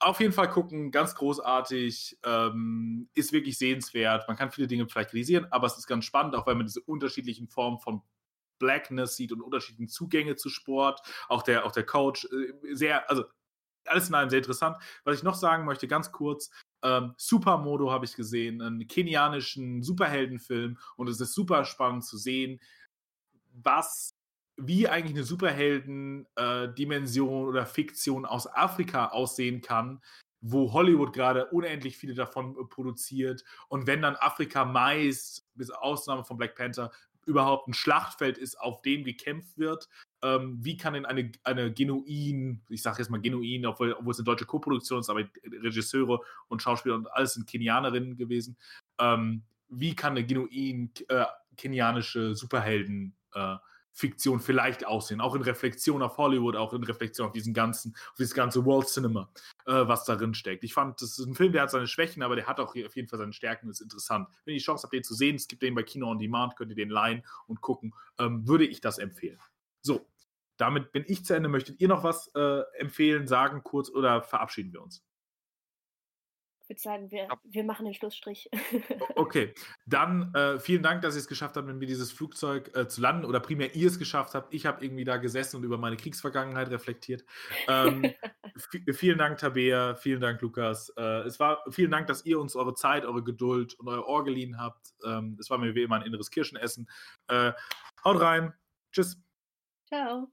Auf 0.00 0.18
jeden 0.18 0.32
Fall 0.32 0.50
gucken, 0.50 0.90
ganz 0.90 1.14
großartig, 1.14 2.18
ähm, 2.24 3.08
ist 3.14 3.32
wirklich 3.32 3.58
sehenswert. 3.58 4.26
Man 4.26 4.36
kann 4.36 4.50
viele 4.50 4.66
Dinge 4.66 4.88
vielleicht 4.88 5.10
kritisieren, 5.10 5.46
aber 5.50 5.66
es 5.66 5.76
ist 5.76 5.86
ganz 5.86 6.06
spannend, 6.06 6.34
auch 6.34 6.46
weil 6.46 6.56
man 6.56 6.66
diese 6.66 6.80
unterschiedlichen 6.80 7.46
Formen 7.46 7.78
von 7.78 8.02
Blackness 8.58 9.14
sieht 9.14 9.30
und 9.30 9.42
unterschiedlichen 9.42 9.88
Zugänge 9.88 10.34
zu 10.34 10.48
Sport. 10.48 11.00
Auch 11.28 11.42
der, 11.42 11.66
auch 11.66 11.72
der 11.72 11.84
Coach, 11.84 12.24
äh, 12.24 12.74
sehr, 12.74 13.08
also 13.10 13.24
alles 13.84 14.08
in 14.08 14.14
allem 14.14 14.30
sehr 14.30 14.38
interessant. 14.38 14.78
Was 15.04 15.18
ich 15.18 15.22
noch 15.22 15.34
sagen 15.34 15.66
möchte, 15.66 15.86
ganz 15.86 16.10
kurz, 16.10 16.50
ähm, 16.82 17.14
Supermodo 17.16 17.90
habe 17.90 18.04
ich 18.04 18.14
gesehen, 18.14 18.62
einen 18.62 18.86
kenianischen 18.86 19.82
Superheldenfilm 19.82 20.78
und 20.96 21.08
es 21.08 21.20
ist 21.20 21.34
super 21.34 21.64
spannend 21.64 22.04
zu 22.04 22.16
sehen, 22.16 22.60
was 23.52 24.14
wie 24.58 24.88
eigentlich 24.88 25.16
eine 25.16 25.24
Superhelden-Dimension 25.24 27.28
äh, 27.28 27.48
oder 27.48 27.64
Fiktion 27.64 28.26
aus 28.26 28.52
Afrika 28.52 29.06
aussehen 29.06 29.60
kann, 29.60 30.02
wo 30.40 30.72
Hollywood 30.72 31.12
gerade 31.12 31.46
unendlich 31.46 31.96
viele 31.96 32.14
davon 32.14 32.56
äh, 32.58 32.64
produziert. 32.64 33.44
Und 33.68 33.86
wenn 33.86 34.02
dann 34.02 34.16
Afrika 34.16 34.64
meist, 34.64 35.46
bis 35.54 35.70
Ausnahme 35.70 36.24
von 36.24 36.36
Black 36.36 36.56
Panther, 36.56 36.90
überhaupt 37.24 37.68
ein 37.68 37.74
Schlachtfeld 37.74 38.36
ist, 38.38 38.60
auf 38.60 38.82
dem 38.82 39.04
gekämpft 39.04 39.58
wird, 39.58 39.88
ähm, 40.22 40.58
wie 40.60 40.76
kann 40.76 40.94
denn 40.94 41.06
eine, 41.06 41.30
eine 41.44 41.72
genuin, 41.72 42.62
ich 42.68 42.82
sage 42.82 42.98
jetzt 42.98 43.10
mal 43.10 43.20
genuin, 43.20 43.66
obwohl, 43.66 43.92
obwohl 43.92 44.12
es 44.12 44.18
eine 44.18 44.24
deutsche 44.24 44.46
Koproduktion 44.46 45.00
ist, 45.00 45.10
aber 45.10 45.24
Regisseure 45.44 46.20
und 46.48 46.62
Schauspieler 46.62 46.96
und 46.96 47.12
alles 47.12 47.34
sind 47.34 47.48
Kenianerinnen 47.48 48.16
gewesen, 48.16 48.56
ähm, 48.98 49.42
wie 49.68 49.94
kann 49.94 50.12
eine 50.12 50.26
genuin 50.26 50.90
äh, 51.08 51.24
kenianische 51.56 52.34
Superhelden 52.34 53.14
äh, 53.34 53.56
Fiktion 53.98 54.38
vielleicht 54.38 54.86
aussehen, 54.86 55.20
auch 55.20 55.34
in 55.34 55.42
Reflexion 55.42 56.02
auf 56.02 56.18
Hollywood, 56.18 56.54
auch 56.54 56.72
in 56.72 56.84
Reflexion 56.84 57.26
auf 57.26 57.32
diesen 57.32 57.52
ganzen, 57.52 57.96
auf 58.10 58.16
dieses 58.16 58.32
ganze 58.32 58.64
World 58.64 58.86
Cinema, 58.86 59.28
äh, 59.66 59.72
was 59.72 60.04
darin 60.04 60.34
steckt. 60.34 60.62
Ich 60.62 60.72
fand, 60.72 61.02
das 61.02 61.18
ist 61.18 61.26
ein 61.26 61.34
Film, 61.34 61.52
der 61.52 61.62
hat 61.62 61.72
seine 61.72 61.88
Schwächen, 61.88 62.22
aber 62.22 62.36
der 62.36 62.46
hat 62.46 62.60
auch 62.60 62.76
auf 62.76 62.96
jeden 62.96 63.08
Fall 63.08 63.18
seine 63.18 63.32
Stärken 63.32 63.66
und 63.66 63.72
ist 63.72 63.80
interessant. 63.80 64.28
Wenn 64.44 64.54
ihr 64.54 64.58
die 64.58 64.64
Chance 64.64 64.84
habt, 64.84 64.92
den 64.92 65.02
zu 65.02 65.14
sehen, 65.14 65.34
es 65.34 65.48
gibt 65.48 65.62
den 65.62 65.74
bei 65.74 65.82
Kino 65.82 66.08
on 66.08 66.20
Demand, 66.20 66.54
könnt 66.54 66.70
ihr 66.70 66.76
den 66.76 66.90
leihen 66.90 67.24
und 67.48 67.60
gucken, 67.60 67.92
ähm, 68.18 68.46
würde 68.46 68.66
ich 68.66 68.80
das 68.80 68.98
empfehlen. 68.98 69.38
So, 69.88 70.06
damit 70.58 70.92
bin 70.92 71.02
ich 71.06 71.24
zu 71.24 71.34
Ende. 71.34 71.48
Möchtet 71.48 71.80
ihr 71.80 71.88
noch 71.88 72.04
was 72.04 72.30
äh, 72.34 72.60
empfehlen, 72.78 73.26
sagen 73.26 73.62
kurz 73.64 73.88
oder 73.88 74.20
verabschieden 74.20 74.70
wir 74.74 74.82
uns? 74.82 75.02
Ich 76.60 76.68
würde 76.68 76.80
sagen, 76.82 77.10
wir, 77.10 77.28
wir 77.44 77.64
machen 77.64 77.86
den 77.86 77.94
Schlussstrich. 77.94 78.50
okay, 79.16 79.54
dann 79.86 80.34
äh, 80.34 80.58
vielen 80.58 80.82
Dank, 80.82 81.00
dass 81.00 81.14
ihr 81.14 81.20
es 81.20 81.26
geschafft 81.26 81.56
habt, 81.56 81.66
mit 81.66 81.76
mir 81.76 81.86
dieses 81.86 82.12
Flugzeug 82.12 82.76
äh, 82.76 82.86
zu 82.86 83.00
landen 83.00 83.24
oder 83.24 83.40
primär 83.40 83.74
ihr 83.74 83.86
es 83.86 83.98
geschafft 83.98 84.34
habt. 84.34 84.52
Ich 84.52 84.66
habe 84.66 84.84
irgendwie 84.84 85.04
da 85.04 85.16
gesessen 85.16 85.56
und 85.56 85.64
über 85.64 85.78
meine 85.78 85.96
Kriegsvergangenheit 85.96 86.68
reflektiert. 86.68 87.24
Ähm, 87.66 88.12
vielen 88.92 89.16
Dank, 89.16 89.38
Tabea, 89.38 89.94
vielen 89.94 90.20
Dank, 90.20 90.42
Lukas. 90.42 90.90
Äh, 90.98 91.22
es 91.22 91.40
war 91.40 91.64
vielen 91.70 91.90
Dank, 91.90 92.08
dass 92.08 92.26
ihr 92.26 92.38
uns 92.38 92.54
eure 92.56 92.74
Zeit, 92.74 93.06
eure 93.06 93.24
Geduld 93.24 93.72
und 93.80 93.88
euer 93.88 94.06
Ohr 94.06 94.22
geliehen 94.22 94.60
habt. 94.60 94.92
Ähm, 95.02 95.38
es 95.40 95.48
war 95.48 95.56
mir 95.56 95.74
wie 95.74 95.84
immer 95.84 95.96
ein 95.96 96.02
inneres 96.02 96.30
Kirschenessen. 96.30 96.90
Äh, 97.28 97.52
haut 98.04 98.20
rein. 98.20 98.52
Tschüss. 98.92 99.18
Ciao. 99.88 100.30